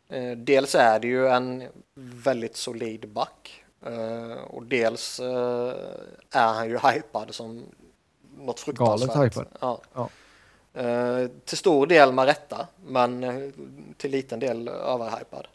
[0.10, 1.64] Eh, dels är det ju en
[2.24, 5.20] väldigt solid back eh, och dels
[6.32, 7.64] är han ju hypad som
[8.38, 9.14] något fruktansvärt.
[9.14, 9.48] Galet hypad.
[9.60, 9.82] Ja.
[9.94, 10.10] ja.
[11.46, 13.54] Till stor del med rätta, men
[13.98, 15.48] till liten del överhypad.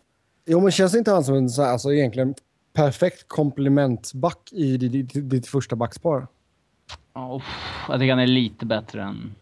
[0.44, 2.34] Jo, men känns inte han som en så här, alltså egentligen
[2.72, 6.26] perfekt komplementback i ditt, ditt första backspar?
[7.14, 7.42] Oh,
[7.88, 9.34] jag tycker han är lite bättre än,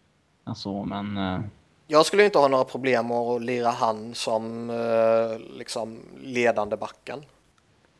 [0.47, 1.17] än så, men...
[1.17, 1.41] Uh...
[1.87, 7.19] Jag skulle inte ha några problem att lira han som uh, liksom ledande backen.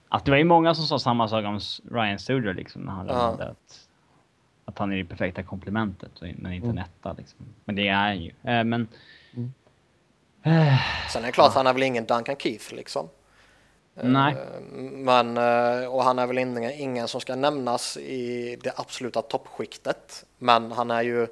[0.10, 1.60] Att det var ju många som sa samma sak om
[1.91, 3.14] Ryan Suder liksom när han ja.
[3.14, 3.88] att,
[4.65, 6.76] att han är det perfekta komplementet, men inte mm.
[6.76, 7.39] netta liksom.
[7.65, 8.30] Men det är han ju.
[8.30, 8.88] Uh, men...
[9.34, 9.51] Mm.
[11.14, 11.60] Sen är det klart, ja.
[11.60, 13.10] han är väl ingen Duncan Keith liksom.
[14.03, 14.34] Nej.
[14.34, 19.21] Eh, men, eh, och han är väl ingen, ingen som ska nämnas i det absoluta
[19.21, 20.26] toppskiktet.
[20.38, 21.27] Men han är ju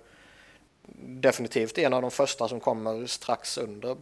[0.99, 3.95] definitivt en av de första som kommer strax under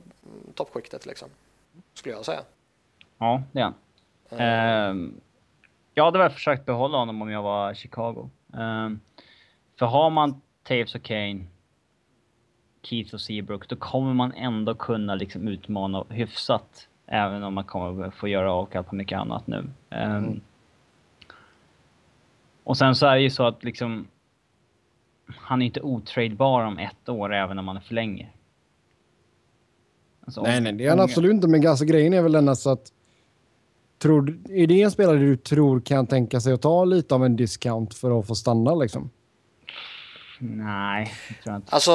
[0.53, 1.29] toppskiktet liksom.
[1.93, 2.41] Skulle jag säga.
[3.17, 3.73] Ja, det är han.
[4.31, 5.11] Uh,
[5.93, 8.29] jag hade väl försökt behålla honom om jag var Chicago.
[8.53, 8.89] Uh,
[9.79, 11.45] för har man Taves och Kane,
[12.81, 18.09] Keith och Seabrook, då kommer man ändå kunna liksom utmana hyfsat Även om man kommer
[18.09, 19.69] få göra avkall på mycket annat nu.
[19.89, 20.41] Ehm, mm.
[22.63, 24.07] och sen så är det ju så att liksom...
[25.27, 28.31] Han är inte otradebar om ett år även om man förlänger.
[30.25, 31.47] Alltså, nej, nej, det är han absolut inte.
[31.47, 32.91] Men alltså, grejen är väl den att...
[33.97, 37.35] Tror, är det en spelare du tror kan tänka sig att ta lite av en
[37.35, 39.09] discount för att få stanna liksom?
[40.39, 41.71] Nej, jag tror inte.
[41.71, 41.91] Alltså,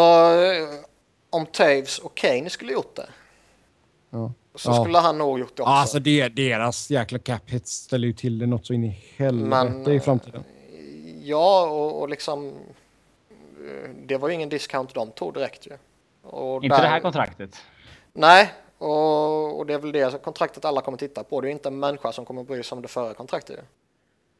[1.30, 3.08] om Taves och Kane skulle gjort det.
[4.10, 4.32] Ja.
[4.55, 4.82] Så ja.
[4.82, 5.72] skulle han nog gjort det också.
[5.72, 9.70] alltså det, deras jäkla cap hits ställer ju till det något så in i helvete
[9.70, 10.44] Men, i framtiden.
[11.22, 12.48] Ja, och, och liksom...
[12.48, 15.72] Eh, det var ju ingen discount de tog direkt ju.
[16.22, 17.56] Och inte där, det här kontraktet?
[18.12, 21.40] Nej, och, och, det är väl det kontraktet alla kommer titta på.
[21.40, 23.62] Det är inte en människa som kommer bry sig om det förra kontraktet ju.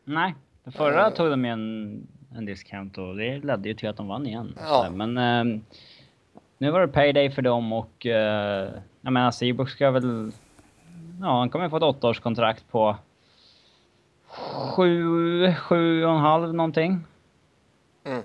[0.05, 0.35] Nej,
[0.65, 2.07] det förra uh, tog de en,
[2.37, 4.59] en discount och det ledde ju till att de vann igen.
[4.61, 4.91] Ja.
[4.91, 5.61] Men uh,
[6.59, 10.32] nu var det payday för dem och uh, jag menar Seabrook ska väl...
[11.20, 12.97] Ja, han kommer få ett åttaårskontrakt på...
[14.77, 17.01] Sju, sju och en halv någonting.
[18.05, 18.22] Mm.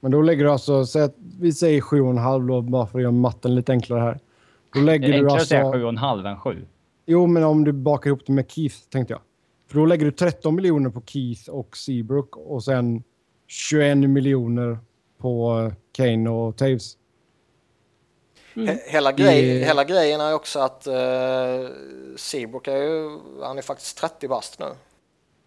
[0.00, 2.86] Men då lägger du alltså, säg att vi säger sju och en halv då, bara
[2.86, 4.18] för att göra matten lite enklare här.
[4.74, 6.66] Då lägger det är enklare alltså, att säga sju och en halv än sju.
[7.06, 9.20] Jo, men om du bakar ihop det med Keith, tänkte jag.
[9.68, 13.02] För då lägger du 13 miljoner på Keith och Seabrook och sen
[13.46, 14.78] 21 miljoner
[15.18, 16.97] på Kane och Taves.
[18.58, 18.78] Mm.
[18.84, 21.68] Hela, grej, hela grejen är också att uh,
[22.16, 24.66] Seabrook är ju, han är faktiskt 30 bast nu.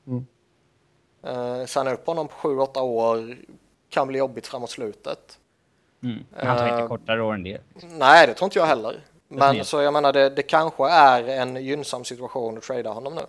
[0.08, 0.26] Mm.
[1.28, 3.38] Uh, signa upp honom på 7-8 år
[3.90, 5.40] kan bli jobbigt framåt slutet.
[6.04, 6.26] Mm.
[6.36, 7.62] Han tar uh, inte kortare år än det.
[7.82, 9.06] Nej, det tror inte jag heller.
[9.28, 13.22] Men så jag menar, det, det kanske är en gynnsam situation att trada honom nu.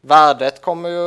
[0.00, 1.00] Värdet kommer ju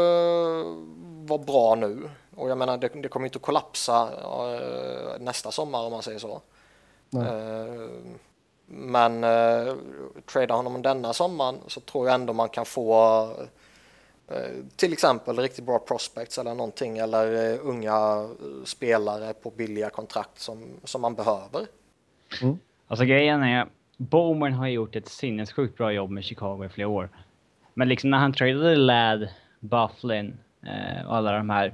[1.25, 5.83] vara bra nu och jag menar, det, det kommer inte att kollapsa uh, nästa sommar
[5.83, 6.41] om man säger så.
[7.15, 7.99] Uh,
[8.65, 9.75] men uh,
[10.31, 13.23] trada honom denna sommaren så tror jag ändå man kan få
[14.31, 14.37] uh,
[14.75, 18.27] till exempel riktigt bra prospects eller någonting eller uh, unga
[18.65, 21.65] spelare på billiga kontrakt som, som man behöver.
[22.41, 22.59] Mm.
[22.87, 23.67] Alltså grejen är,
[23.97, 27.09] Bowman har gjort ett sinnessjukt bra jobb med Chicago i flera år.
[27.73, 29.29] Men liksom när han tradade Ladd,
[29.59, 30.37] Bufflin
[31.07, 31.73] och alla de här,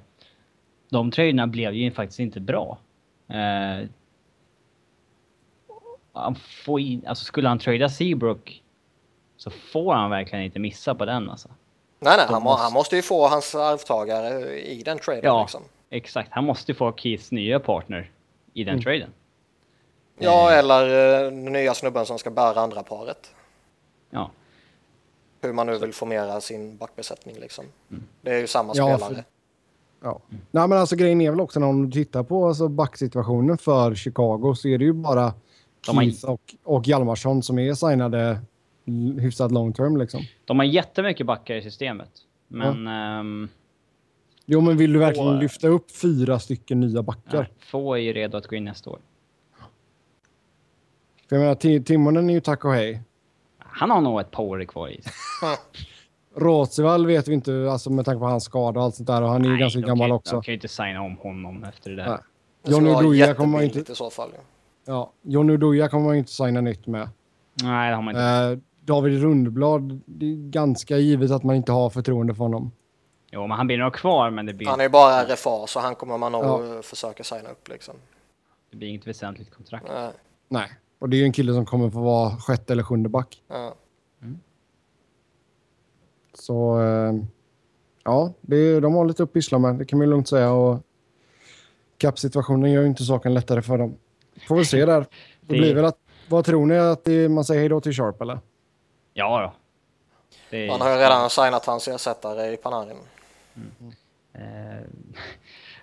[0.89, 2.77] de traderna blev ju faktiskt inte bra
[6.19, 8.63] han får in, alltså skulle han trada Seabrook
[9.37, 11.49] så får han verkligen inte missa på den alltså.
[11.99, 12.63] Nej, nej, han, måste...
[12.63, 15.21] han måste ju få hans arvtagare i den traden.
[15.23, 15.63] Ja, liksom.
[15.89, 16.29] exakt.
[16.31, 18.11] Han måste få Keiths nya partner
[18.53, 18.83] i den mm.
[18.83, 19.09] traden.
[20.17, 20.59] Ja, eh.
[20.59, 23.35] eller uh, den nya snubben som ska bära andra paret.
[24.09, 24.31] Ja.
[25.41, 27.65] Hur man nu vill formera sin backbesättning liksom.
[27.91, 28.03] Mm.
[28.21, 29.15] Det är ju samma ja, spelare.
[29.15, 29.23] För...
[30.01, 30.19] Ja.
[30.29, 30.41] Mm.
[30.51, 34.55] Nej, men alltså grejen är väl också när du tittar på alltså, backsituationen för Chicago
[34.55, 35.33] så är det ju bara
[35.81, 36.33] Keith har...
[36.33, 38.39] och, och Hjalmarsson som är signade
[39.19, 40.21] hyfsat long term liksom.
[40.45, 42.09] De har jättemycket backar i systemet.
[42.47, 42.85] Men...
[42.85, 43.19] Ja.
[43.19, 43.49] Um,
[44.45, 47.49] jo, men vill du verkligen få, lyfta upp fyra stycken nya backar?
[47.59, 48.99] Ja, få är ju redo att gå in nästa år.
[51.29, 53.01] För jag menar, Timonen är ju tack och hej.
[53.57, 55.01] Han har nog ett par år kvar i
[56.35, 59.21] Rotsevall vet vi inte, alltså med tanke på hans skada och allt sånt där.
[59.21, 60.35] Och han är ju ganska gammal också.
[60.35, 62.07] De kan ju inte signa om honom efter det där.
[62.07, 62.19] Nej.
[62.73, 63.91] Johnny Duja kommer man inte...
[63.91, 64.29] i så fall.
[64.35, 64.41] Ja.
[64.89, 67.09] Ja, Johnny Udoja kommer man inte signa nytt med.
[67.63, 68.23] Nej, det har man inte.
[68.23, 72.71] Eh, David Rundblad, det är ganska givet att man inte har förtroende för honom.
[73.31, 75.79] Jo, men han blir nog kvar, men det blir, Han är ju bara RFA så
[75.79, 76.81] han kommer man nog Ja.
[76.81, 77.95] försöka signa upp liksom.
[78.71, 79.85] det blir inget väsentligt kontrakt.
[79.89, 80.11] Nej,
[80.47, 83.43] Nej, och det är ju en kille som kommer få vara sjätte eller sjunde back.
[83.47, 83.73] ja.
[86.33, 87.13] Så eh,
[88.03, 90.51] ja, det, de har lite att pyssla med, det kan man ju lugnt säga.
[90.51, 90.79] Och
[91.97, 93.95] Cap-situationen gör ju inte saken lättare för dem.
[94.49, 95.05] Får vi se där.
[95.41, 95.97] Det blir väl att,
[96.29, 98.39] vad tror ni att det, man säger hej då till Sharp eller?
[99.13, 99.53] Ja då.
[100.49, 102.97] Det är- Man har ju redan signat hans ersättare i Panarin.
[104.33, 104.41] Eh,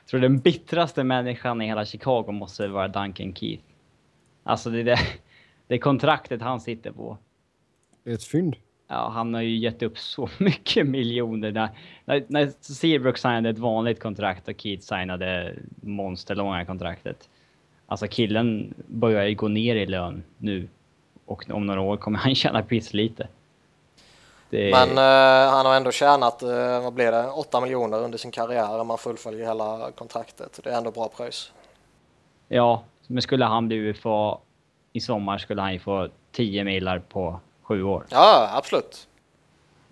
[0.01, 3.63] jag tror den bittraste människan i hela Chicago måste vara Duncan Keith.
[4.43, 4.99] Alltså det, det,
[5.67, 7.19] det kontraktet han sitter på.
[8.05, 8.57] Det är ett fynd.
[8.89, 11.53] Ja, han har ju gett upp så mycket miljoner.
[11.53, 11.69] När,
[12.05, 17.29] när, när Seabrook signade ett vanligt kontrakt och Keith signade monsterlånga kontraktet.
[17.87, 20.69] Alltså killen börjar ju gå ner i lön nu.
[21.27, 23.29] Och om några år kommer han tjäna pisslite.
[24.51, 28.31] Det, Men eh, han har ändå tjänat, eh, vad blir det, 8 miljoner under sin
[28.31, 30.61] karriär om man fullföljer hela kontraktet.
[30.65, 31.53] Det är ändå bra pröjs.
[32.49, 34.39] Ja, men skulle han bli UFA
[34.93, 38.07] i sommar skulle han ju få 10 milar på sju år.
[38.09, 39.09] Ja, absolut.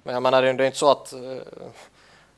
[0.02, 1.20] Men jag menar, det är inte så att eh,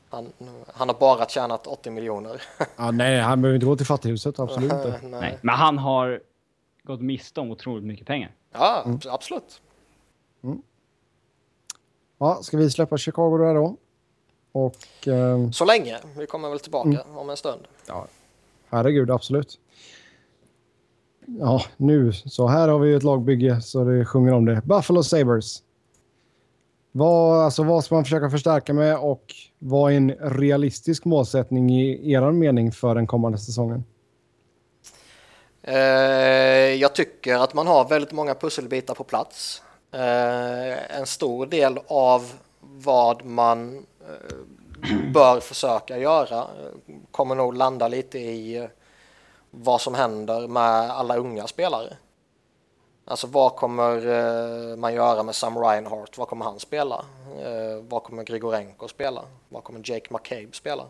[0.09, 0.33] han,
[0.73, 2.41] han har bara tjänat 80 miljoner.
[2.77, 4.99] Ja, nej, han behöver inte gå till fattighuset, absolut inte.
[5.03, 5.11] Nej.
[5.21, 5.37] Nej.
[5.41, 6.21] Men han har
[6.83, 8.31] gått miste om otroligt mycket pengar.
[8.51, 9.61] Ja, absolut.
[12.17, 13.75] Ja, ska vi släppa Chicago där då?
[14.51, 15.97] Och eh, Så länge.
[16.17, 17.61] Vi kommer väl tillbaka om en stund.
[18.69, 19.59] herregud, absolut.
[21.25, 24.61] Ja, nu så här har vi ett lagbygge så det sjunger om det.
[24.65, 25.63] Buffalo Sabres.
[26.91, 29.23] Vad, alltså, vad ska man försöka förstärka med och
[29.59, 33.83] vad är en realistisk målsättning i er mening för den kommande säsongen?
[35.61, 35.77] Eh,
[36.73, 39.61] jag tycker att man har väldigt många pusselbitar på plats.
[39.91, 44.35] Eh, en stor del av vad man eh,
[45.13, 46.47] bör försöka göra
[47.11, 48.67] kommer nog landa lite i
[49.51, 51.97] vad som händer med alla unga spelare.
[53.09, 56.17] Alltså vad kommer eh, man göra med Sam Reinhardt?
[56.17, 57.05] Vad kommer han spela?
[57.41, 59.23] Eh, vad kommer Grigorenko spela?
[59.49, 60.85] Vad kommer Jake McCabe spela?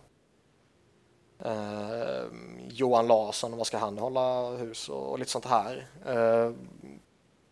[1.43, 2.25] Eh,
[2.69, 5.87] Johan Larsson, vad ska han hålla hus och, och lite sånt här.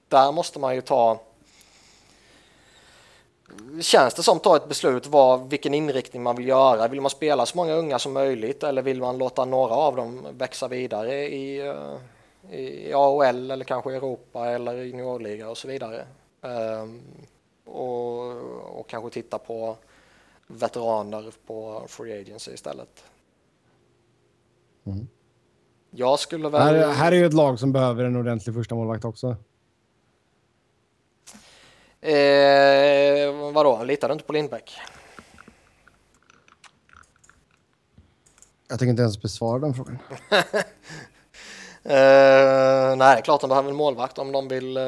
[0.08, 1.20] Där måste man ju ta
[3.82, 6.88] Känns det som ta ett beslut vad, vilken inriktning man vill göra?
[6.88, 10.28] Vill man spela så många unga som möjligt eller vill man låta några av dem
[10.32, 11.74] växa vidare i,
[12.52, 16.06] i AHL eller kanske Europa eller i juniorliga och så vidare?
[16.42, 17.02] Ehm,
[17.66, 19.78] och, och kanske titta på
[20.48, 23.04] veteraner på Free Agency istället.
[24.86, 25.08] Mm.
[25.90, 26.62] Jag skulle väl...
[26.62, 29.36] Här, här är ju ett lag som behöver en ordentlig första målvakt också.
[32.02, 34.72] Eh, vadå, litar du inte på Lindbäck?
[38.68, 39.98] Jag tänker inte ens besvara den frågan.
[41.86, 44.84] Eh, nej, det är klart de behöver en målvakt om de vill, eh,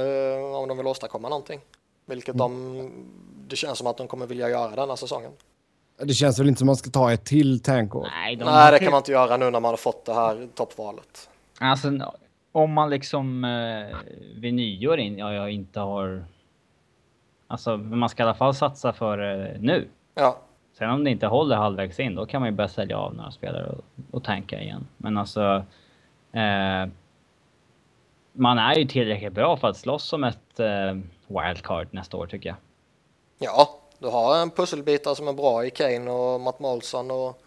[0.61, 1.60] om de vill åstadkomma någonting.
[2.06, 2.91] Vilket de,
[3.48, 5.32] det känns som att de kommer vilja göra denna säsongen.
[5.98, 8.07] Det känns väl inte som man ska ta ett till tankår.
[8.11, 10.48] Nej, de nej, det kan man inte göra nu när man har fått det här
[10.56, 11.30] toppvalet.
[11.60, 11.91] Alltså,
[12.52, 13.98] om man liksom eh,
[14.36, 16.26] vid nyår in, ja, jag inte har...
[17.48, 19.88] Alltså, man ska i alla fall satsa för eh, nu.
[20.15, 20.38] Ja,
[20.78, 23.32] Sen om det inte håller halvvägs in, då kan man ju börja sälja av några
[23.32, 24.88] spelare och, och tanka igen.
[24.98, 25.64] Men alltså...
[26.38, 26.89] Eh,
[28.34, 30.97] man är ju tillräckligt bra för att slåss om ett eh,
[31.27, 32.57] wildcard nästa år, tycker jag.
[33.39, 37.41] ja, du har en pusselbitar som är bra i Kane och Matt Molson och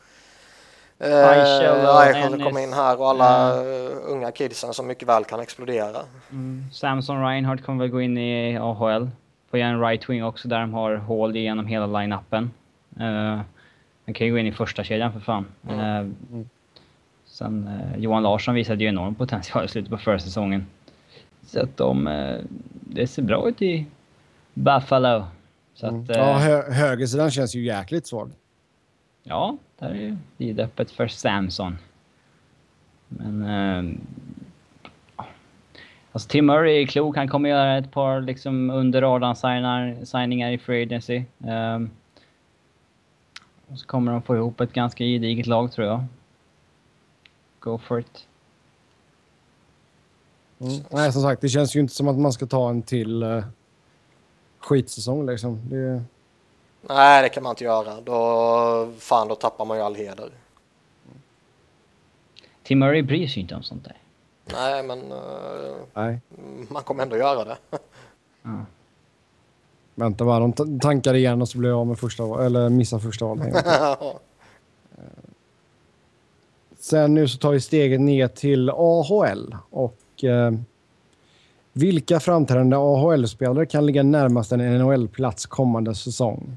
[0.98, 2.46] Eichel och Eichel Ennis.
[2.46, 5.98] kommer in här och alla eh, unga kidsen som mycket väl kan explodera.
[6.72, 9.10] Samson Reinhardt kommer väl gå in i AHL.
[9.50, 12.50] Får göra en right wing också där de har hål igenom hela line-upen.
[13.00, 13.40] Uh,
[14.04, 15.46] han kan ju gå in i första kedjan för fan.
[15.68, 16.06] Eh,
[17.40, 20.66] sen eh, Johan Larsson visade ju enorm potential i slutet på förra säsongen.
[21.42, 22.06] Så att de...
[22.06, 22.38] eh,
[22.72, 23.86] det ser bra ut i
[24.54, 25.24] Buffalo.
[25.74, 26.08] Så att...
[26.08, 28.30] Ja, eh, hö högersidan känns ju jäkligt svag.
[29.22, 31.78] Ja, där är ju vidöppet för Samson.
[33.08, 33.44] Men...
[33.44, 33.94] Eh,
[36.12, 37.16] alltså Tim Murray är klok.
[37.16, 41.22] Han kommer göra ett par liksom under radarn signar, signingar i Free Agency.
[41.38, 41.90] Um,
[43.66, 46.04] och så kommer de få ihop ett ganska gediget lag tror jag.
[47.60, 48.26] Go for it.
[50.58, 50.80] Mm.
[50.90, 53.44] Nej, som sagt, det känns ju inte som att man ska ta en till uh,
[54.58, 55.60] skitsäsong liksom.
[55.70, 56.02] Det,
[56.88, 58.00] Nej, det kan man inte göra.
[58.00, 60.30] Då, fan, då tappar man ju all heder.
[62.62, 63.96] Tim Murray bryr sig inte om sånt där.
[64.52, 65.18] Nej, men eh,
[65.94, 66.20] Nej.
[66.68, 67.56] man kommer ändå göra det.
[68.42, 68.64] Ja.
[69.94, 72.98] Vänta bara, de ta- tankar igen och så blir jag av med första eller missar
[72.98, 73.66] första valet.
[76.90, 80.52] Sen nu så tar vi steget ner till AHL och eh,
[81.72, 86.56] vilka framträdande AHL-spelare kan ligga närmast en NHL-plats kommande säsong?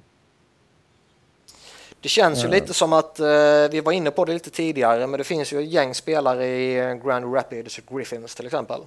[2.02, 3.26] Det känns ju lite som att, eh,
[3.72, 7.00] vi var inne på det lite tidigare, men det finns ju ett gäng spelare i
[7.06, 8.82] Grand Rapids Griffins till exempel,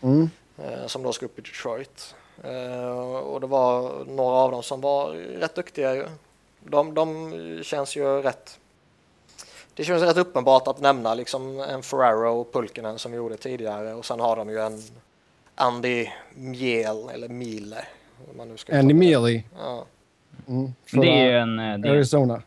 [0.00, 0.30] Mm.
[0.58, 2.14] eh, som då ska upp i Detroit.
[2.44, 5.10] Eh, och det var några av dem som var
[5.40, 6.06] rätt duktiga ju.
[6.64, 8.58] De, de känns ju rätt...
[9.74, 13.94] Det känns rätt uppenbart att nämna liksom en Ferraro och Pulkinen som vi gjorde tidigare
[13.94, 14.78] och sen har de ju en
[15.54, 17.76] Andy Miel eller Mile.
[18.30, 18.94] om man nu ska Andy.
[18.94, 19.42] Mealy.
[19.58, 19.84] Ja.
[20.48, 20.72] Mm.
[20.92, 21.58] Det är ju en...
[21.58, 22.42] eh, Det, Arizona.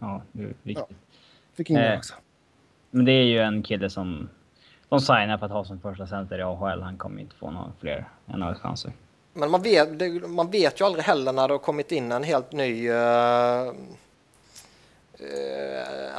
[0.00, 0.86] ja, det är viktigt.
[1.54, 1.98] Fick in det Eh.
[1.98, 2.14] också.
[2.90, 4.28] Men det är ju en kille som
[4.88, 6.82] de signar för att ha som första center i AHL.
[6.82, 8.92] Han kommer inte få några fler NHL-chanser.
[9.32, 12.22] Men man vet, det, man vet ju aldrig heller när det har kommit in en
[12.24, 13.72] helt ny, eh,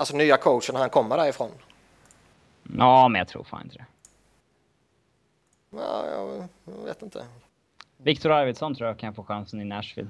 [0.01, 1.49] alltså nya coachen han kommer därifrån.
[2.77, 3.85] Ja, men jag tror fan inte det.
[5.77, 6.47] Ja, jag,
[6.77, 7.23] jag vet inte.
[7.97, 10.09] Viktor Arvidsson tror jag kan få chansen i Nashville.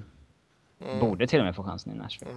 [0.84, 1.00] Mm.
[1.00, 2.32] Borde till och med få chansen i Nashville.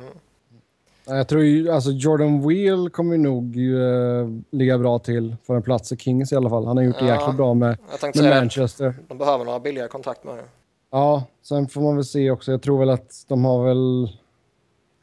[1.07, 5.61] Nej, Jag tror ju, alltså Jordan Wheel kommer nog uh, ligga bra till för en
[5.64, 6.65] plats i Kings i alla fall.
[6.65, 7.15] Han har gjort det Ja.
[7.15, 7.77] jäkligt bra med,
[8.15, 8.95] med Manchester.
[9.07, 10.44] de behöver några billiga kontrakt med det.
[10.91, 12.52] Ja, sen får man väl se också.
[12.52, 14.18] Jag tror väl att de har väl...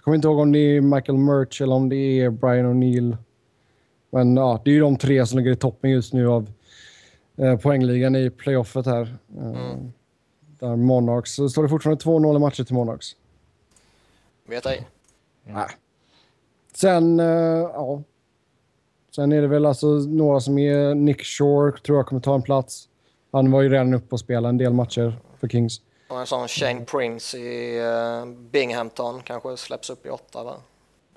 [0.03, 3.17] Jag kommer inte ihåg om det är Michael Murch eller om det är Brian O'Neill.
[4.11, 6.51] Men ja, det är ju de tre som ligger i toppen just nu av
[7.37, 9.17] eh, poängligan i playoffet här.
[9.39, 9.77] Eh,
[10.59, 11.35] Där Monarchs...
[11.35, 13.17] Så står det fortfarande 2-0 i matcher till Monarchs.
[14.47, 14.89] Vet ej.
[15.45, 15.67] Nej.
[16.75, 18.03] Sen, eh, ja.
[19.15, 20.95] Sen är det väl alltså några som är...
[20.95, 22.89] Nick Shore tror jag kommer ta en plats.
[23.33, 25.81] Han var ju redan uppe och spelade en del matcher för Kings.
[26.13, 30.57] Och en sån Shane Prince i uh, Binghamton kanske släpps upp i åtta va?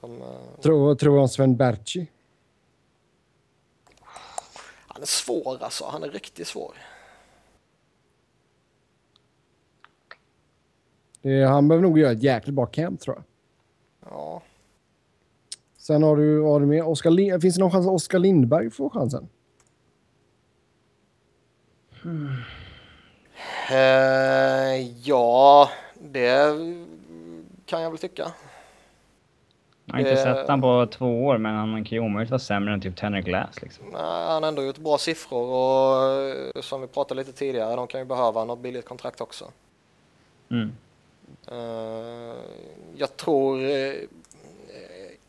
[0.01, 0.27] De, eh,
[0.61, 2.07] Tror, tror jag Sven Berchi.
[4.87, 6.77] han är svår alltså, han är riktigt svår.
[11.21, 13.23] Det, han behöver nog göra ett jäkligt bra camp tror jag.
[14.11, 14.41] Ja,
[15.77, 18.69] Sen har du, har du med Oskar Lind, Finns det någon chans att Oskar Lindberg
[18.69, 19.27] får chansen?
[21.91, 22.64] Eh,
[25.03, 26.55] ja, det
[27.65, 28.31] kan jag väl tycka.
[29.85, 32.39] Jag har inte Det- sett han på två år, men han kan ju omöjligt vara
[32.39, 33.85] sämre än typ Tanner Glass liksom.
[33.91, 36.11] Nej, han har ändå gjort bra siffror och
[36.55, 39.51] eh, som vi pratade lite tidigare, de kan ju behöva något billigt kontrakt också.
[40.51, 40.71] Mm.
[41.51, 42.35] Eh,
[42.95, 43.93] jag tror eh,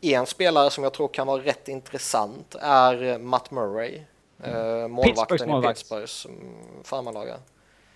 [0.01, 4.01] en spelare som jag tror kan vara rätt intressant är Matt Murray.
[4.43, 5.67] eh, Målvakten Pittsburghs i.
[5.67, 6.27] Pittsburghs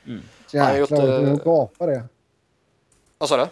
[0.05, 0.21] mm,
[0.51, 0.59] ja.
[0.59, 2.03] Jäklar, har gjort, var jag tvungen eh, att gapa det.
[3.17, 3.47] Vad sa du?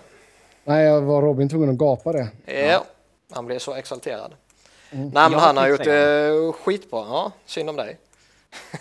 [0.64, 2.28] Nej, jag var Robin tvungen att gapa det.
[2.46, 2.86] Ja,
[3.32, 4.34] han blev så exalterad.
[4.92, 5.10] Mm.
[5.10, 7.00] Nej, men han har gjort det skitbra.
[7.00, 7.98] Ja, synd om dig.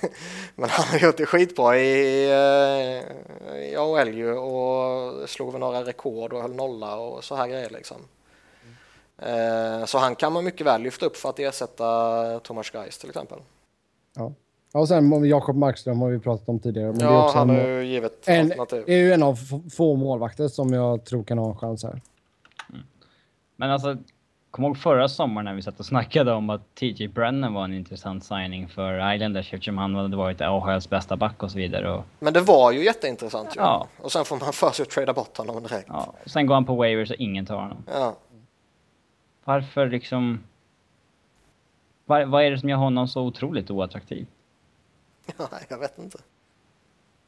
[0.55, 5.85] men han har gjort det skitbra i, eh, i AHL ju och slog väl några
[5.85, 7.97] rekord och höll nolla och så här grejer liksom.
[9.19, 13.09] Eh, Så han kan man mycket väl lyfta upp för att ersätta Thomas Geis till
[13.09, 13.39] exempel.
[14.17, 14.33] Ja.
[14.73, 16.87] Ja, och sen Jakob Markström har vi pratat om tidigare.
[16.89, 18.83] Men det, är Ja, också han har ju givet en, alternativ.
[18.87, 19.39] det är ju en av
[19.77, 22.01] få målvakter som jag tror kan ha en chans här.
[23.57, 23.97] Men alltså,
[24.51, 27.75] kom ihåg förra sommaren när vi satt och snackade om att TJ Brennan var en
[27.75, 31.93] intressant signing för Islanders eftersom han hade varit AHLs bästa back och så vidare.
[31.93, 33.61] Och, Men det var ju jätteintressant ju.
[33.61, 33.87] Ja.
[34.03, 35.87] Och sen får man för sig att trada bort honom direkt.
[35.89, 37.85] ja, och sen går han på waivers och ingen tar honom.
[37.93, 38.17] Ja.
[39.45, 40.41] Varför liksom...
[42.07, 44.27] Vad, vad är det som gör honom så otroligt oattraktiv?
[45.39, 46.19] Nej, jag vet inte.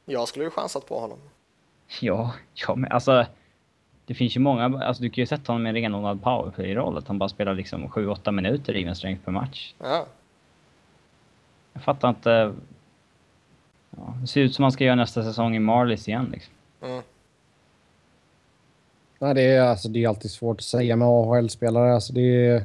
[0.04, 1.18] Jag skulle ju chansat på honom.
[2.00, 3.26] Ja, ja men alltså...
[4.06, 7.08] Det finns ju många, alltså du kan ju sätta honom i en renodlad powerplay-roll, att
[7.08, 9.74] han bara spelar liksom 7-8 minuter i en strength per match.
[9.78, 10.06] Ja.
[11.72, 12.54] Jag fattar inte...
[13.90, 16.54] Ja, det ser ut som han ska göra nästa säsong i Marlies igen liksom.
[16.82, 17.02] Mm.
[19.18, 21.94] Nej, det, är, alltså, det är alltid svårt att säga med AHL-spelare.
[21.94, 22.64] Alltså, det är...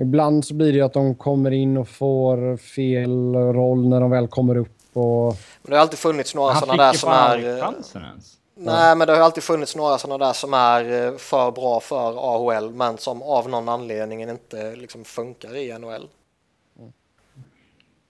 [0.00, 4.10] Ibland så blir det ju att de kommer in och får fel roll när de
[4.10, 4.96] väl kommer upp.
[4.96, 5.36] Och...
[5.62, 7.14] Men det har alltid funnits några sådana där som är...
[7.14, 8.38] aldrig eh, chansen ens.
[8.54, 12.34] Nej, men det har alltid funnits några sådana där som är eh, för bra för
[12.34, 16.08] AHL men som av någon anledning inte liksom funkar i NHL.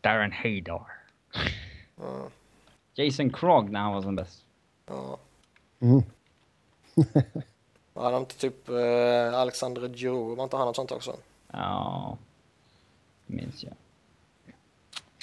[0.01, 0.83] Darren Haydar.
[2.01, 2.31] Mm.
[2.95, 4.45] Jason Krog när han var som bäst.
[4.87, 5.19] Ja.
[5.81, 6.03] Mm.
[7.93, 11.17] Var han inte typ eh, Alexander Giroux, var inte han något sånt också?
[11.53, 12.19] Ja.
[13.27, 13.73] minns jag.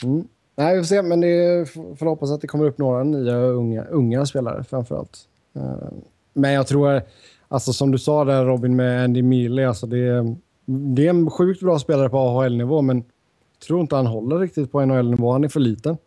[0.03, 0.27] Mm.
[0.55, 1.65] Nej, vi får se, men det är,
[1.95, 5.27] får hoppas att det kommer upp några nya unga, unga spelare framförallt.
[5.53, 5.93] allt.
[6.33, 7.01] men jag tror,
[7.47, 10.35] alltså som du sa där Robin med Andy Mealy, alltså det,
[10.65, 14.71] det är en sjukt bra spelare på AHL-nivå, men jag tror inte han håller riktigt
[14.71, 15.31] på NHL-nivå.
[15.31, 15.97] Han är för liten.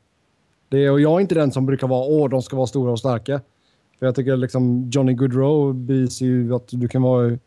[0.68, 2.98] Det, och jag är inte den som brukar vara åh, de ska vara stora och
[2.98, 3.40] starka.
[3.98, 7.38] För jag tycker liksom Johnny Goodrow bevisar ju att du kan vara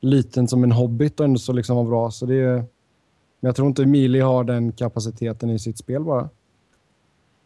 [0.00, 2.10] liten som en hobbit och ändå så liksom vara bra.
[2.10, 6.28] Så det är, men jag tror inte Mili har den kapaciteten i sitt spel bara.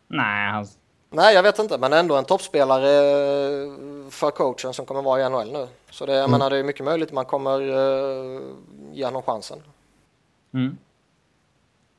[0.08, 0.64] Nej.
[1.10, 2.88] Nej, jag vet inte, men ändå en toppspelare
[4.10, 5.66] för coachen som kommer vara i NHL nu.
[5.90, 6.30] Så det, jag Mm.
[6.30, 8.40] menar, det är mycket möjligt man kommer uh,
[8.92, 9.58] ge honom chansen.
[10.54, 10.76] Mm.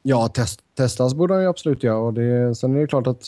[0.03, 1.97] Ja, test, testas borde han ju absolut göra.
[1.97, 3.23] Och det, sen är det klart att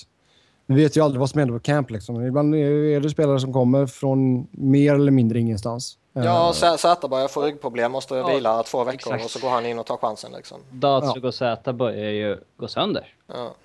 [0.65, 1.89] vi vet ju aldrig vad som händer på camp.
[1.89, 2.21] Liksom.
[2.25, 5.97] Ibland är är det spelare som kommer från mer eller mindre ingenstans.
[6.23, 9.25] Ja, Eh, Zäta börjar få ryggproblem, måste Ja, vila två veckor exakt.
[9.25, 10.31] och så går han in och tar chansen.
[10.31, 10.57] Liksom.
[10.71, 13.13] Datsug och Z börjar ju gå sönder.
[13.27, 13.55] Ja.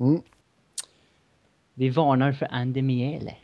[0.00, 0.22] mm.
[1.74, 3.34] Vi varnar för Andy Miele.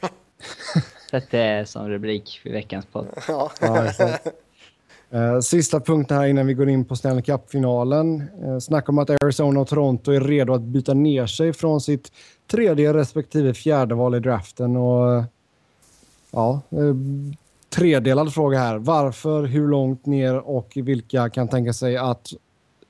[1.10, 3.06] Sätt det som rubrik för veckans podd.
[3.28, 3.50] Ja.
[3.60, 3.92] Ja.
[5.12, 8.30] Eh, sista punkten här innan vi går in på Stanley Cup-finalen.
[8.44, 12.12] Uh, snack om att Arizona och Toronto är redo att byta ner sig från sitt
[12.50, 14.76] tredje respektive fjärde val i draften.
[14.76, 15.24] Och, eh,
[16.30, 16.94] ja, uh,
[17.68, 18.78] tredelad fråga här.
[18.78, 22.28] Varför, hur långt ner och vilka kan tänka sig att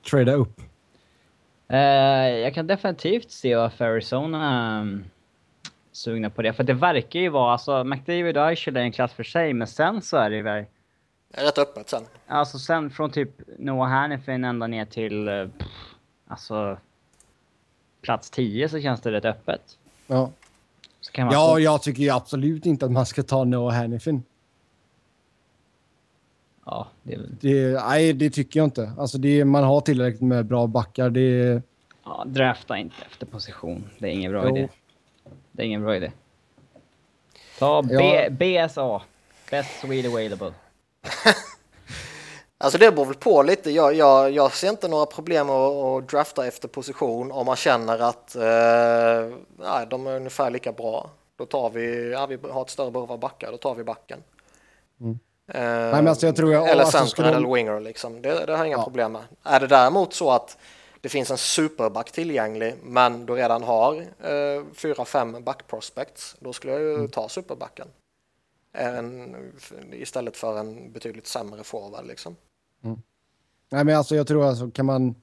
[0.09, 0.61] trada upp?
[1.67, 1.79] Eh,
[2.39, 5.03] jag kan definitivt se varför Arizona um,
[5.91, 6.53] sugna på det.
[6.53, 9.67] För det verkar ju vara, alltså McDavid och Eichel är en klass för sig, men
[9.67, 10.65] sen så är det väl,
[11.31, 12.03] Det är rätt öppet sen.
[12.27, 15.67] alltså sen från typ Noah Hannifin ända ner till, eh, pff,
[16.27, 16.77] alltså
[18.01, 19.61] plats 10 så känns det rätt öppet.
[20.07, 20.29] Ja,
[21.13, 24.23] ja få- jag tycker ju absolut inte att man ska ta Noah Hannifin.
[26.65, 28.91] ja, det Det, nej, det tycker jag inte.
[28.97, 31.09] Alltså det, man har tillräckligt med bra backar.
[31.09, 31.61] Det,
[32.03, 33.83] ja, drafta inte efter position.
[33.99, 34.57] Det är ingen bra Jo.
[34.57, 34.67] idé.
[35.51, 36.11] Det är ingen bra idé.
[37.59, 38.29] Ta B, Ja.
[38.67, 39.01] BSA.
[39.51, 40.53] Best Swede Available.
[42.61, 43.71] Alltså det beror väl på lite.
[43.71, 47.99] Jag, jag, jag ser inte några problem att, att drafta efter position om man känner
[47.99, 51.09] att eh, nej, de är ungefär lika bra.
[51.35, 54.23] Då tar vi, ja, vi har ett större behov av backar, då tar vi backen.
[55.01, 55.19] Mm.
[55.47, 55.61] Eh,
[55.95, 58.21] men alltså jag tror jag- eller alltså ska de- eller winger liksom.
[58.21, 58.83] Det, det har jag inga Ja.
[58.83, 59.21] problem med.
[59.43, 60.57] Är det däremot så att
[61.01, 66.73] det finns en superback tillgänglig men du redan har eh, fyra, fem backprospects, då skulle
[66.73, 67.07] jag ju Mm.
[67.09, 67.87] ta superbacken.
[68.73, 69.35] En,
[69.91, 72.35] istället för en betydligt sämre forward liksom.
[73.71, 75.15] Nej, men alltså jag tror alltså kan man,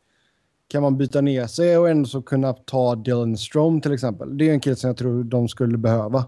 [0.68, 4.38] kan man byta ner sig och ändå så kunna ta Dylan Strom till exempel.
[4.38, 6.24] Det är en kille som jag tror de skulle behöva.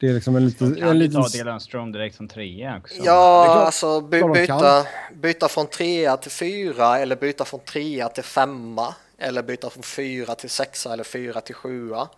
[0.00, 0.74] Det är liksom en liten...
[0.74, 3.02] Kan En du liten ta Dylan Strome direkt som trea också?
[3.04, 8.94] Ja, alltså by, byta, byta från trea till fyra eller byta från trea till femma
[9.18, 12.08] eller byta från fyra till sexa eller fyra till sjua.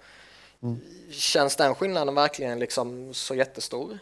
[0.62, 0.80] Mm.
[1.10, 3.98] Känns den skillnaden verkligen liksom så jättestor?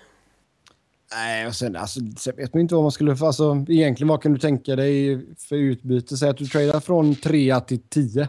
[1.13, 3.17] Nej, och sen, alltså, sen vet man inte vad man skulle...
[3.17, 6.17] För, alltså, egentligen, vad kan du tänka dig för utbyte?
[6.17, 8.29] Säg att du tradar från trea till tio.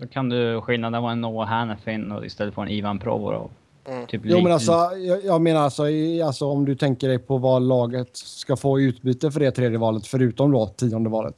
[0.00, 3.50] Då kan du skillnaden vara en Noah Hannafin och istället för en Ivan Provorov.
[3.84, 4.06] Mm.
[4.06, 7.38] Typ Jo, men alltså, jag, jag menar alltså, i, alltså om du tänker dig på
[7.38, 11.34] vad laget ska få i utbyte för det tredje valet, förutom då tionde valet.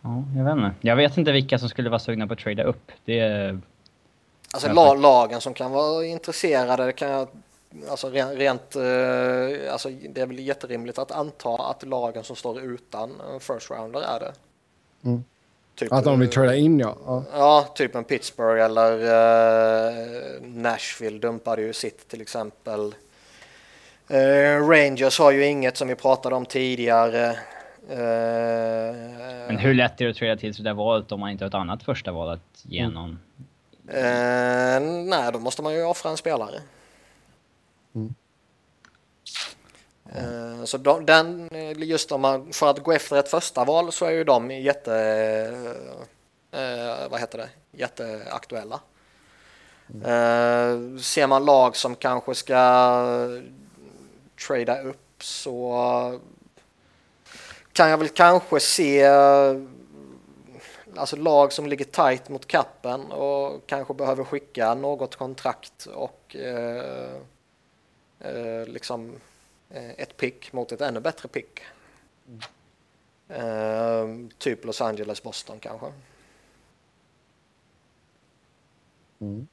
[0.00, 0.74] Ja, jag vet inte.
[0.80, 2.92] Jag vet inte vilka som skulle vara sugna på att trada upp.
[3.04, 3.60] Det är...
[4.52, 7.28] Alltså la, lagen som kan vara intresserade det kan jag
[7.90, 13.12] Alltså rent, eh, alltså det är väl jätterimligt att anta att lagen som står utan
[13.40, 14.32] first rounder är det.
[15.04, 15.24] Mm.
[15.74, 16.96] Typ, Att de vill eh, trada in, ja.
[17.06, 17.24] ja.
[17.32, 22.94] Ja, typ en Pittsburgh eller eh, Nashville dumpade ju sitt till exempel.
[24.68, 27.36] Rangers har ju inget som vi pratade om tidigare.
[29.48, 31.48] Men hur lätt är det att trada till sig det valet om man inte har
[31.48, 32.94] ett annat första val att ge Mm.
[32.94, 33.18] någon?
[33.92, 36.62] Eh, nej, då måste man ju offra en spelare.
[37.94, 38.14] Mm.
[40.14, 44.04] Eh, så de, den, just om man, för att gå efter ett första val så
[44.04, 44.94] är ju de jätte,
[46.50, 48.80] eh, vad heter det, jätteaktuella.
[50.04, 52.56] Eh, ser man lag som kanske ska
[54.46, 56.20] trada upp så
[57.72, 59.08] kan jag väl kanske se
[60.96, 67.14] alltså lag som ligger tight mot kappen och kanske behöver skicka något kontrakt och eh,
[68.20, 69.12] eh, liksom
[69.70, 71.60] eh, ett pick mot ett ännu bättre pick.
[73.28, 74.06] Eh,
[74.38, 75.86] typ Los Angeles, Boston kanske.
[79.20, 79.46] Mm.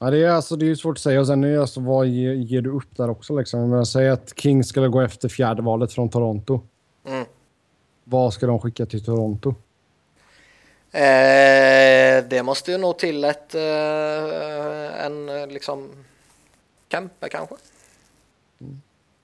[0.00, 1.20] Ja, det är, alltså, det är svårt att säga.
[1.20, 3.38] Och sen är alltså, vad ger, ger du upp där också?
[3.38, 3.70] Liksom?
[3.70, 6.60] Men säg att King skulle gå efter fjärde valet från Toronto.
[8.12, 8.22] Mm.
[8.22, 9.54] Vad ska de skicka till Toronto?
[10.92, 15.90] Eh, det måste ju nog till ett, eh, en eh, liksom
[16.88, 17.54] Kempe kanske.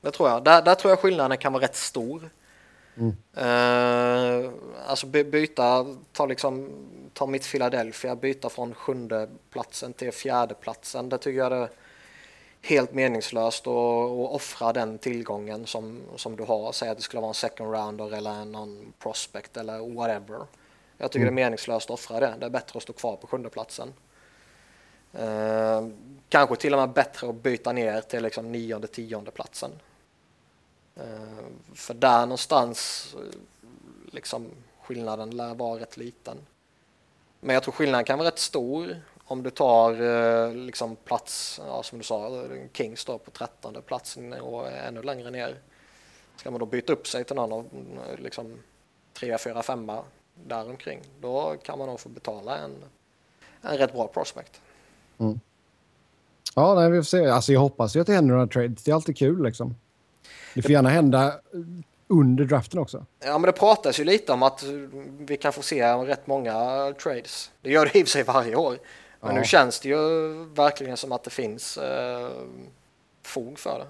[0.01, 0.45] Det tror jag.
[0.45, 2.31] Där, där tror jag skillnaden kan vara rätt stor.
[2.97, 3.17] Mm.
[3.37, 4.51] Eh,
[4.87, 6.71] alltså by, byta, ta liksom,
[7.15, 11.09] ta mitt Philadelphia, byta från sjunde platsen till fjärde platsen.
[11.09, 11.69] Det tycker jag är
[12.63, 16.73] helt meningslöst och, och offra den tillgången som, som du har.
[16.73, 20.47] Säg att det skulle vara en second rounder eller någon prospect eller whatever.
[20.99, 21.35] Jag tycker Mm.
[21.35, 22.35] det är meningslöst att offra det.
[22.41, 23.95] Det är bättre att stå kvar på sjunde platsen.
[25.13, 25.89] Eh,
[26.29, 29.71] kanske till och med bättre att byta ner till liksom nionde, tionde platsen.
[30.97, 31.03] Eh,
[31.75, 33.39] för där någonstans eh,
[34.13, 34.47] liksom
[34.83, 36.37] skillnaden lär vara rätt liten.
[37.41, 38.97] Men jag tror skillnaden kan vara rätt stor
[39.29, 44.33] om du tar eh, liksom plats, ja, som du sa, Kings står på trettonde platsen
[44.33, 45.57] och ännu längre ner.
[46.37, 47.67] Ska man då byta upp sig till någon av
[48.19, 48.59] liksom
[49.13, 50.05] tre, fyra, femma
[50.47, 52.75] däromkring, då kan man nog få betala en,
[53.63, 54.61] en rätt bra prospect.
[56.55, 57.27] Ja, nej, vi får se.
[57.27, 58.83] Alltså, jag hoppas ju att det händer några trades.
[58.83, 59.75] Det är alltid kul liksom.
[60.55, 61.41] Det får gärna hända
[62.09, 63.07] under draften också.
[63.21, 64.63] Ja, men det pratas ju lite om att
[65.19, 66.53] vi kan få se rätt många
[67.03, 67.51] trades.
[67.61, 68.79] Det gör det i och för sig varje år.
[69.21, 69.41] Men Ja.
[69.41, 69.97] nu känns det ju
[70.45, 72.29] verkligen som att det finns eh,
[73.23, 73.87] fog för det.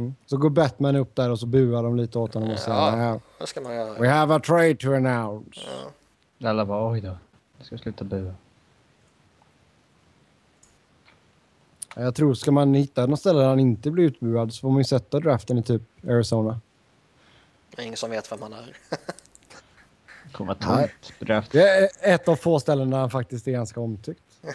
[0.00, 0.14] Mm.
[0.26, 2.98] Så går Batman upp där och så buar de lite åt honom och säger Ja.
[3.02, 3.98] "Ja, Det ska man göra.
[3.98, 5.60] We have a trade to announce.
[6.44, 7.16] Alla bara oj då.
[7.58, 8.34] Jag ska sluta bua.
[11.96, 14.78] Jag tror ska man hitta något ställe där han inte blir utbuad så får man
[14.78, 16.60] ju sätta draften i typ Arizona.
[17.70, 18.76] Det är ingen som vet vem han är.
[20.32, 20.88] Kommer Nej.
[21.02, 21.52] tomt på draft.
[21.52, 24.22] Det är ett av få ställen där han faktiskt är ganska omtyckt.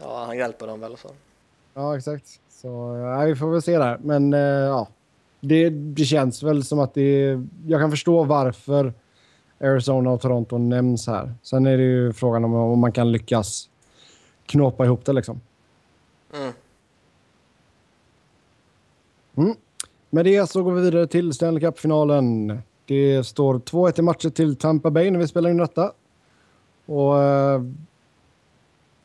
[0.00, 1.08] Ja, han hjälper dem väl så.
[1.74, 2.40] Ja, exakt.
[2.48, 3.98] Så ja, vi får väl se där.
[4.02, 4.88] Men eh, ja,
[5.40, 7.40] det, det känns väl som att det.
[7.66, 8.92] Jag kan förstå varför
[9.60, 11.34] Arizona och Toronto nämns här.
[11.42, 13.68] Sen är det ju frågan om, om man kan lyckas
[14.46, 15.40] knåpa ihop det liksom.
[16.34, 16.52] Mm.
[19.36, 19.56] Mm.
[20.10, 22.58] Med det så går vi vidare till Stanley Cup-finalen.
[22.86, 25.92] Det står 2-1 i matcher till Tampa Bay när vi spelar in detta.
[26.92, 27.62] Och eh,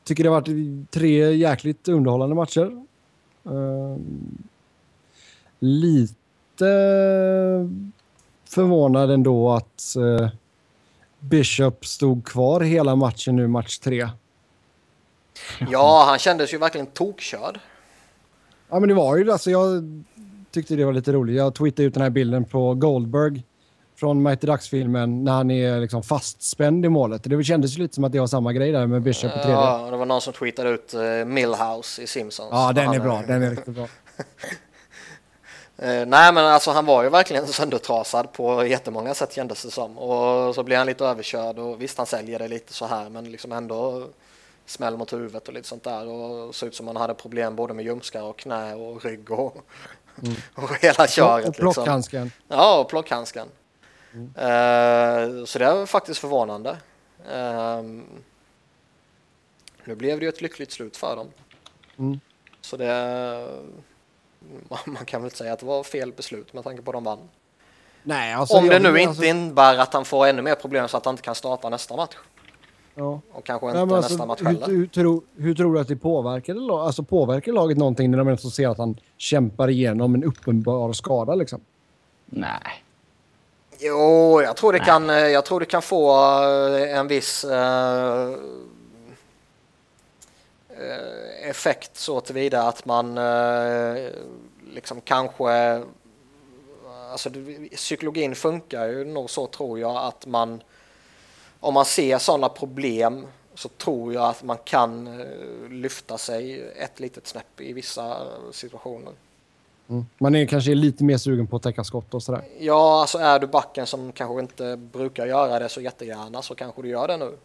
[0.03, 2.85] tycker det har varit tre jäkligt underhållande matcher.
[3.45, 3.97] Eh,
[5.59, 6.65] lite
[8.45, 10.29] förvånad ändå att eh,
[11.19, 14.09] Bishop stod kvar hela matchen nu, match tre.
[15.71, 17.59] Ja, han kändes ju verkligen tokkörd.
[18.69, 19.83] Ja, men det var ju alltså jag
[20.51, 21.35] tyckte det var lite roligt.
[21.35, 23.43] Jag tweetade ut den här bilden på Goldberg
[23.99, 27.21] från Mighty Ducks-filmen när han är liksom fastspänd i målet.
[27.23, 29.51] Det kändes ju lite som att det var samma grej där med Bishop på tredje.
[29.51, 32.51] Ja, Ja, det var någon som tweetade ut uh, Millhouse i Simpsons.
[32.75, 33.23] den Han är bra.
[33.27, 33.87] Den är riktigt bra.
[35.79, 39.97] Eh, nej men alltså han var ju verkligen söndertrasad på jättemånga sätt kändes det som.
[39.97, 43.31] Och så blir han lite överkörd och visst han säljer det lite så här men
[43.31, 44.07] liksom ändå
[44.65, 47.73] smäll mot huvudet och lite sånt där och såg ut som han hade problem både
[47.73, 49.57] med ljumskar och knä och rygg och,
[50.55, 51.47] och hela köret.
[51.47, 51.73] Och liksom.
[51.73, 52.31] plockhandsken.
[52.47, 53.47] Ja, och plockhandsken.
[54.13, 56.77] Eh, så det var faktiskt förvånande.
[57.31, 58.03] Ehm,
[59.83, 61.27] nu blev det ju ett lyckligt slut för dem.
[61.97, 62.19] Mm.
[62.61, 63.47] Så det...
[64.85, 67.19] Man kan väl säga att det var fel beslut med tanke på att de vann.
[68.03, 70.87] Nej, alltså, Om det jag- nu alltså, inte innebär att han får ännu mer problem
[70.87, 72.15] så att han inte kan starta nästa match.
[72.95, 73.21] Ja.
[73.31, 74.67] Och kanske Nej, inte men alltså, nästa match hur, heller.
[74.67, 78.37] hur, tror- hur tror du att det påverkade, lag- alltså, påverkar laget någonting när de
[78.37, 81.35] ser att han kämpar igenom en uppenbar skada?
[81.35, 81.61] Liksom?
[82.25, 82.83] Nej.
[83.79, 88.29] Jo, jag tror det kan, eh, jag tror det kan få eh, en viss eh,
[90.69, 94.09] eh, effekt så tillvida att man eh,
[94.73, 95.83] liksom kanske
[97.11, 97.29] alltså
[97.75, 100.63] psykologin funkar ju nog så tror jag att man
[101.59, 105.23] om man ser sådana problem så tror jag att man kan
[105.69, 109.13] lyfta sig ett litet snäpp i vissa situationer.
[109.89, 110.05] Mm.
[110.17, 112.43] Man är kanske lite mer sugen på att täcka skott och sådär.
[112.59, 116.81] Ja, alltså är du backen som kanske inte brukar göra det så jättegärna så kanske
[116.81, 117.37] du gör det nu.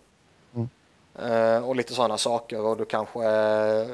[0.55, 0.69] Mm.
[1.19, 3.87] Eh, och lite sådana saker och du kanske eh,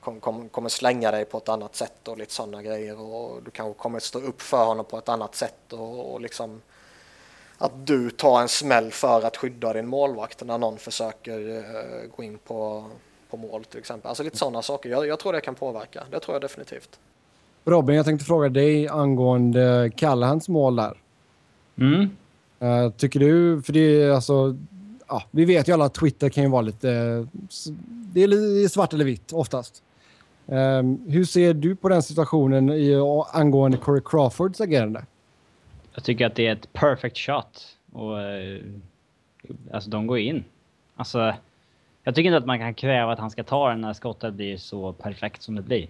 [0.00, 3.50] kom, kom, kommer slänga dig på ett annat sätt och lite sådana grejer och du
[3.50, 6.60] kanske kommer stå upp för honom på ett annat sätt och, och liksom
[7.58, 12.22] att du tar en smäll för att skydda din målvakt när någon försöker eh, gå
[12.22, 12.84] in på,
[13.30, 14.08] på mål till exempel.
[14.08, 14.90] Alltså lite sådana saker.
[14.90, 16.04] Jag, jag tror det kan påverka.
[16.10, 16.98] Det tror jag definitivt.
[17.64, 20.96] Robin, jag tänkte fråga dig angående Callahans mål där.
[21.78, 22.10] Mm.
[22.60, 24.56] Eh, tycker du, för det är alltså
[25.10, 26.88] ja, vi vet ju alla att Twitter kan ju vara lite...
[28.12, 29.82] Det är svart eller vitt oftast.
[30.46, 32.94] Um, hur ser du på den situationen i,
[33.32, 35.04] angående Corey Crawfords agerande?
[35.94, 37.76] Jag tycker att det är ett perfect shot.
[37.92, 38.60] Och, uh,
[39.72, 40.44] alltså de går in.
[40.96, 41.34] Alltså,
[42.04, 44.56] jag tycker inte att man kan kräva att han ska ta den när skottet blir
[44.56, 45.88] så perfekt som det blir.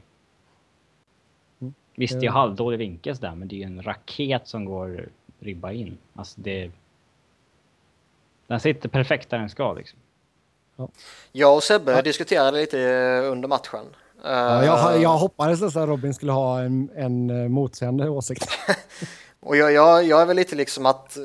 [1.60, 1.74] Mm.
[1.94, 5.08] Visst, det är halvdålig vinkel där, men det är ju en raket som går
[5.40, 5.98] ribba in.
[6.14, 6.70] Alltså det...
[8.46, 9.98] Den sitter perfekt där den ska liksom.
[10.76, 10.88] Ja.
[11.32, 12.02] Jag och Sebbe ja.
[12.02, 12.78] diskuterade lite
[13.24, 13.84] under matchen.
[14.22, 18.48] Ja, jag, jag hoppades nästan att Robin skulle ha en, en eh, motsägande åsikt.
[19.40, 21.16] och jag, jag, jag är väl lite liksom att,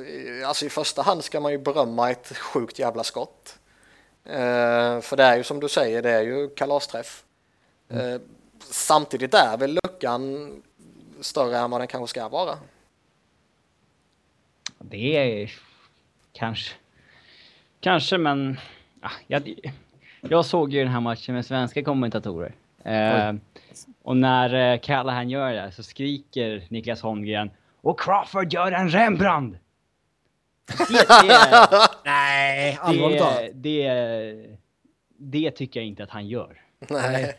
[0.46, 3.55] alltså i första hand ska man ju berömma ett sjukt jävla skott.
[4.30, 7.24] Uh, för det är ju som du säger, det är ju kalasträff.
[7.90, 8.14] Mm.
[8.14, 8.22] Uh,
[8.60, 10.52] samtidigt är väl luckan
[11.22, 12.58] större än vad den kanske ska vara.
[14.80, 15.52] Det är
[16.34, 16.76] kanske,
[17.80, 18.60] kanske men
[19.02, 19.54] ah, jag,
[20.22, 22.56] jag såg ju den här matchen med svenska kommentatorer.
[22.86, 23.40] Uh,
[24.02, 29.58] och när uh, Callahan gör det så skriker Niklas Holmgren och Crawford gör en Rembrandt!
[30.66, 33.42] Det, det, Nej, allvarligt talat.
[33.54, 34.58] Det, det,
[35.18, 36.62] det tycker jag inte att han gör.
[36.90, 37.38] Nej.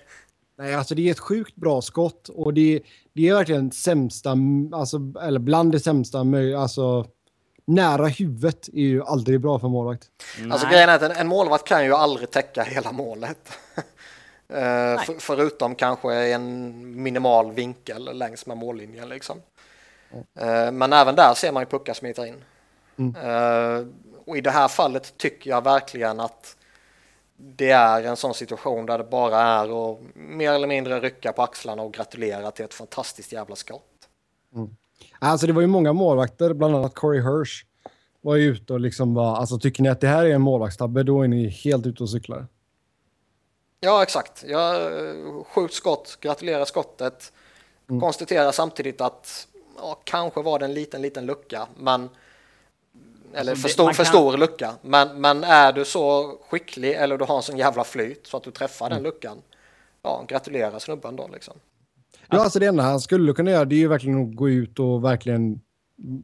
[0.59, 2.83] Nej, alltså det är ett sjukt bra skott och det,
[3.13, 4.37] det är verkligen sämsta,
[4.73, 6.19] alltså, eller bland det sämsta,
[6.59, 7.07] alltså
[7.67, 10.09] nära huvudet är ju aldrig bra för målvakt.
[10.41, 10.51] Nej.
[10.53, 13.39] Alltså grejen är att en, en målvakt kan ju aldrig täcka hela målet.
[13.77, 19.43] uh, för, förutom kanske en minimal vinkel längs med mållinjen liksom.
[20.13, 20.67] Mm.
[20.67, 22.45] Uh, men även där ser man ju puckar smita in.
[22.99, 23.17] Mm.
[23.17, 23.87] Uh,
[24.27, 26.57] och i det här fallet tycker jag verkligen att
[27.37, 31.43] det är en sån situation där det bara är att mer eller mindre rycka på
[31.43, 34.09] axlarna och gratulera till ett fantastiskt jävla skott.
[34.55, 34.77] Mm.
[35.19, 37.67] Alltså det var ju många målvakter, bland annat Corey Hirsch,
[38.21, 41.03] var ju ute och liksom bara, alltså tycker ni att det här är en målvaktstabbe,
[41.03, 42.47] då är ni helt ute och cyklar.
[43.81, 44.45] Ja, exakt.
[44.47, 44.93] Jag
[45.47, 47.33] sjukt skott, gratulerar skottet.
[47.91, 48.01] Mm.
[48.01, 49.49] Konstaterar samtidigt att
[49.79, 52.09] ja, kanske var det en liten, liten lucka, men
[53.35, 54.07] eller alltså, för, stor, för kan...
[54.07, 54.75] stor lucka.
[54.83, 58.43] Men, men är du så skicklig eller du har en sån jävla flyt så att
[58.43, 58.97] du träffar mm.
[58.97, 59.37] den luckan.
[60.03, 61.55] Ja, gratulerar snubben då liksom.
[62.29, 64.79] Ja, alltså det enda han skulle kunna göra det är ju verkligen att gå ut
[64.79, 65.61] och verkligen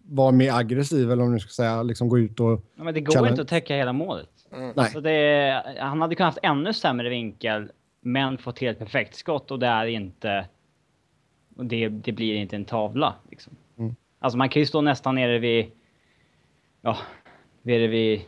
[0.04, 2.64] vara mer aggressiv eller om du ska säga liksom gå ut och...
[2.76, 4.28] Ja, men det går inte att täcka hela målet.
[4.52, 4.72] Mm.
[4.76, 4.90] Nej.
[4.90, 7.70] Så det, han hade kunnat haft ännu sämre vinkel
[8.00, 10.46] men fått ett perfekt skott och det är inte...
[11.56, 13.14] Och det, det blir inte en tavla.
[13.30, 13.52] Liksom.
[13.78, 13.94] Mm.
[14.18, 15.70] Alltså man kan ju stå nästan nere vid
[16.82, 16.98] ja,
[17.62, 18.20] nere vid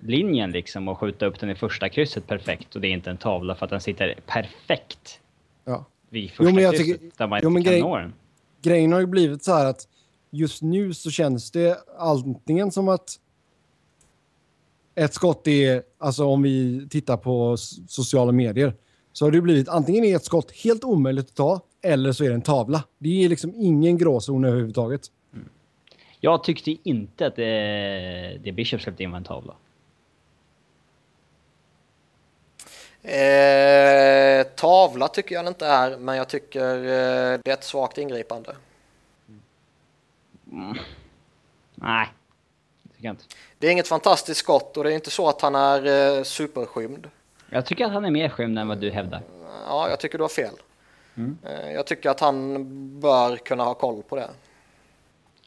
[0.00, 3.16] linjen liksom och skjuta upp den i första krysset perfekt och det är inte en
[3.16, 5.20] tavla för att den sitter perfekt
[5.64, 5.84] ja.
[6.08, 8.12] vid första jo, krysset tycker, där man jo, inte kan nå den.
[8.62, 9.88] Grejen har ju blivit så här att
[10.30, 13.20] just nu så känns det antingen som att
[14.94, 17.56] ett skott är, alltså om vi tittar på
[17.88, 18.74] sociala medier,
[19.12, 22.28] så har det blivit antingen är ett skott helt omöjligt att ta eller så är
[22.28, 22.84] det en tavla.
[22.98, 25.10] Det är liksom ingen gråzon överhuvudtaget.
[26.24, 29.54] Jag tyckte inte att det, det Bishop släppte in var en tavla.
[33.02, 38.56] Eh, tavla tycker jag inte är, men jag tycker eh, det är ett svagt ingripande.
[40.52, 40.78] Mm.
[41.74, 42.08] Nej,
[42.82, 43.24] det tycker jag inte.
[43.58, 47.10] Det är inget fantastiskt skott och det är inte så att han är eh, superskymd.
[47.50, 49.22] Jag tycker att han är mer skymd än vad du hävdar.
[49.66, 50.54] Ja, jag tycker du har fel.
[51.14, 51.38] Mm.
[51.42, 54.30] Eh, jag tycker att han bör kunna ha koll på det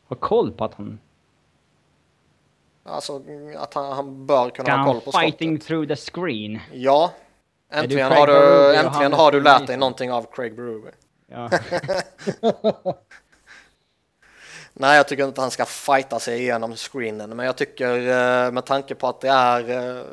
[0.08, 1.00] ha koll på att han...
[2.84, 3.22] Alltså
[3.58, 5.22] att han, han bör kunna ha koll på skottet.
[5.22, 6.60] fighting through the screen.
[6.74, 7.12] Ja.
[7.70, 10.92] Äntligen, har, du, äntligen har du lärt dig någonting av Craig Berube.
[11.28, 11.50] Ja.
[14.80, 18.52] Nej, jag tycker inte att han ska fighta sig igenom screenen, men jag tycker eh,
[18.52, 20.04] med tanke på att det är, eh,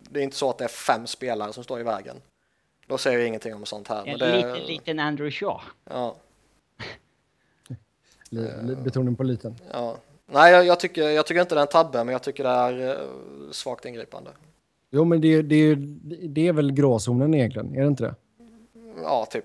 [0.00, 2.16] det är inte så att det är fem spelare som står i vägen.
[2.86, 3.98] Då säger jag ingenting om sånt här.
[3.98, 5.60] En men det, liten, liten Andrew Shaw.
[5.90, 6.14] Ja.
[8.84, 9.54] Betoning på liten.
[9.72, 9.96] Ja.
[10.32, 12.50] Nej, jag, jag, tycker, jag tycker inte det är en tabbe, men jag tycker det
[12.50, 14.30] är uh, svagt ingripande.
[14.90, 15.74] Jo, men det, det,
[16.28, 18.14] det är väl gråzonen egentligen, är det inte det?
[19.02, 19.44] Ja, typ.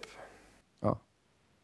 [0.82, 1.00] Ja.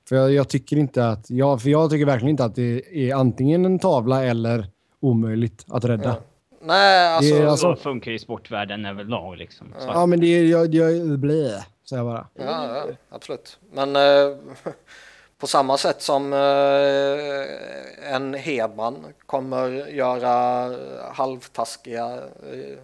[0.09, 1.29] För jag, jag, tycker inte att...
[1.29, 4.67] Ja, för jag tycker verkligen inte att det är antingen en tavla eller
[4.99, 6.09] omöjligt att rädda.
[6.09, 6.21] Ja.
[6.61, 7.35] Nej, alltså...
[7.35, 7.75] Det är, alltså...
[7.75, 9.67] Så funkar ju sportvärlden överlag liksom.
[9.79, 9.85] Ja.
[9.93, 10.43] ja, men det är...
[10.43, 12.27] Jag, jag, blä, säger jag bara.
[12.33, 13.59] Ja, ja absolut.
[13.71, 13.95] Men...
[13.95, 14.37] Uh,
[15.39, 20.75] På samma sätt som eh, en Hedman kommer göra
[21.13, 22.13] halvtaskiga
[22.53, 22.77] eh,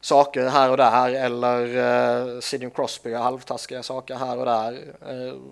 [0.00, 4.94] saker här och där eller eh, Sidney Crosby gör halvtaskiga saker här och där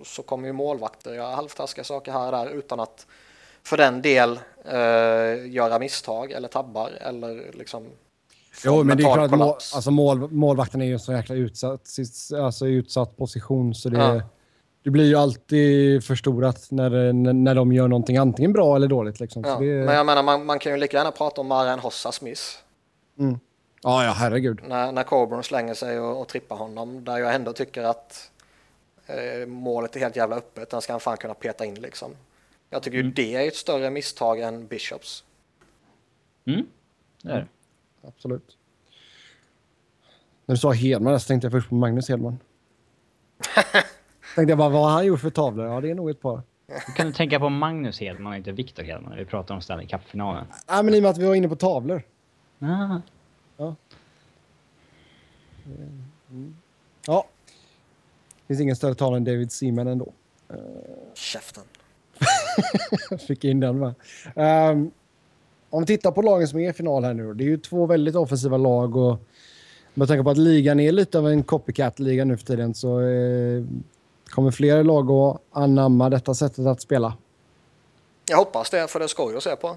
[0.05, 3.07] så kommer ju målvakter göra halvtaskiga saker här och där utan att
[3.63, 4.41] för den del
[5.51, 7.87] göra misstag eller tabbar eller liksom
[8.65, 11.35] Jo, men det är klart att mål, alltså mål, målvakten är ju en så jäkla
[11.35, 11.89] utsatt,
[12.43, 14.21] alltså utsatt position så det, Ja.
[14.83, 19.21] Det blir ju alltid förstorat när, när, när de gör någonting antingen bra eller dåligt.
[19.21, 19.43] Liksom.
[19.47, 21.79] Ja, Så det, Men jag menar, man, man kan ju lika gärna prata om Marian
[21.79, 22.43] Hossa Smith.
[23.19, 23.39] mm.
[23.83, 24.61] ja, ja, herregud.
[24.67, 27.05] När, när Coburn slänger sig och, och trippar honom.
[27.05, 28.31] Där jag ändå tycker att
[29.07, 30.71] eh, målet är helt jävla öppet.
[30.71, 32.11] Den ska han fan kunna peta in liksom.
[32.71, 35.25] Jag tycker ju det är ett större misstag än Bishops.
[36.45, 36.67] Mm,
[37.23, 37.47] det är det.
[38.09, 38.57] Absolut.
[40.47, 42.39] När du sa Hedman så tänkte jag först på Magnus Hedman.
[44.35, 45.67] tänkte jag bara, vad har han gjort för tavlor?
[45.67, 46.43] Ja, det är nog ett par.
[46.97, 49.87] Kan du tänka på Magnus Hedman och inte Viktor Hedman när vi pratar om Stanley
[49.87, 50.45] Cup-finalen.
[50.69, 52.03] Nej, men i och med att vi var inne på tavlor.
[52.59, 53.01] Ah.
[57.07, 57.27] Ja.
[58.49, 60.13] Finns ingen större tavla än David Seaman ändå.
[61.15, 61.65] Käften.
[63.27, 63.95] Fick in den med.
[64.37, 64.91] Ehm,
[65.71, 67.35] om vi tittar på lagen som är i final här nu.
[67.35, 69.21] Det är ju två väldigt offensiva lag och
[69.95, 73.65] med tanke på att ligan är lite av en copycat-liga nu för tiden så eh,
[74.33, 77.15] kommer fler lag att anamma detta sättet att spela.
[78.29, 79.77] Jag hoppas det, för det är skoj att se på.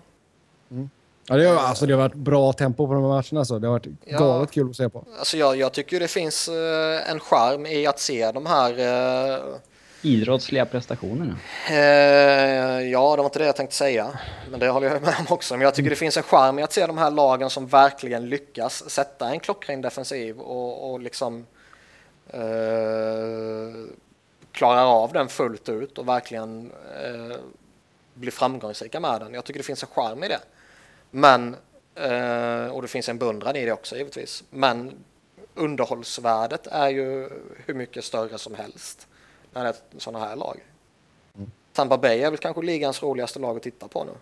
[1.27, 3.40] Ja, det, har, alltså, det har varit bra tempo på de här matcherna.
[3.40, 3.60] Alltså.
[3.60, 4.19] Det har varit Ja.
[4.19, 5.03] galet kul att se på.
[5.19, 8.80] Alltså jag, jag tycker det finns eh, en charm i att se de här
[9.36, 9.40] eh,
[10.02, 11.36] Idrottsliga prestationerna.
[11.69, 11.76] Eh,
[12.91, 14.19] ja, det var inte det jag tänkte säga,
[14.52, 15.53] men det håller jag med om också.
[15.53, 18.30] Men jag tycker det finns en charm i att se de här lagen som verkligen
[18.30, 21.45] lyckas sätta en klockren defensiv och, och liksom
[22.27, 22.40] eh,
[24.56, 26.72] klarar av den fullt ut och verkligen
[27.03, 27.38] eh,
[28.14, 29.34] blir framgångsrika med den.
[29.34, 30.40] Jag tycker det finns en charm i det.
[31.11, 31.56] Men,
[31.95, 34.44] eh, och det finns en beundran i det också givetvis.
[34.49, 34.94] Men
[35.53, 37.30] underhållsvärdet är ju
[37.65, 39.07] hur mycket större som helst
[39.53, 40.60] när det är sådana här lag.
[41.73, 44.14] Tampa Bay är väl kanske ligans roligaste lag att titta på nu.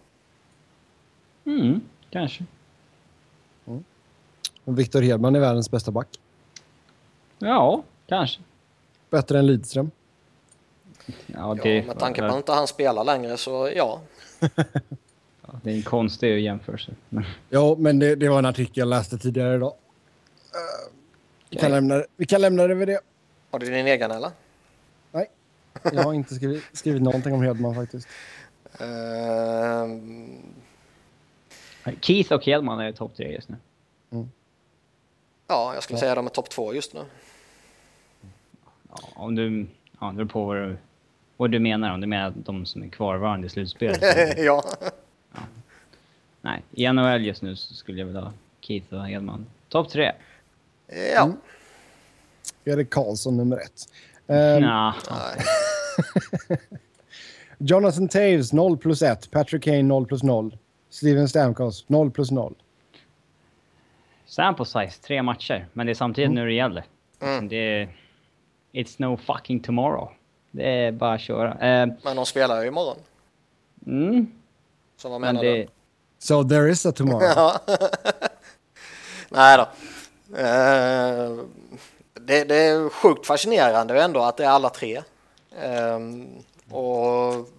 [1.52, 2.46] Mm, kanske.
[4.66, 6.20] Och Victor Hedman är världens bästa back.
[7.40, 8.42] Ja, kanske.
[9.10, 9.92] Bättre än Lidström.
[11.06, 14.02] Ja, Ja, det, med tanke på att inte han spelar längre så ja.
[14.40, 16.92] ja, det är en konstig jämförelse.
[17.50, 19.74] Ja, men det, det var en artikel jag läste tidigare idag.
[20.54, 20.92] Eh,
[21.50, 23.00] vi, kan lämna, det- vi kan lämna det vid det.
[23.52, 24.32] Har du din egen eller?
[25.12, 25.30] Nej,
[25.94, 28.08] jag har inte skrivit, skrivit någonting om Hedman faktiskt.
[28.80, 30.54] Ehm,
[32.02, 33.56] Keith och Hedman är topp tre just nu.
[35.48, 36.02] ja, jag skulle Ja.
[36.02, 37.02] säga de är topp två just nu.
[38.90, 39.68] Ja, om du...
[40.00, 40.78] Ja, det beror på vad du,
[41.38, 41.94] vad du menar.
[41.94, 44.00] Om du menar de som är kvarvarande i slutspelet.
[44.00, 44.64] så- ja.
[46.42, 48.32] Nej, i NHL just nu så skulle jag vilja ha
[48.62, 49.46] Keith och Hedman.
[49.70, 50.12] Topp tre.
[51.16, 51.24] ja.
[51.24, 51.38] Mm.
[52.66, 53.82] Erik Karlsson nummer ett.
[54.28, 56.58] Eh, Nja, Nej.
[57.58, 59.32] Jonathan Taves 0 plus 1.
[59.32, 60.58] Patrick Kane 0 plus 0.
[60.90, 62.56] Steven Stamkos 0 plus 0.
[64.26, 65.68] sample size, tre matcher.
[65.74, 66.84] Men det är samtidigt nu det gäller.
[67.22, 67.48] Mm.
[67.48, 67.90] Det är...
[68.74, 70.12] It's no fucking tomorrow.
[70.56, 71.52] Det är bara att köra.
[71.52, 72.98] Eh, Men de spelar ju imorgon.
[73.86, 74.32] mm,
[74.98, 75.58] Så vad men menar det...
[75.58, 75.68] du?
[76.20, 77.24] So there is a tomorrow.
[77.36, 77.60] Ja.
[79.30, 79.64] Nej då.
[80.38, 81.38] Eh,
[82.14, 85.02] det, det är sjukt fascinerande ändå att det är alla tre.
[85.62, 86.28] Ehm,
[86.72, 87.50] och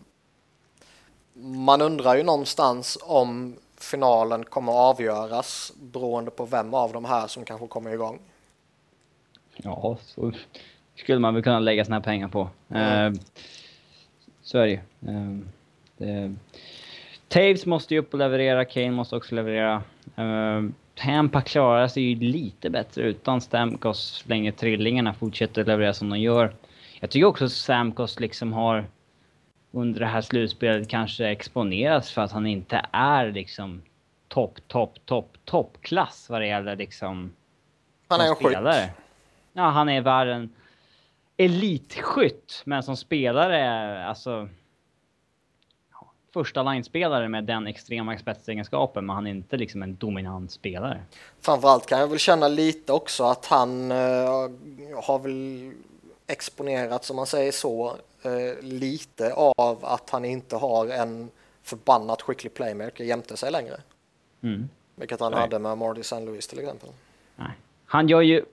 [1.34, 7.44] man undrar ju någonstans om finalen kommer avgöras beroende på vem av de här som
[7.44, 8.18] kanske kommer igång.
[9.56, 10.32] Ja, så
[10.96, 12.48] skulle man väl kunna lägga sina pengar på.
[12.68, 13.14] Mm.
[13.14, 13.20] Eh,
[14.42, 14.78] så är det ju.
[15.08, 15.38] Eh,
[15.96, 16.34] det,
[17.28, 19.82] Taves måste ju upp och leverera, Kane måste också leverera.
[20.16, 20.62] Eh,
[20.94, 26.18] Tampa klarar sig ju lite bättre utan Stamkos så länge trillingarna fortsätter leverera som de
[26.18, 26.54] gör.
[27.00, 28.84] Jag tycker också att Stamkos liksom har
[29.70, 33.82] under det här slutspelet kanske exponerats för att han inte är liksom
[34.28, 37.32] topp, topp, topp, toppklass vad det gäller liksom
[38.08, 38.90] Han är en spelare.
[39.52, 40.50] Ja, han är världen
[41.36, 44.48] elitskytt, men som spelare, alltså...
[45.92, 51.02] ja, Första linespelare med den extrema spetsegenskapen, men han är inte liksom en dominant spelare.
[51.40, 54.50] Framförallt kan jag väl känna lite också att han eh,
[55.02, 55.72] har väl
[56.26, 61.30] exponerat, som man säger så, eh, lite av att han inte har en
[61.62, 63.80] förbannat skicklig playmaker jämte sig längre.
[64.42, 64.68] Mm.
[64.94, 65.40] Vilket han Nej.
[65.40, 66.20] hade med Marty St.
[66.20, 66.88] Louis till exempel.
[67.36, 67.50] Nej.
[67.86, 68.44] Han gör ju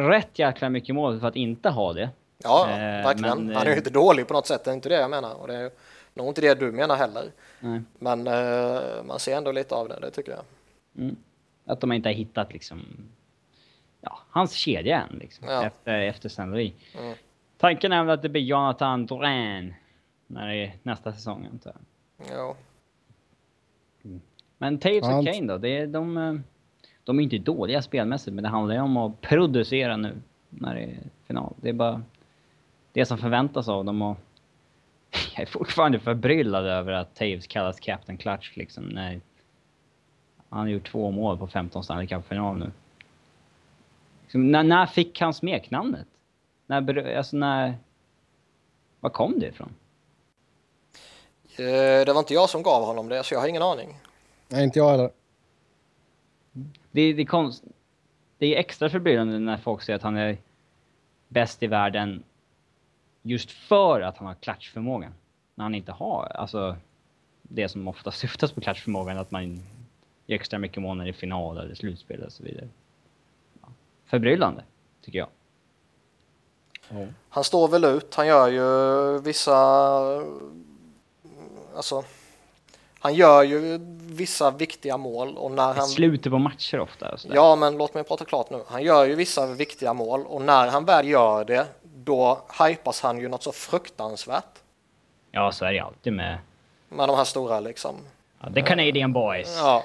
[0.00, 2.10] rätt jäkla mycket mål för att inte ha det.
[2.38, 3.46] Ja, Eh, verkligen.
[3.46, 5.10] men, han är ju eh, inte dålig på något sätt, det är inte det jag
[5.10, 5.34] menar.
[5.34, 5.70] Och det är
[6.14, 7.32] nog inte det du menar heller.
[7.60, 7.82] Nej.
[7.98, 10.44] Men eh, man ser ändå lite av det, det tycker jag.
[11.04, 11.16] Mm.
[11.64, 12.82] Att de inte har hittat liksom...
[14.00, 15.48] Ja, hans kedja än liksom.
[15.48, 15.64] Ja.
[15.64, 16.46] Efter, efter.
[16.46, 16.72] Louis.
[16.98, 17.14] Mm.
[17.58, 19.74] Tanken är väl att det blir Jonathan Drouin
[20.26, 22.38] när det är nästa säsong antar jag.
[22.38, 22.56] Ja.
[24.58, 25.58] Men Taves och Kane då?
[25.58, 26.42] Det är de...
[27.06, 30.80] de är inte dåliga spelmässigt, men det handlar ju om att producera nu när det
[30.80, 31.54] är final.
[31.60, 32.02] Det är bara
[32.92, 34.16] det som förväntas av dem och
[35.36, 39.20] jag är fortfarande förbryllad över att Taves kallas Captain Clutch liksom när
[40.48, 42.70] han har gjort två mål på 15 Stanley Cup-final nu.
[44.22, 46.06] Liksom, när, när fick han smeknamnet?
[46.66, 47.74] När, alltså när...
[49.00, 49.74] Var kom det ifrån?
[51.58, 54.00] Eh, det var inte jag som gav honom det, så jag har ingen aning.
[54.48, 55.10] Nej, inte jag heller.
[56.96, 57.64] Det, det, är konst,
[58.38, 60.38] det är extra förbryllande när folk säger att han är
[61.28, 62.22] bäst i världen
[63.22, 65.14] just för att han har klatschförmågan.
[65.54, 66.76] När han inte har, alltså
[67.42, 69.62] det som ofta syftas på klatschförmågan, att man
[70.26, 72.68] gör extra mycket mål när det är final eller slutspel och så vidare.
[73.62, 73.68] Ja.
[74.06, 74.64] Förbryllande,
[75.00, 75.28] tycker jag.
[76.90, 77.14] Mm.
[77.28, 79.56] Han står väl ut, han gör ju vissa,
[81.76, 82.04] alltså
[83.06, 85.86] han gör ju vissa viktiga mål och när han...
[85.86, 87.16] Slutet på matcher ofta.
[87.32, 88.62] Ja, men låt mig prata klart nu.
[88.66, 93.18] Han gör ju vissa viktiga mål och när han väl gör det, då hypas han
[93.18, 94.58] ju något så fruktansvärt.
[95.30, 96.38] Ja, så är det alltid med...
[96.88, 97.94] Med de här stora liksom.
[98.40, 99.56] Ja, the Canadian boys.
[99.58, 99.84] Ja.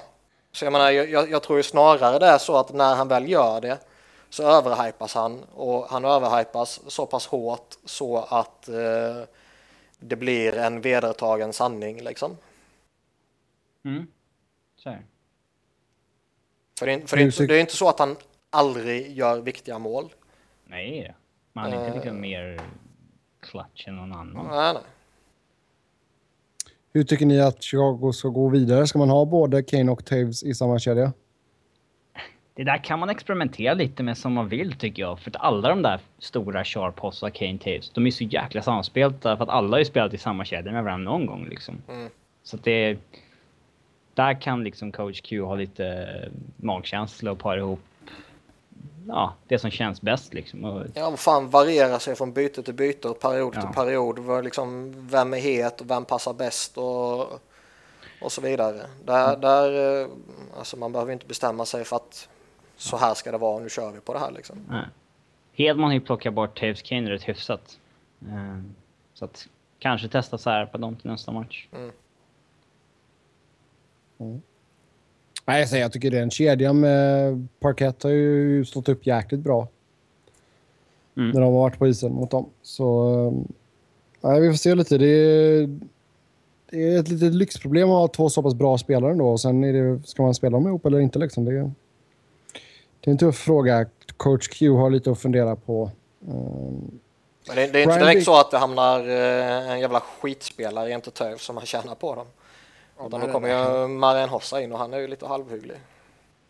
[0.52, 3.28] Så jag menar, jag, jag tror ju snarare det är så att när han väl
[3.28, 3.78] gör det
[4.30, 9.22] så överhypas han och han överhypas så pass hårt så att eh,
[9.98, 12.36] det blir en vedertagen sanning liksom.
[13.84, 14.06] Mm.
[14.76, 14.96] Så.
[16.78, 18.16] För, det, för det, är, det är inte så att han
[18.50, 20.12] aldrig gör viktiga mål.
[20.64, 21.14] Nej,
[21.52, 22.60] men han är inte liksom mer
[23.40, 24.46] clutch än någon annan.
[24.46, 24.82] Nej, nej.
[26.92, 28.86] Hur tycker ni att Chicago ska gå vidare?
[28.86, 31.12] Ska man ha både Kane och Taves i samma kedja?
[32.54, 35.20] Det där kan man experimentera lite med som man vill tycker jag.
[35.20, 39.36] För att alla de där stora Sharp och Kane Taves, de är så jäkla samspelta
[39.36, 41.82] för att alla har ju spelat i samma kedja med varandra någon gång liksom.
[41.88, 42.10] Mm.
[42.42, 42.98] Så att det
[44.14, 46.08] där kan liksom coach Q ha lite
[46.56, 47.80] magkänsla och para ihop
[49.08, 50.88] ja, det som känns bäst liksom.
[50.94, 53.60] Ja, vad fan variera sig från byte till byte och period ja.
[53.60, 54.44] till period.
[54.44, 57.20] Liksom, vem är het och vem passar bäst och,
[58.22, 58.80] och så vidare.
[59.04, 59.40] Där, mm.
[59.40, 60.08] där, eh,
[60.58, 62.28] alltså man behöver inte bestämma sig för att
[62.76, 64.58] så här ska det vara och nu kör vi på det här liksom.
[64.68, 64.86] Nej.
[65.52, 67.78] Hedman har ju plockat bort Taves Kane rätt hyfsat.
[68.28, 68.74] Mm.
[69.14, 69.48] Så att
[69.78, 71.66] kanske testa så här på dem till nästa match.
[71.72, 71.92] Mm.
[74.22, 74.42] Mm.
[75.44, 79.40] Nej, jag, jag tycker det är en kedja med Parkett har ju stått upp jäkligt
[79.40, 79.68] bra.
[81.16, 81.30] Mm.
[81.30, 82.50] När de har varit på isen mot dem.
[82.62, 83.44] Så
[84.20, 84.98] nej, vi får se lite.
[84.98, 85.78] Det är,
[86.70, 89.28] det är ett litet lyxproblem att ha två så pass bra spelare då.
[89.28, 91.44] Och sen är det, ska man spela dem ihop eller inte liksom.
[91.44, 91.52] Det,
[93.00, 93.86] det är en tuff fråga.
[94.16, 95.90] Coach Q har lite att fundera på.
[96.28, 97.00] Um,
[97.46, 100.92] men det, det är inte direkt så att det hamnar eh, en jävla skitspelare i
[100.92, 102.26] inte som han tjänar på dem.
[103.06, 105.76] Utan då kommer ju Marian Hossa in och han är ju lite halvhygglig.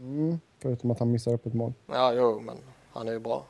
[0.00, 1.72] Mm, förutom att han missar upp ett mål.
[1.86, 2.56] Ja, jo, men
[2.92, 3.44] han är ju bra.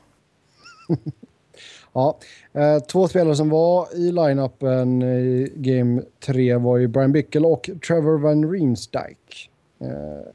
[1.93, 2.17] ja,
[2.53, 7.69] eh, två spelare som var i line-upen i Game 3 var ju Brian Bickel och
[7.87, 9.51] Trevor Van Riemsdyk.
[9.79, 10.33] Eh,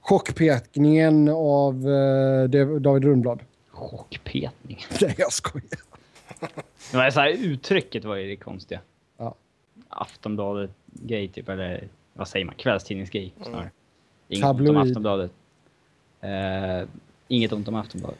[0.00, 2.44] chockpetningen av eh,
[2.80, 3.40] David Rundblad.
[3.70, 4.78] Chockpetning?
[5.00, 5.80] Nej, jag skojar.
[6.92, 8.80] Men så här, uttrycket var ju det konstiga.
[9.16, 9.34] Ja.
[9.88, 11.88] Aftonbladet-grej typ, eller
[12.18, 13.48] vad säger man, kvällstidningsgrej mm.
[13.48, 13.70] snarare.
[14.28, 15.30] Inget ont om Aftonbladet.
[16.24, 16.88] Uh,
[17.28, 18.18] inget ont om Aftonbladet.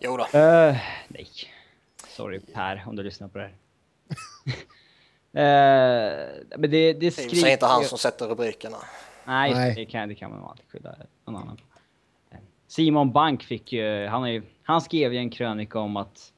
[0.00, 0.22] Jo då.
[0.22, 0.76] Uh,
[1.08, 1.28] nej.
[2.08, 3.52] Sorry Per, om du lyssnar på det här.
[5.34, 7.36] uh, men det, det skriver...
[7.36, 8.76] Säg inte han som sätter rubrikerna.
[9.24, 9.74] Nej, nej.
[9.74, 11.60] Det, kan, det kan man alltid skylla någon annan
[12.66, 16.32] Simon Bank fick ju, han, är, han skrev ju en krönika om att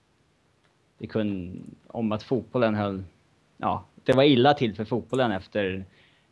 [0.99, 3.05] det kunde, om att fotbollen höll,
[3.57, 5.85] ja, det var illa till för fotbollen efter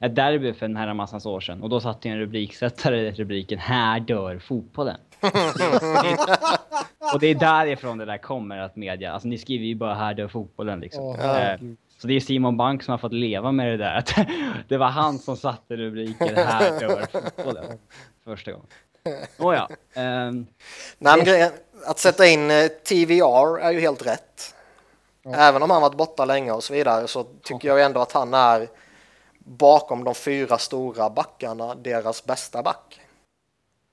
[0.03, 1.63] ett derby för en herramassans år sedan.
[1.63, 4.97] Och då satt en rubriksättare rubriken Här dör fotbollen.
[7.15, 10.15] och det är därifrån det där kommer att media, alltså ni skriver ju bara Här
[10.15, 11.05] dör fotbollen liksom.
[11.05, 11.57] Oh,
[11.99, 14.05] så det är Simon Bank som har fått leva med det där.
[14.69, 17.65] det var han som satte rubriken Här dör fotbollen.
[18.25, 18.67] Första gången.
[19.39, 19.69] Oh, ja.
[20.03, 20.47] Um,
[20.99, 21.51] Nej, men
[21.87, 24.55] att sätta in eh, TVR är ju helt rätt.
[25.23, 25.35] Ja.
[25.35, 28.35] Även om han varit borta länge och så vidare så tycker jag ändå att han
[28.35, 28.69] är
[29.45, 33.01] bakom de fyra stora backarna deras bästa back.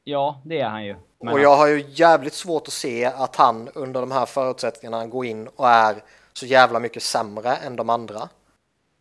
[0.03, 0.95] Ja, det är han ju.
[1.19, 5.07] Men och jag har ju jävligt svårt att se att han under de här förutsättningarna
[5.07, 6.03] går in och är
[6.33, 8.29] så jävla mycket sämre än de andra.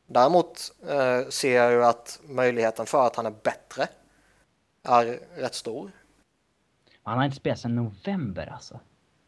[0.07, 3.89] Däremot eh, ser jag ju att möjligheten för att han är bättre
[4.83, 5.91] är rätt stor.
[7.03, 8.81] Han har inte spelat sedan november alltså.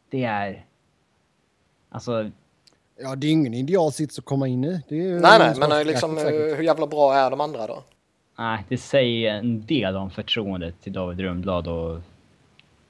[0.09, 0.65] Det är...
[1.89, 2.31] Alltså,
[3.03, 4.81] Ja, det är ingen idealsits att komma in i.
[4.89, 7.83] nej, nej, men liksom, hur jävla bra är de andra då?
[8.37, 11.99] Nej, det säger en del om förtroendet till David Rundblad och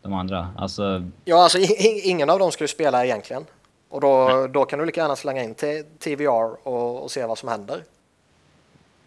[0.01, 0.49] de andra.
[0.57, 1.57] Alltså, Ja, alltså
[2.03, 3.45] ingen av dem skulle spela egentligen.
[3.89, 7.37] Och då, då kan du lika gärna slänga in till TVR och, och se vad
[7.37, 7.83] som händer.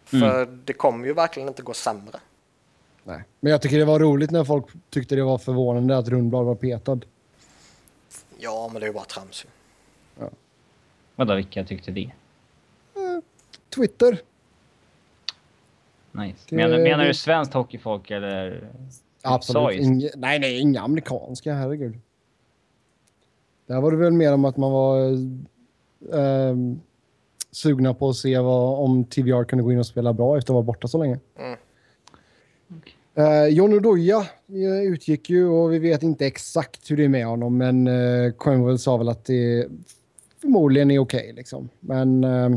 [0.05, 2.18] För det kommer ju verkligen inte gå sämre.
[3.05, 3.22] Nej.
[3.40, 6.55] Men jag tycker det var roligt när folk tyckte det var förvånande att Rundblad var
[6.55, 7.01] petad.
[8.39, 9.47] Ja, men det är ju bara trams.
[11.16, 12.11] Vadå, vilka tyckte det?
[13.74, 14.19] Twitter.
[16.12, 16.39] Nice.
[16.49, 18.69] Det- Menar, du svenskt hockeyfolk eller?
[19.23, 19.69] Absolut.
[19.77, 19.85] Saist?
[19.91, 21.99] Inge, nej, nej, inga amerikanska, herregud.
[23.66, 25.12] Där var det väl mer om att man var
[26.20, 26.57] eh,
[27.51, 30.55] sugna på att se vad, om TVR kunde gå in och spela bra efter att
[30.55, 31.19] vara borta så länge.
[31.39, 31.59] Mm.
[33.15, 34.19] Eh, John Oduya
[34.49, 38.32] eh, utgick ju och vi vet inte exakt hur det är med honom men eh,
[38.39, 39.66] Quenville sa väl att det
[40.45, 41.69] förmodligen är okej liksom.
[41.81, 42.51] Men eh,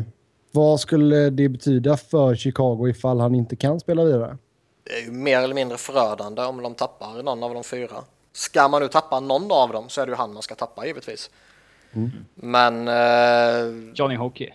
[0.51, 4.37] vad skulle det betyda för Chicago ifall han inte kan spela vidare?
[4.83, 8.03] Det är ju mer eller mindre förödande om de tappar någon av de fyra.
[8.33, 10.85] Ska man nu tappa någon av dem så är det ju han man ska tappa
[10.85, 11.29] givetvis.
[12.35, 14.53] Men eh, Johnny Hockey.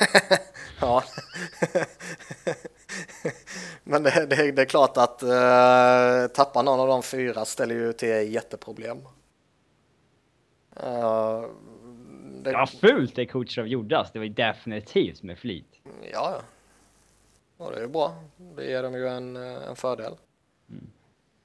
[0.80, 1.04] ja.
[3.84, 7.92] Men det, det, det är klart att eh, tappa någon av de fyra ställer ju
[7.92, 8.98] till jätteproblem.
[10.76, 11.44] Eh,
[12.42, 14.12] det, Ja, fult det Kutjerov gjorde alltså.
[14.12, 15.66] Det var ju definitivt med flit.
[16.12, 16.40] Ja, ja.
[17.64, 18.14] Och det är ju bra.
[18.56, 20.14] Det ger dem ju en, eh, en fördel.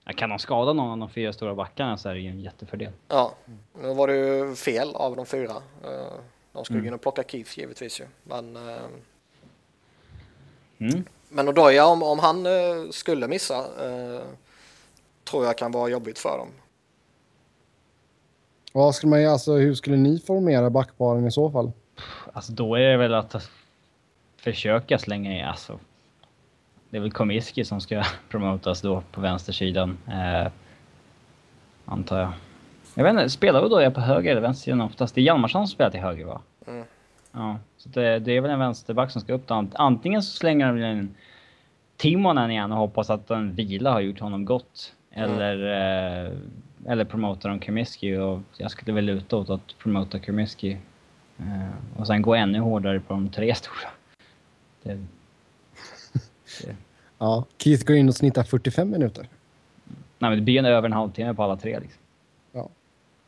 [0.06, 2.40] Ja, kan de skada någon av de fyra stora backarna så är det ju en
[2.41, 2.91] jättefördel.
[3.07, 3.34] Ja,
[3.82, 5.56] nu var det ju fel av de fyra.
[5.84, 6.14] Eh,
[6.52, 8.06] De skulle in och plocka Keith givetvis ju.
[8.24, 8.78] Men, eh,
[10.78, 11.03] Mm.
[11.30, 12.48] men Odoja, om, om han
[12.91, 13.65] skulle missa,
[15.24, 16.48] tror jag kan vara jobbigt för dem.
[18.75, 21.71] Vad skulle man, alltså, hur skulle ni formera backparen i så fall?
[22.33, 23.49] Alltså då är det väl att
[24.37, 25.79] försöka slänga i alltså.
[26.89, 29.97] Det är väl Komiski som ska promotas då på vänstersidan.
[30.07, 30.51] Eh,
[31.85, 32.31] antar jag.
[32.95, 35.15] Jag vet inte, spelar vi då jag på höger eller vänstersidan oftast?
[35.15, 36.41] Det är Hjalmarsson som spelar till höger va?
[36.67, 36.85] Mm.
[37.31, 39.53] Ja, så det, det är väl en vänsterback som ska upp då.
[39.53, 41.15] Ant- Antingen så slänger de väl in
[41.97, 44.93] Timonen igen och hoppas att en vila har gjort honom gott.
[45.11, 45.55] Eller,
[46.25, 46.31] eh,
[46.88, 50.77] eller promotar de Komiski och jag skulle väl luta åt att promota Komiski.
[51.39, 53.89] Eh, och sen gå ännu hårdare på de tre stora.
[54.84, 54.93] Det,
[56.61, 56.76] det,
[57.18, 59.27] Ja, Keith går in och snittar 45 minuter.
[60.19, 61.99] nej men det blir en över en halvtimme på alla tre liksom.
[62.51, 62.69] Ja.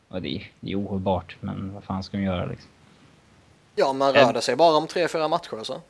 [0.08, 2.70] Och det, är- det är ohållbart, men vad fan ska de göra liksom?
[3.74, 5.80] Ja, men rör det sig bara om tre, fyra matcher så.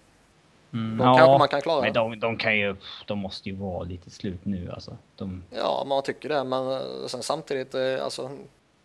[0.73, 2.77] Mm, Då kanske man kan klara Men de, de kan ju,
[3.07, 4.97] de måste ju vara lite slut nu alltså.
[5.17, 8.31] De, Ja, man tycker det, men eh, sen samtidigt, eh, alltså,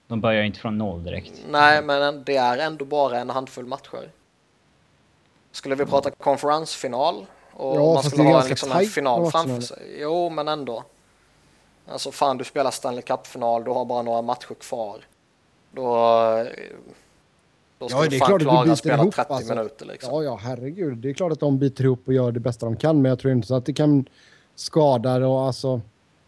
[0.07, 1.31] de börjar inte från noll direkt.
[1.49, 4.11] nej, men det är ändå bara en handfull matcher.
[5.51, 9.97] Skulle vi prata konferensfinal och Ja, man skulle ha en, liksom, en final framför sig.
[9.99, 10.83] Jo, men ändå.
[11.87, 14.97] Alltså fan, du spelar Stanley Cup-final, du har bara några matcher kvar.
[15.71, 15.85] Då,
[17.89, 19.55] ska Ja, det är klart att du spela ihop, 30 alltså.
[19.55, 20.13] minuter liksom.
[20.13, 20.97] Ja, ja, herregud.
[20.97, 23.19] Det är klart att de biter ihop och gör det bästa de kan, men jag
[23.19, 24.05] tror inte så att det kan
[24.55, 25.81] skada det och alltså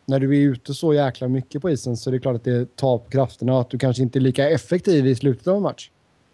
[0.06, 2.76] när du är ute så jäkla mycket på isen så är det klart att det
[2.76, 5.62] tar på krafterna och att du kanske inte är lika effektiv i slutet av en
[5.62, 5.90] match.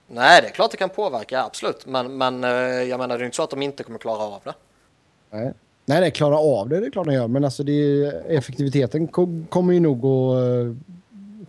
[0.07, 1.85] Nej, det är klart det kan påverka, absolut.
[1.85, 2.49] Men, men eh,
[2.83, 4.53] jag menar, det är inte så att de inte kommer klara av det.
[5.31, 5.53] Nej,
[5.85, 9.43] nej, nej klara av det, det är klart de gör, men alltså det effektiviteten ko-
[9.49, 10.75] kommer ju nog att eh,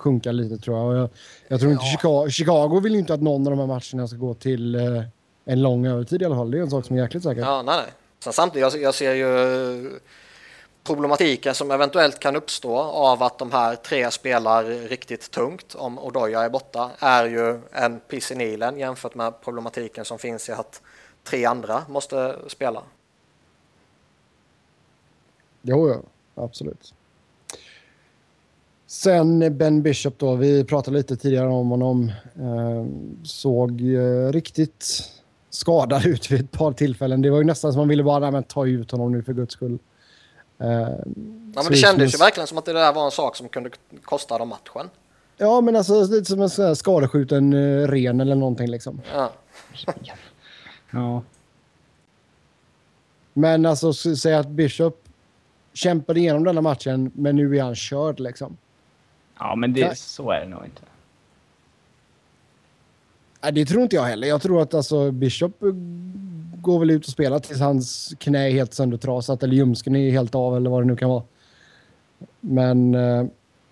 [0.01, 0.87] sjunka lite tror jag.
[0.87, 1.09] Och jag,
[1.49, 1.91] jag tror inte Ja.
[1.91, 5.03] Chicago, Chicago vill ju inte att någon av de här matcherna ska gå till eh,
[5.45, 6.51] en lång övertid i alla fall.
[6.51, 7.41] Det är en sak som är jäkligt säker.
[7.41, 7.93] Ja, nej, nej.
[8.19, 10.01] Sen samtidigt, jag, jag ser ju
[10.85, 16.41] problematiken som eventuellt kan uppstå av att de här tre spelar riktigt tungt om Odoja
[16.41, 20.83] är borta är ju en piss i Nilen jämfört med problematiken som finns i att
[21.25, 22.83] tre andra måste spela.
[25.63, 26.01] Jo, ja,
[26.45, 26.95] absolut.
[28.91, 32.13] Sen Ben Bishop då, vi pratade lite tidigare om honom.
[32.37, 32.87] Eh,
[33.25, 35.03] såg eh, riktigt
[35.51, 37.23] skadad ut vid ett par tillfällen.
[37.23, 39.53] Det var ju nästan som man ville bara men, ta ut honom nu för guds
[39.53, 39.79] skull.
[40.59, 40.69] Eh,
[41.55, 43.71] Ja, men det kändes ju verkligen som att det där var en sak som kunde
[44.05, 44.91] kosta dem matchen.
[45.37, 49.01] Ja, men alltså lite som en sån här skadeskjuten uh, ren eller någonting liksom.
[49.15, 49.33] Ja.
[50.91, 51.23] Ja.
[53.33, 55.03] Men alltså s- säga att Bishop
[55.73, 58.57] kämpade igenom denna matchen, men nu är han körd liksom.
[59.41, 60.83] Ja, men det, så är det nog inte.
[63.43, 64.29] Nej, det tror inte jag heller.
[64.29, 65.69] Jag tror att alltså, Bishop eh,
[66.61, 70.35] går väl ut och spelar tills hans knä är helt söndertrasat eller ljumsken är helt
[70.35, 71.23] av eller vad det nu kan vara.
[72.41, 73.25] Men eh,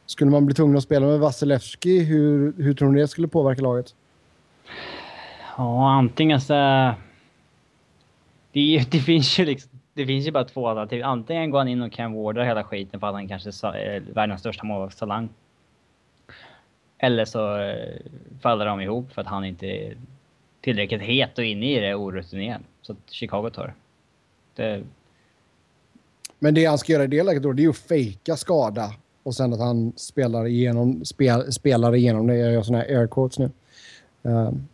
[0.06, 3.62] skulle man bli tvungen att spela med Vasilevski, hur, hur tror ni det skulle påverka
[3.62, 3.94] laget?
[5.56, 6.54] Ja, antingen så...
[8.52, 9.70] Det, det finns ju liksom...
[9.94, 11.04] Det finns ju bara två alternativ.
[11.04, 14.40] Antingen går han in och kan vårda hela skiten för att han kanske är världens
[14.40, 15.28] största målvaktstalang.
[16.98, 17.96] Eller så eh,
[18.40, 19.96] faller de ihop för att han inte är
[20.60, 22.62] tillräckligt het och inne i det orutinerad.
[22.82, 23.74] Så att Chicago tar
[24.54, 24.82] det.
[26.38, 28.94] Men det han ska göra i det läget då, det är ju att fejka skada
[29.22, 32.36] och sen att han spelar igenom, spel, spelar igenom det.
[32.36, 33.50] Jag gör såna här air quotes nu.
[34.22, 34.68] Um,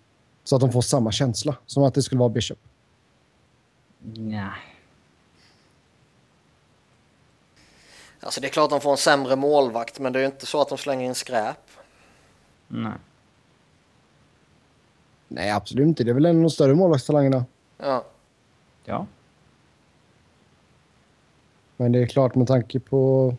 [0.44, 2.58] så att de får samma känsla som att det skulle vara Bishop.
[4.16, 4.50] Nej.
[8.20, 10.46] Alltså det är klart att de får en sämre målvakt, men det är ju inte
[10.46, 11.63] så att de slänger in skräp.
[12.68, 12.92] Nej.
[15.28, 16.04] Nej, absolut inte.
[16.04, 17.44] Det är väl en av de större målvaktstalangerna.
[17.78, 18.04] Ja.
[18.84, 19.06] Ja.
[21.76, 23.34] Men det är klart med tanke på...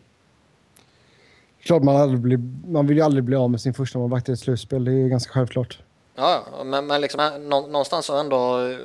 [1.60, 2.38] Klart man, aldrig blir,
[2.68, 4.84] man vill ju aldrig bli av med sin första målvakt i ett slutspel.
[4.84, 5.82] Det är ju ganska självklart.
[6.14, 8.66] Ja, ja, men, men liksom nå, någonstans så ändå...
[8.66, 8.78] eh,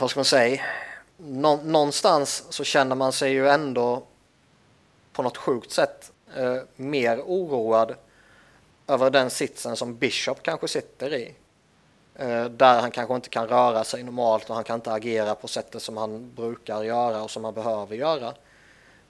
[0.00, 0.62] Vad ska man säga?
[1.16, 4.02] Nå, någonstans så känner man sig ju ändå
[5.12, 7.94] på något sjukt sätt eh, mer oroad
[8.86, 11.34] över den sitsen som Bishop kanske sitter i.
[12.14, 15.48] Eh, där han kanske inte kan röra sig normalt och han kan inte agera på
[15.48, 18.34] sättet som han brukar göra och som han behöver göra.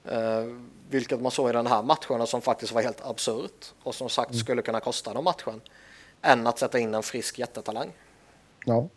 [0.05, 0.45] Eh,
[0.91, 4.09] vilket man såg i den här matchen och som faktiskt var helt absurt och som
[4.09, 5.61] sagt skulle kunna kosta dem matchen.
[6.23, 7.93] Än att sätta in en frisk jättetalang.
[8.65, 8.89] Ja.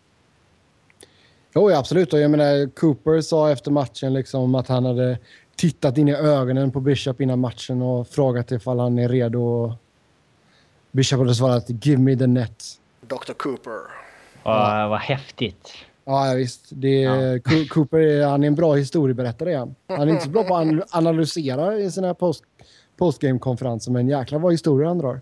[1.53, 2.13] Jo, absolut.
[2.13, 5.19] Och jag menar, Cooper sa efter matchen liksom att han hade
[5.59, 9.73] tittat in i ögonen på Bishop innan matchen och frågat ifall han är redo.
[10.91, 12.63] Bishop hade svarat “Give me the net”.
[13.01, 13.33] Dr.
[13.37, 13.79] Cooper.
[14.43, 15.69] Vad, vad häftigt.
[16.05, 16.65] Ja, ja, visst.
[16.69, 17.39] Det är, Ja.
[17.39, 19.55] Co- Cooper är, han är en bra historieberättare.
[19.55, 22.43] Han, han är inte så bra på att anal- analysera i sina post,
[22.97, 25.21] postgame-konferenser, men jäklar vad historier han drar.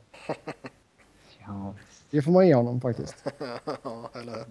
[1.47, 1.73] Ja.
[2.11, 3.15] Det får man ge honom faktiskt.
[3.83, 4.43] Ja, eller?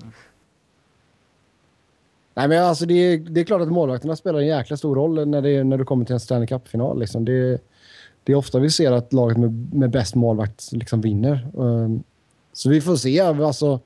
[2.38, 5.28] Nej, men alltså det, är, det är klart att målvakterna spelar en jäkla stor roll
[5.28, 7.00] när, det, är- när du kommer till en Stanley Cup-final.
[7.00, 7.24] Liksom.
[7.24, 7.60] Det,
[8.24, 11.48] det är ofta vi ser att laget med, med bäst målvakt liksom vinner.
[11.54, 12.02] Um,
[12.52, 13.20] så vi får se.
[13.20, 13.80] Alltså,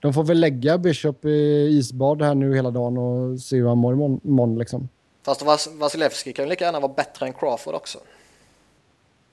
[0.00, 3.78] de får väl lägga Bishop i isbad här nu hela dagen och se hur han
[3.78, 4.20] mår imorgon.
[4.24, 4.88] imorgon, Liksom.
[5.24, 7.98] Fast Vas Vasilevski kan ju lika gärna vara bättre än Crawford också.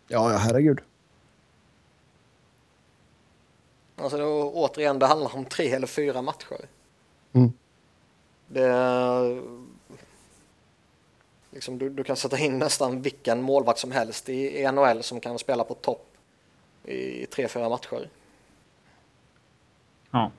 [0.08, 0.80] Ja, ja, herregud.
[3.96, 6.58] Alltså det, återigen, det handlar om tre eller fyra matcher.
[7.34, 7.52] Mm.
[8.50, 9.42] Det
[11.52, 15.20] liksom, du, du kan sätta in nästan vilken målvakt som helst i, i NHL som
[15.20, 16.06] kan spela på topp
[16.84, 18.10] i tre, fyra matcher.
[20.12, 20.32] ja.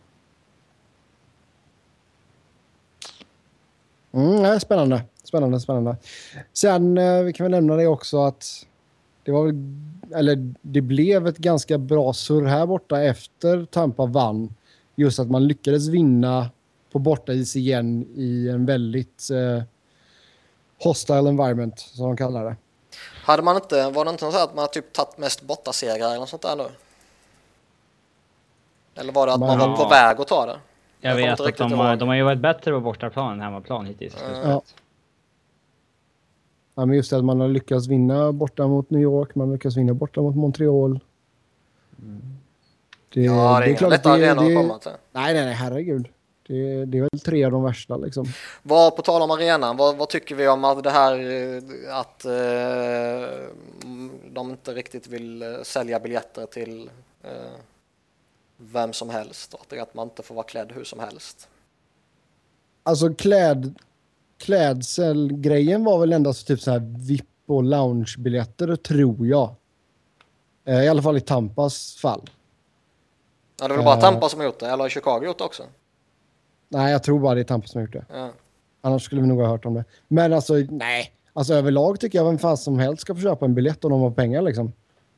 [4.12, 5.02] Mm, nej, spännande.
[5.22, 5.96] Spännande, spännande.
[6.52, 8.66] Sen eh, vi kan väl nämna det också att
[9.24, 9.54] det var väl,
[10.14, 14.54] eller det blev ett ganska bra surr här borta efter Tampa vann.
[14.96, 16.50] Just att man lyckades vinna
[16.92, 19.62] på bortais igen i en väldigt eh,
[20.82, 22.56] hostile environment, som de kallar det.
[23.24, 26.28] Hade man inte, var det inte så att man typ tagit mest bortasegrar eller något
[26.28, 26.64] sånt där nu?
[28.94, 30.58] Eller var det att man Man- var på väg att ta det?
[31.00, 33.86] Jag, kommer vet att de, har- de har ju varit bättre på bortaplan än hemmaplan
[33.86, 34.16] hittills.
[34.44, 34.62] Ja.
[36.74, 39.54] Ja, men just det att man har lyckats vinna borta mot New York, man har
[39.54, 41.00] lyckats vinna borta mot Montreal.
[43.14, 44.90] Det, Ja, det är inga klart att lätta arenor att det- komma till.
[45.12, 46.08] Nej, nej, nej, herregud.
[46.50, 48.26] Det, det är väl tre av de värsta liksom.
[48.62, 52.24] Vad, på tal om arenan, vad, vad tycker vi om att det här eh, att
[52.24, 52.32] eh,
[54.30, 56.90] de inte riktigt vill eh, sälja biljetter till
[57.22, 57.30] eh,
[58.56, 61.48] vem som helst och att, man inte får vara klädd hur som helst?
[62.82, 63.78] Alltså kläd,
[64.38, 69.54] klädselgrejen var väl endast typ så här VIP och loungebiljetter tror jag.
[70.64, 72.30] Eh, I alla fall i Tampas fall.
[73.60, 74.00] Ja, det är väl bara Eh.
[74.00, 75.62] Tampa som har gjort det, eller har Chicago gjort det också?
[76.72, 78.04] Nej, jag tror bara det är Tampa som har gjort det.
[78.12, 78.30] Ja.
[78.80, 79.84] Annars skulle vi nog ha hört om det.
[80.08, 81.12] Men alltså, nej.
[81.32, 84.00] Alltså överlag tycker jag vem fan som helst ska få köpa en biljett om de
[84.00, 84.72] har pengar liksom.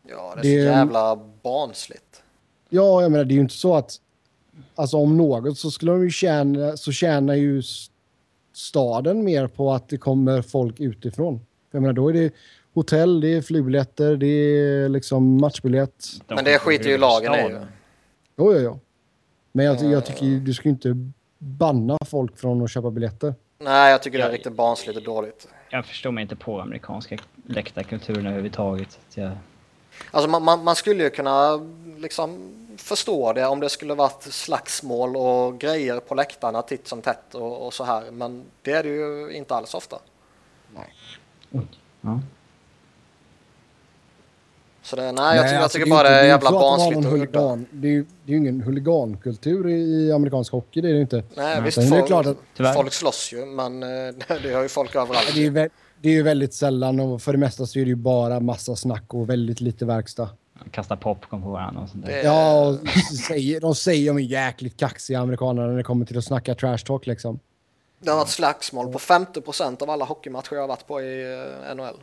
[0.08, 2.22] Ja, det är Det- så jävla barnsligt.
[2.68, 3.96] Ja, jag menar det är ju inte så att...
[4.74, 7.62] Alltså om något så skulle de ju tjäna, så tjänar ju
[8.54, 11.40] staden mer på att det kommer folk utifrån.
[11.70, 12.32] Jag menar då är det
[12.74, 16.04] hotell, det är flygbiljetter, det är liksom matchbiljett.
[16.28, 17.50] Men det skiter ju lagen i.
[18.36, 18.80] Jo, jo, jo.
[19.52, 20.96] Men jag, jag tycker ju, du ska inte
[21.42, 23.34] banna folk från att köpa biljetter.
[23.58, 25.48] Nej, jag tycker det är riktigt barnsligt och dåligt.
[25.70, 28.98] Jag förstår mig inte på amerikanska läktarkulturen överhuvudtaget.
[29.14, 29.32] Jag,
[30.10, 31.60] Alltså man, man, man skulle ju kunna
[31.98, 37.34] liksom förstå det om det skulle varit slagsmål och grejer på läktarna titt som tätt
[37.34, 38.10] och, och så här.
[38.10, 39.98] Men det är det ju inte alls ofta.
[42.00, 42.20] ja.
[44.82, 47.06] Så det, nej, jag, tycker, jag alltså, tycker är bara det är ju jävla barnsligt
[47.06, 47.40] och udda.
[47.40, 51.22] huligan- Det är ju det är ingen huligankultur i, amerikansk hockey, det är det inte.
[51.36, 53.88] Nej, visst, Sen är det folk, klart att- folk slåss ju, men eh,
[54.42, 55.34] det har ju folk överallt.
[55.34, 57.94] Det är, det är ju väldigt sällan och för det mesta så är det ju
[57.96, 60.28] bara massa snack och väldigt lite verkstad.
[60.70, 62.12] Kasta popcorn på varandra och sånt där.
[62.12, 62.78] Det- Ja, och
[63.28, 66.78] säger, de säger de är jäkligt kaxiga amerikanerna när det kommer till att snacka trash
[66.78, 67.38] talk liksom.
[68.04, 69.42] Det har varit slagsmål på 50
[69.82, 71.22] av alla hockeymatcher jag har varit på i
[71.68, 71.94] eh, NHL.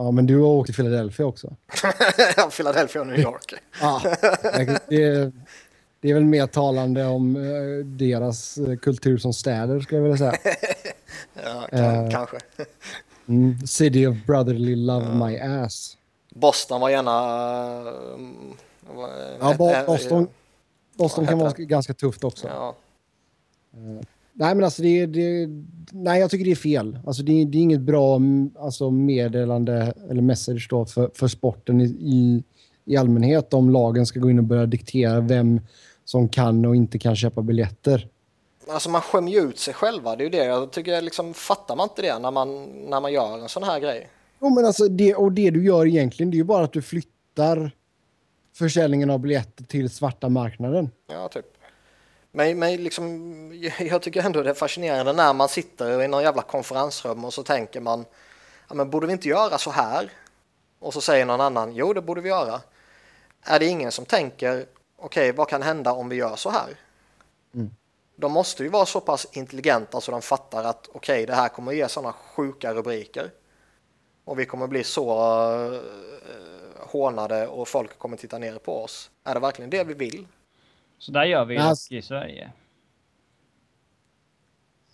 [0.00, 1.56] Ja, men du har åkt till Philadelphia också.
[2.56, 3.54] Philadelphia och New York.
[3.80, 4.02] Ja,
[4.88, 5.32] det, är-
[6.00, 10.16] det är väl mer talande om eh, deras eh, kultur som städer skulle jag vilja
[10.18, 10.34] säga.
[11.44, 12.10] Ja, kan, Eh.
[12.10, 12.36] kanske.
[13.28, 13.66] Mm.
[13.66, 15.96] City of brotherly love my ass.
[16.34, 17.12] Boston var gärna...
[18.90, 19.10] var,
[19.40, 20.28] Ja, Boston,
[20.94, 22.48] Boston kan vara ganska tufft också.
[22.48, 22.74] Ja,
[24.40, 25.48] Nej, men alltså det, det,
[25.92, 26.98] nej, jag tycker det är fel.
[27.06, 28.20] Alltså det, det är inget bra
[28.58, 32.44] alltså meddelande eller message då för, för sporten i, i,
[32.84, 35.60] i allmänhet om lagen ska gå in och börja diktera vem
[36.04, 38.08] som kan och inte kan köpa biljetter.
[38.68, 40.44] Alltså man skämmer ju ut sig själva, det är ju det.
[40.44, 43.80] Jag tycker liksom, fattar man inte det när man, när man gör en sån här
[43.80, 44.08] grej?
[44.40, 46.82] Jo, men alltså det, och det du gör egentligen det är ju bara att du
[46.82, 47.70] flyttar
[48.54, 50.90] försäljningen av biljetter till svarta marknaden.
[51.12, 51.46] Ja, typ.
[52.32, 56.42] Men, men liksom, jag tycker ändå det är fascinerande när man sitter i någon jävla
[56.42, 58.04] konferensrum och så tänker man,
[58.68, 60.12] ja, men borde vi inte göra så här?
[60.78, 62.60] Och så säger någon annan, jo det borde vi göra.
[63.42, 64.66] Är det ingen som tänker,
[64.96, 66.78] okej vad kan hända om vi gör så här?
[67.54, 67.70] Mm.
[68.16, 71.72] De måste ju vara så pass intelligenta så de fattar att okej det här kommer
[71.72, 73.30] ge sådana sjuka rubriker.
[74.24, 75.10] Och vi kommer bli så
[75.58, 75.80] uh,
[76.76, 79.10] hånade och folk kommer titta ner på oss.
[79.24, 80.26] Är det verkligen det vi vill?
[81.00, 82.52] Så där gör vi Alltså- i Sverige.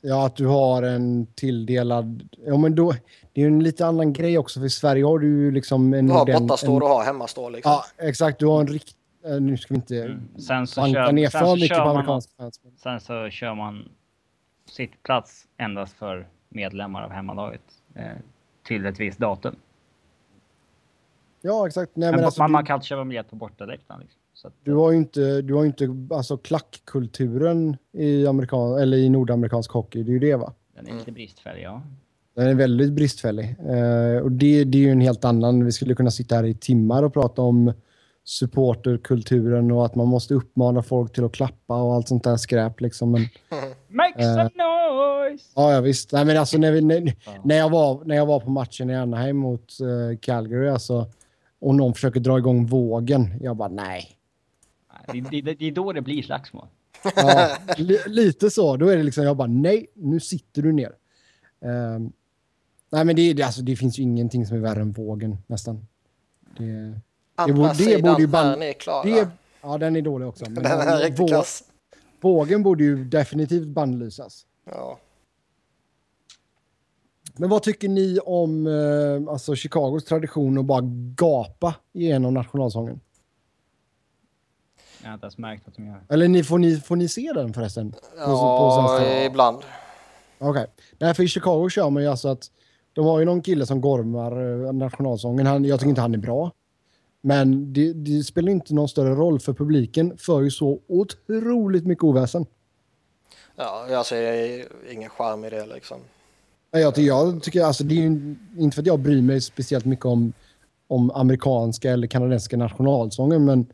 [0.01, 2.29] Ja, att du har en tilldelad...
[2.47, 2.93] Ja, men då,
[3.33, 5.95] det är ju en lite annan grej också, för i Sverige har du ju liksom
[5.95, 6.07] en...
[6.07, 7.73] Du har ordent- bortastå en- och har hemmastå liksom.
[7.73, 8.39] Ja, exakt.
[8.39, 8.97] Du har en rikt...
[9.25, 10.29] eh, Nu ska vi inte Mm.
[10.39, 12.61] Sen så banka kör, ner sen för så mycket kör på man, amerikanska fans.
[12.77, 13.89] sen så kör man
[14.71, 17.63] sittplats endast för medlemmar av hemmalaget
[17.95, 18.05] eh,
[18.63, 19.57] till ett visst datum.
[21.41, 21.97] Ja, exakt.
[21.97, 24.01] Nej, Men men alltså, man, man du, kan inte köpa biljett på bortaläktaren.
[24.01, 24.21] Liksom.
[24.45, 29.71] Att, du har ju inte, du har inte alltså, klackkulturen i, amerikan, eller i nordamerikansk
[29.71, 30.03] hockey.
[30.03, 30.53] Det är ju det, va?
[30.77, 31.83] den är lite bristfällig, ja.
[32.35, 33.57] Den är väldigt bristfällig.
[33.59, 35.65] Eh, och det, det är ju en helt annan...
[35.65, 37.73] Vi skulle kunna sitta här i timmar och prata om
[38.25, 42.81] supporterkulturen och att man måste uppmana folk till att klappa och allt sånt där skräp.
[42.81, 43.13] Liksom.
[43.13, 43.23] Men,
[43.89, 44.35] Make Eh.
[44.35, 45.45] some noise!
[45.55, 46.13] ja, ja, visst.
[46.13, 47.15] Nej, men alltså, när, vi, när,
[47.45, 51.07] när, jag var, när jag var på matchen i Anaheim mot eh, Calgary alltså,
[51.61, 54.09] och någon försöker dra igång vågen, jag bara nej.
[55.13, 56.67] Det, det, det är då det blir slagsmål.
[57.17, 58.77] Ja, li, lite så.
[58.77, 60.93] Då är det liksom, jag bara nej, nu sitter du ner.
[61.65, 62.13] Ehm,
[62.91, 65.87] nej, men det, det, alltså, det finns ju ingenting som är värre än vågen nästan.
[66.59, 67.01] Det,
[67.35, 69.03] Andra borde- det sidan borde ju ban- är ni klara.
[69.03, 69.29] det,
[69.63, 70.45] ja, den är dålig också.
[70.51, 71.63] Men Den är riktigt kass.
[72.21, 74.47] Vågen borde ju definitivt bannlysas.
[74.65, 74.99] Ja.
[77.39, 80.81] Men vad tycker ni om eh, alltså Chicagos tradition att bara
[81.17, 83.01] gapa igenom nationalsången?
[85.07, 86.01] Jag har inte ens märkt att de gör.
[86.09, 87.93] Eller ni, får, ni, får ni se den förresten?
[87.93, 89.25] På- på Ja, svenska?
[89.25, 89.59] ibland.
[90.39, 90.67] Okej.
[90.99, 92.51] Nej, för i Chicago kör man ju alltså att
[92.93, 95.47] de har ju någon kille som gormar eh, nationalsången.
[95.47, 96.53] Han, jag tycker inte han är bra.
[97.21, 102.05] Men det, det spelar inte någon större roll för publiken för ju så otroligt mycket
[102.05, 102.47] oväsen.
[103.57, 105.99] Ja, jag ser ingen charm i det liksom.
[106.73, 109.41] Nej, Jag, tycker- jag tycker alltså det är ju inte för att jag bryr mig
[109.41, 110.33] speciellt mycket om,
[110.89, 113.67] om amerikanska eller kanadensiska nationalsången men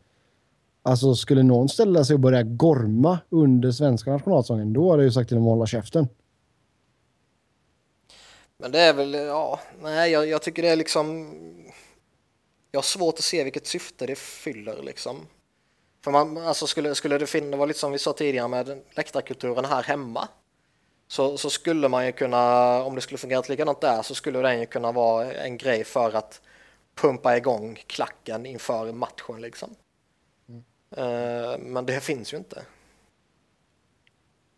[0.83, 5.11] alltså skulle någon ställa sig och börja gorma under svenska nationalsången då hade jag ju
[5.11, 6.07] sagt till dem att hålla käften.
[8.57, 11.33] Men det är väl, ja, nej, jag, jag tycker det är liksom.
[12.71, 15.17] Jag har svårt att se vilket syfte det fyller liksom.
[16.03, 18.81] För man, alltså skulle, skulle det finnas, det var lite som vi sa tidigare med
[18.91, 20.27] läktarkulturen här hemma.
[21.07, 24.59] Så, så skulle man ju kunna, om det skulle fungerat likadant där, så skulle den
[24.59, 26.41] ju kunna vara en grej för att
[26.95, 29.75] pumpa igång klacken inför matchen liksom.
[30.97, 32.61] Eh, men det finns ju inte.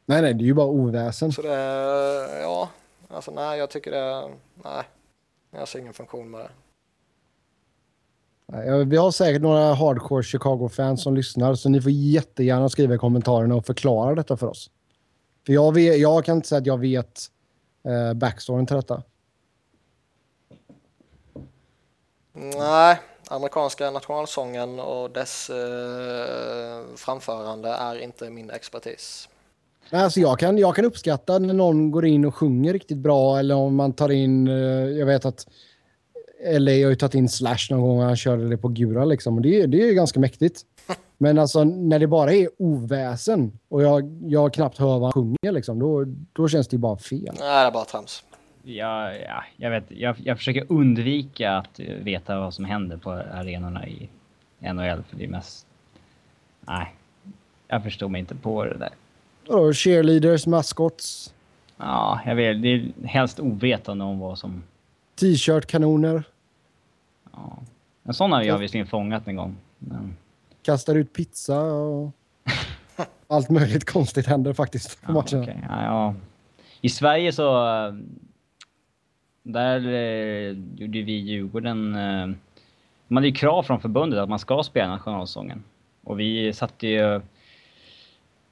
[0.05, 1.31] Nej, nej, det är ju bara oväsen.
[1.31, 1.49] Så det,
[2.41, 2.69] ja,
[3.07, 4.29] alltså nej, jag tycker det,
[4.63, 4.83] nej,
[5.51, 6.49] jag ser ingen funktion med det.
[8.85, 13.55] Vi har säkert några hardcore Chicago-fans som lyssnar så ni får jättegärna skriva i kommentarerna
[13.55, 14.69] och förklara detta för oss.
[15.45, 17.21] För jag, vet, jag kan inte säga att jag vet
[17.83, 19.03] eh, backstoryn till detta.
[22.33, 29.29] Nej, amerikanska nationalsången och dess eh, framförande är inte min expertis.
[29.89, 33.55] Alltså jag, kan, jag kan uppskatta när någon går in och sjunger riktigt bra eller
[33.55, 34.53] om man tar in, eh,
[34.97, 35.47] jag vet att
[36.45, 39.35] LA har ju tagit in Slash någon gång och han körde det på Gura liksom
[39.35, 40.61] och det, det är ju ganska mäktigt.
[41.17, 45.51] Men alltså när det bara är oväsen och jag, jag knappt hör vad han sjunger
[45.51, 47.35] liksom, då, då känns det ju bara fel.
[47.39, 48.23] Nej, det är bara trams.
[48.65, 53.87] Jag, ja, jag, vet, jag, jag försöker undvika att veta vad som händer på arenorna
[53.87, 54.09] i
[54.59, 55.67] NHL, för det är mest...
[56.61, 56.95] Nej,
[57.67, 58.89] jag förstår mig inte på det där.
[59.47, 61.33] Vadå, cheerleaders, maskots,
[61.77, 62.61] Ja, jag vet.
[62.61, 64.63] Det är helst ovetande om vad som...
[65.15, 66.23] t-shirt-kanoner,
[67.31, 67.57] Ja.
[68.03, 69.55] En sån har jag visserligen fångat en gång.
[69.79, 70.15] Men,
[70.61, 72.11] kastar ut pizza och
[73.27, 75.43] allt möjligt konstigt händer faktiskt på ja, matcherna.
[75.43, 75.65] okej.
[75.69, 76.15] ja, ja.
[76.81, 77.43] I Sverige så...
[79.47, 81.95] Där eh, gjorde vi Djurgården...
[81.95, 82.27] Eh,
[83.07, 85.63] de hade ju krav från förbundet att man ska spela nationalsången.
[86.03, 87.21] Och vi satte ju...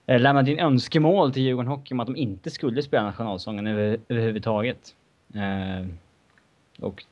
[0.06, 3.98] eh, Lämnade in önskemål till Djurgården Hockey om att de inte skulle spela nationalsången över,
[4.08, 4.96] överhuvudtaget.
[5.34, 5.88] Eh,
[6.80, 7.04] och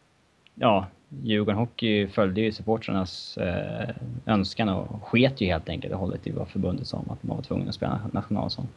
[0.56, 0.88] ja,
[1.24, 3.90] Djurgården Hockey följde ju supportrarnas eh,
[4.26, 7.38] önskan och sket ju helt enkelt och hållet i vad förbundet sa om att man
[7.38, 8.68] var tvungen att spela nationalsång.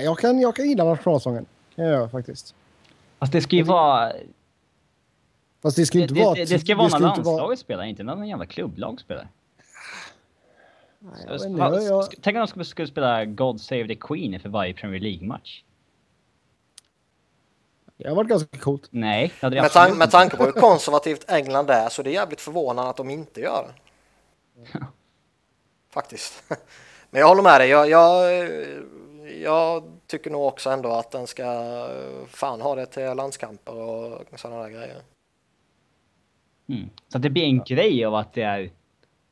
[0.00, 1.46] Jag kan, jag kan gilla nationalsången.
[1.74, 2.54] kan jag göra faktiskt.
[3.20, 4.12] Fast det ska ju vara...
[5.62, 6.34] Fast det ska ju Det, inte vara...
[6.34, 9.28] det, det ska vara när landslaget spelar, inte när någon jävla klubblag spelar.
[10.98, 15.00] Nej, Så- jag- Tänk om de skulle, spela God Save the Queen för varje Premier
[15.00, 15.62] League-match.
[17.96, 18.88] Det har varit ganska coolt.
[18.90, 22.10] Nej, det hade det Med, tan med tanke på hur konservativt England är så det
[22.10, 24.78] är jävligt förvånande att de inte gör det.
[25.90, 26.42] Faktiskt.
[27.10, 27.68] Men jag håller med dig.
[27.68, 28.48] Jag, jag,
[29.42, 31.44] jag tycker nog också ändå att den ska
[32.28, 34.96] fan ha det till landskamper och sådana där grejer.
[36.68, 36.90] Mm.
[37.08, 38.70] Så att det blir en grej av att det är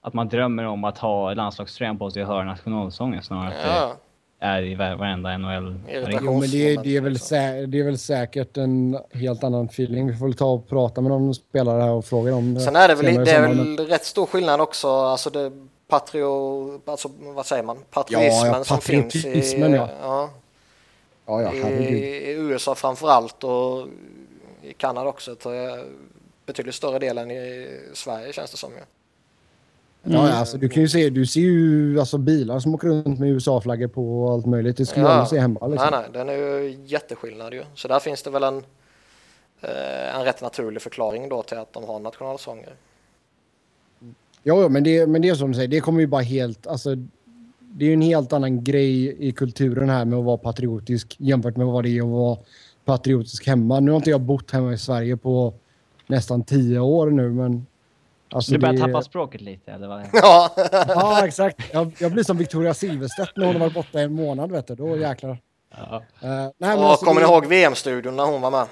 [0.00, 3.98] att man drömmer om att ha landslagströjan på sig och höra nationalsången snarare än att
[4.40, 5.80] Ja, det är i var- varenda NHL.
[6.22, 7.26] Jo, men det, det, är väl liksom.
[7.28, 10.06] sä, det är väl säkert en helt annan feeling.
[10.06, 12.60] Vi får väl ta och prata med någon spelare här och fråga dem.
[12.60, 14.88] Sen är det väl, det är väl rätt stor skillnad också.
[14.88, 15.52] Alltså det
[15.88, 17.78] patrio, alltså vad säger man?
[17.90, 19.88] Patriotismen Ja, ja, som finns i, ja.
[20.02, 20.30] ja,
[21.26, 22.02] Ja, ja, i, herregud.
[22.02, 23.86] i USA framför allt och
[24.62, 25.30] i Kanada också.
[25.50, 25.84] Är
[26.46, 28.70] betydligt större del än i Sverige känns det som.
[30.02, 33.18] Ja, ja, alltså, du kan ju se, du ser ju alltså, bilar som åker runt
[33.20, 34.76] med USA-flaggor på och allt möjligt.
[34.76, 35.10] Det skulle Ja.
[35.10, 35.66] jag aldrig se hemma.
[35.66, 35.88] Liksom.
[35.90, 37.64] Nej, nej, den är ju jätteskillnad ju.
[37.74, 38.56] Så där finns det väl en,
[39.60, 42.72] eh, en rätt naturlig förklaring då till att de har nationalsånger.
[44.42, 46.66] Ja, men det, men det är som du säger, det kommer ju bara helt...
[46.66, 46.94] Alltså,
[47.60, 51.56] det är ju en helt annan grej i kulturen här med att vara patriotisk jämfört
[51.56, 52.38] med vad det är att vara
[52.84, 53.80] patriotisk hemma.
[53.80, 55.54] Nu har inte jag bott hemma i Sverige på
[56.06, 57.66] nästan tio år nu, men...
[58.30, 60.02] Alltså, du börjar det- tappa språket lite, eller vad?
[60.12, 60.50] Ja,
[60.88, 61.62] Ja, exakt.
[61.72, 64.74] Jag, jag blir som Victoria Silvstedt när hon har varit borta en månad, vet du.
[64.74, 65.38] Då jäklar.
[65.70, 65.96] Ja.
[65.96, 68.66] Uh, nej, men och alltså, kommer det- ni ihåg VM-studion när hon var med?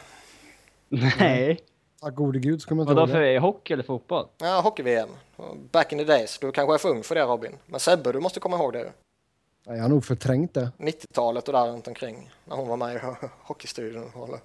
[1.18, 1.59] Nej.
[2.07, 4.27] Tack gode gud så kommer jag inte Vadå för hockey eller fotboll?
[4.39, 5.09] Ja, hockey-VM.
[5.73, 6.39] Back in the days.
[6.39, 7.53] Du kanske är för ung för det Robin.
[7.66, 8.93] Men Sebbe, du måste komma ihåg det.
[9.66, 10.70] Nej, Jag har nog förträngt det.
[10.78, 12.31] 90-talet och där runt omkring.
[12.45, 12.99] När hon var med i
[13.43, 14.41] hockeystudion under.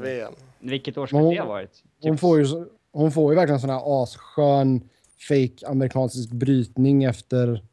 [0.00, 0.34] VM.
[0.58, 1.82] Vilket år ska hon- det ha varit?
[2.02, 4.88] Hon Typ- får ju, hon får ju verkligen sån här asskön
[5.28, 7.64] fake amerikansk brytning efter...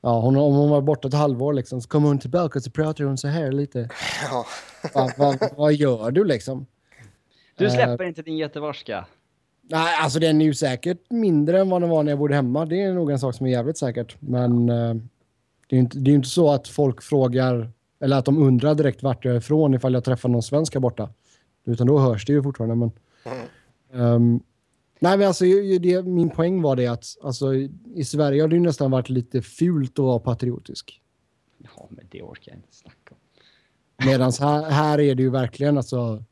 [0.00, 2.70] Ja, hon, om hon var borta ett halvår liksom, så kommer hon tillbaka och så
[2.70, 3.88] pratar hon så här lite.
[4.30, 4.46] Ja.
[4.94, 6.66] Va, va, vad gör du liksom?
[7.56, 9.06] Du Eh, släpper inte din göteborgska.
[9.62, 12.66] Nej, alltså den är ju säkert mindre än vad den var när jag bodde hemma.
[12.66, 14.16] Det är nog en sak som är jävligt säkert.
[14.20, 14.94] Men eh,
[15.68, 17.70] det är ju inte, det är ju inte så att folk frågar,
[18.00, 20.80] eller att de undrar direkt vart jag är ifrån ifall jag träffar någon svensk här
[20.80, 21.10] borta.
[21.64, 22.74] Utan då hörs det ju fortfarande.
[22.74, 22.90] Men.
[23.92, 24.40] Ehm,
[25.00, 25.44] nej, men alltså
[25.80, 29.08] det, min poäng var det att alltså, i- i Sverige har det ju nästan varit
[29.08, 31.00] lite fult att vara patriotisk.
[31.58, 33.16] Ja, men det orkar jag inte snacka om.
[34.06, 36.24] Medan här, här är det ju verkligen alltså...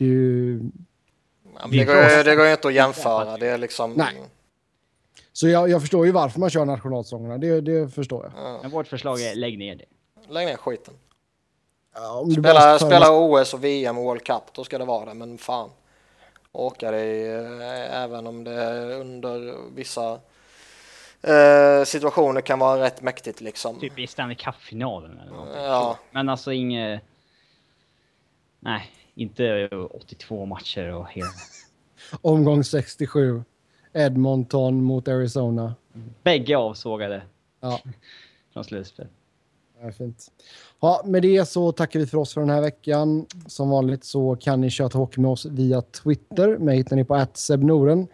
[0.00, 0.60] Det är ju,
[1.58, 3.36] Ja, det, går, ju- det går ju inte att jämföra.
[3.36, 3.92] Det är liksom...
[3.92, 4.22] Nej.
[5.32, 7.38] så jag, jag förstår ju varför man kör nationalsångerna.
[7.38, 8.32] Det, det förstår jag.
[8.44, 9.84] Ja, Men vårt förslag är lägg ner det.
[10.28, 10.94] lägg ner skiten.
[11.94, 15.04] Ja, om du Spela, spela OS och VM och World Cup, då ska det vara
[15.04, 15.14] det.
[15.14, 15.70] Men fan.
[16.52, 20.18] Åka det eh, även om det under vissa
[21.22, 23.80] eh, situationer kan vara rätt mäktigt liksom.
[23.80, 25.62] Typ i Stanley Cup-finalen eller någonting.
[25.62, 25.98] Ja.
[26.10, 27.02] Men alltså inget...
[28.60, 31.28] Nej, inte 82 matcher och hela...
[32.22, 33.42] Omgång 67.
[33.92, 35.74] Edmonton mot Arizona.
[36.22, 37.22] Bägge avsågade
[37.60, 37.80] Ja,
[38.52, 39.06] från slutspel.
[39.80, 40.26] är fint.
[40.80, 43.26] Ja, med det så tackar vi för oss för den här veckan.
[43.46, 46.58] Som vanligt så kan ni köta hockey med oss via Twitter.
[46.58, 48.06] Mig hittar ni på @sebnoren.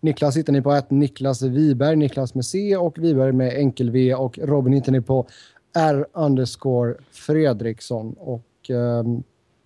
[0.00, 4.14] Niklas hittar ni på att Niklas Wiberg, Niklas med C och Wiberg med enkel V
[4.14, 5.26] och Robin hittar ni på
[5.74, 8.12] R underscore Fredriksson.
[8.18, 9.22] Och ehm,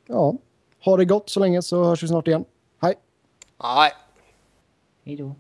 [0.07, 0.35] ja,
[0.85, 2.45] ha det gott så länge så hörs vi snart igen.
[2.81, 2.95] Hej!
[3.59, 3.93] Hej!
[5.05, 5.35] Hej då.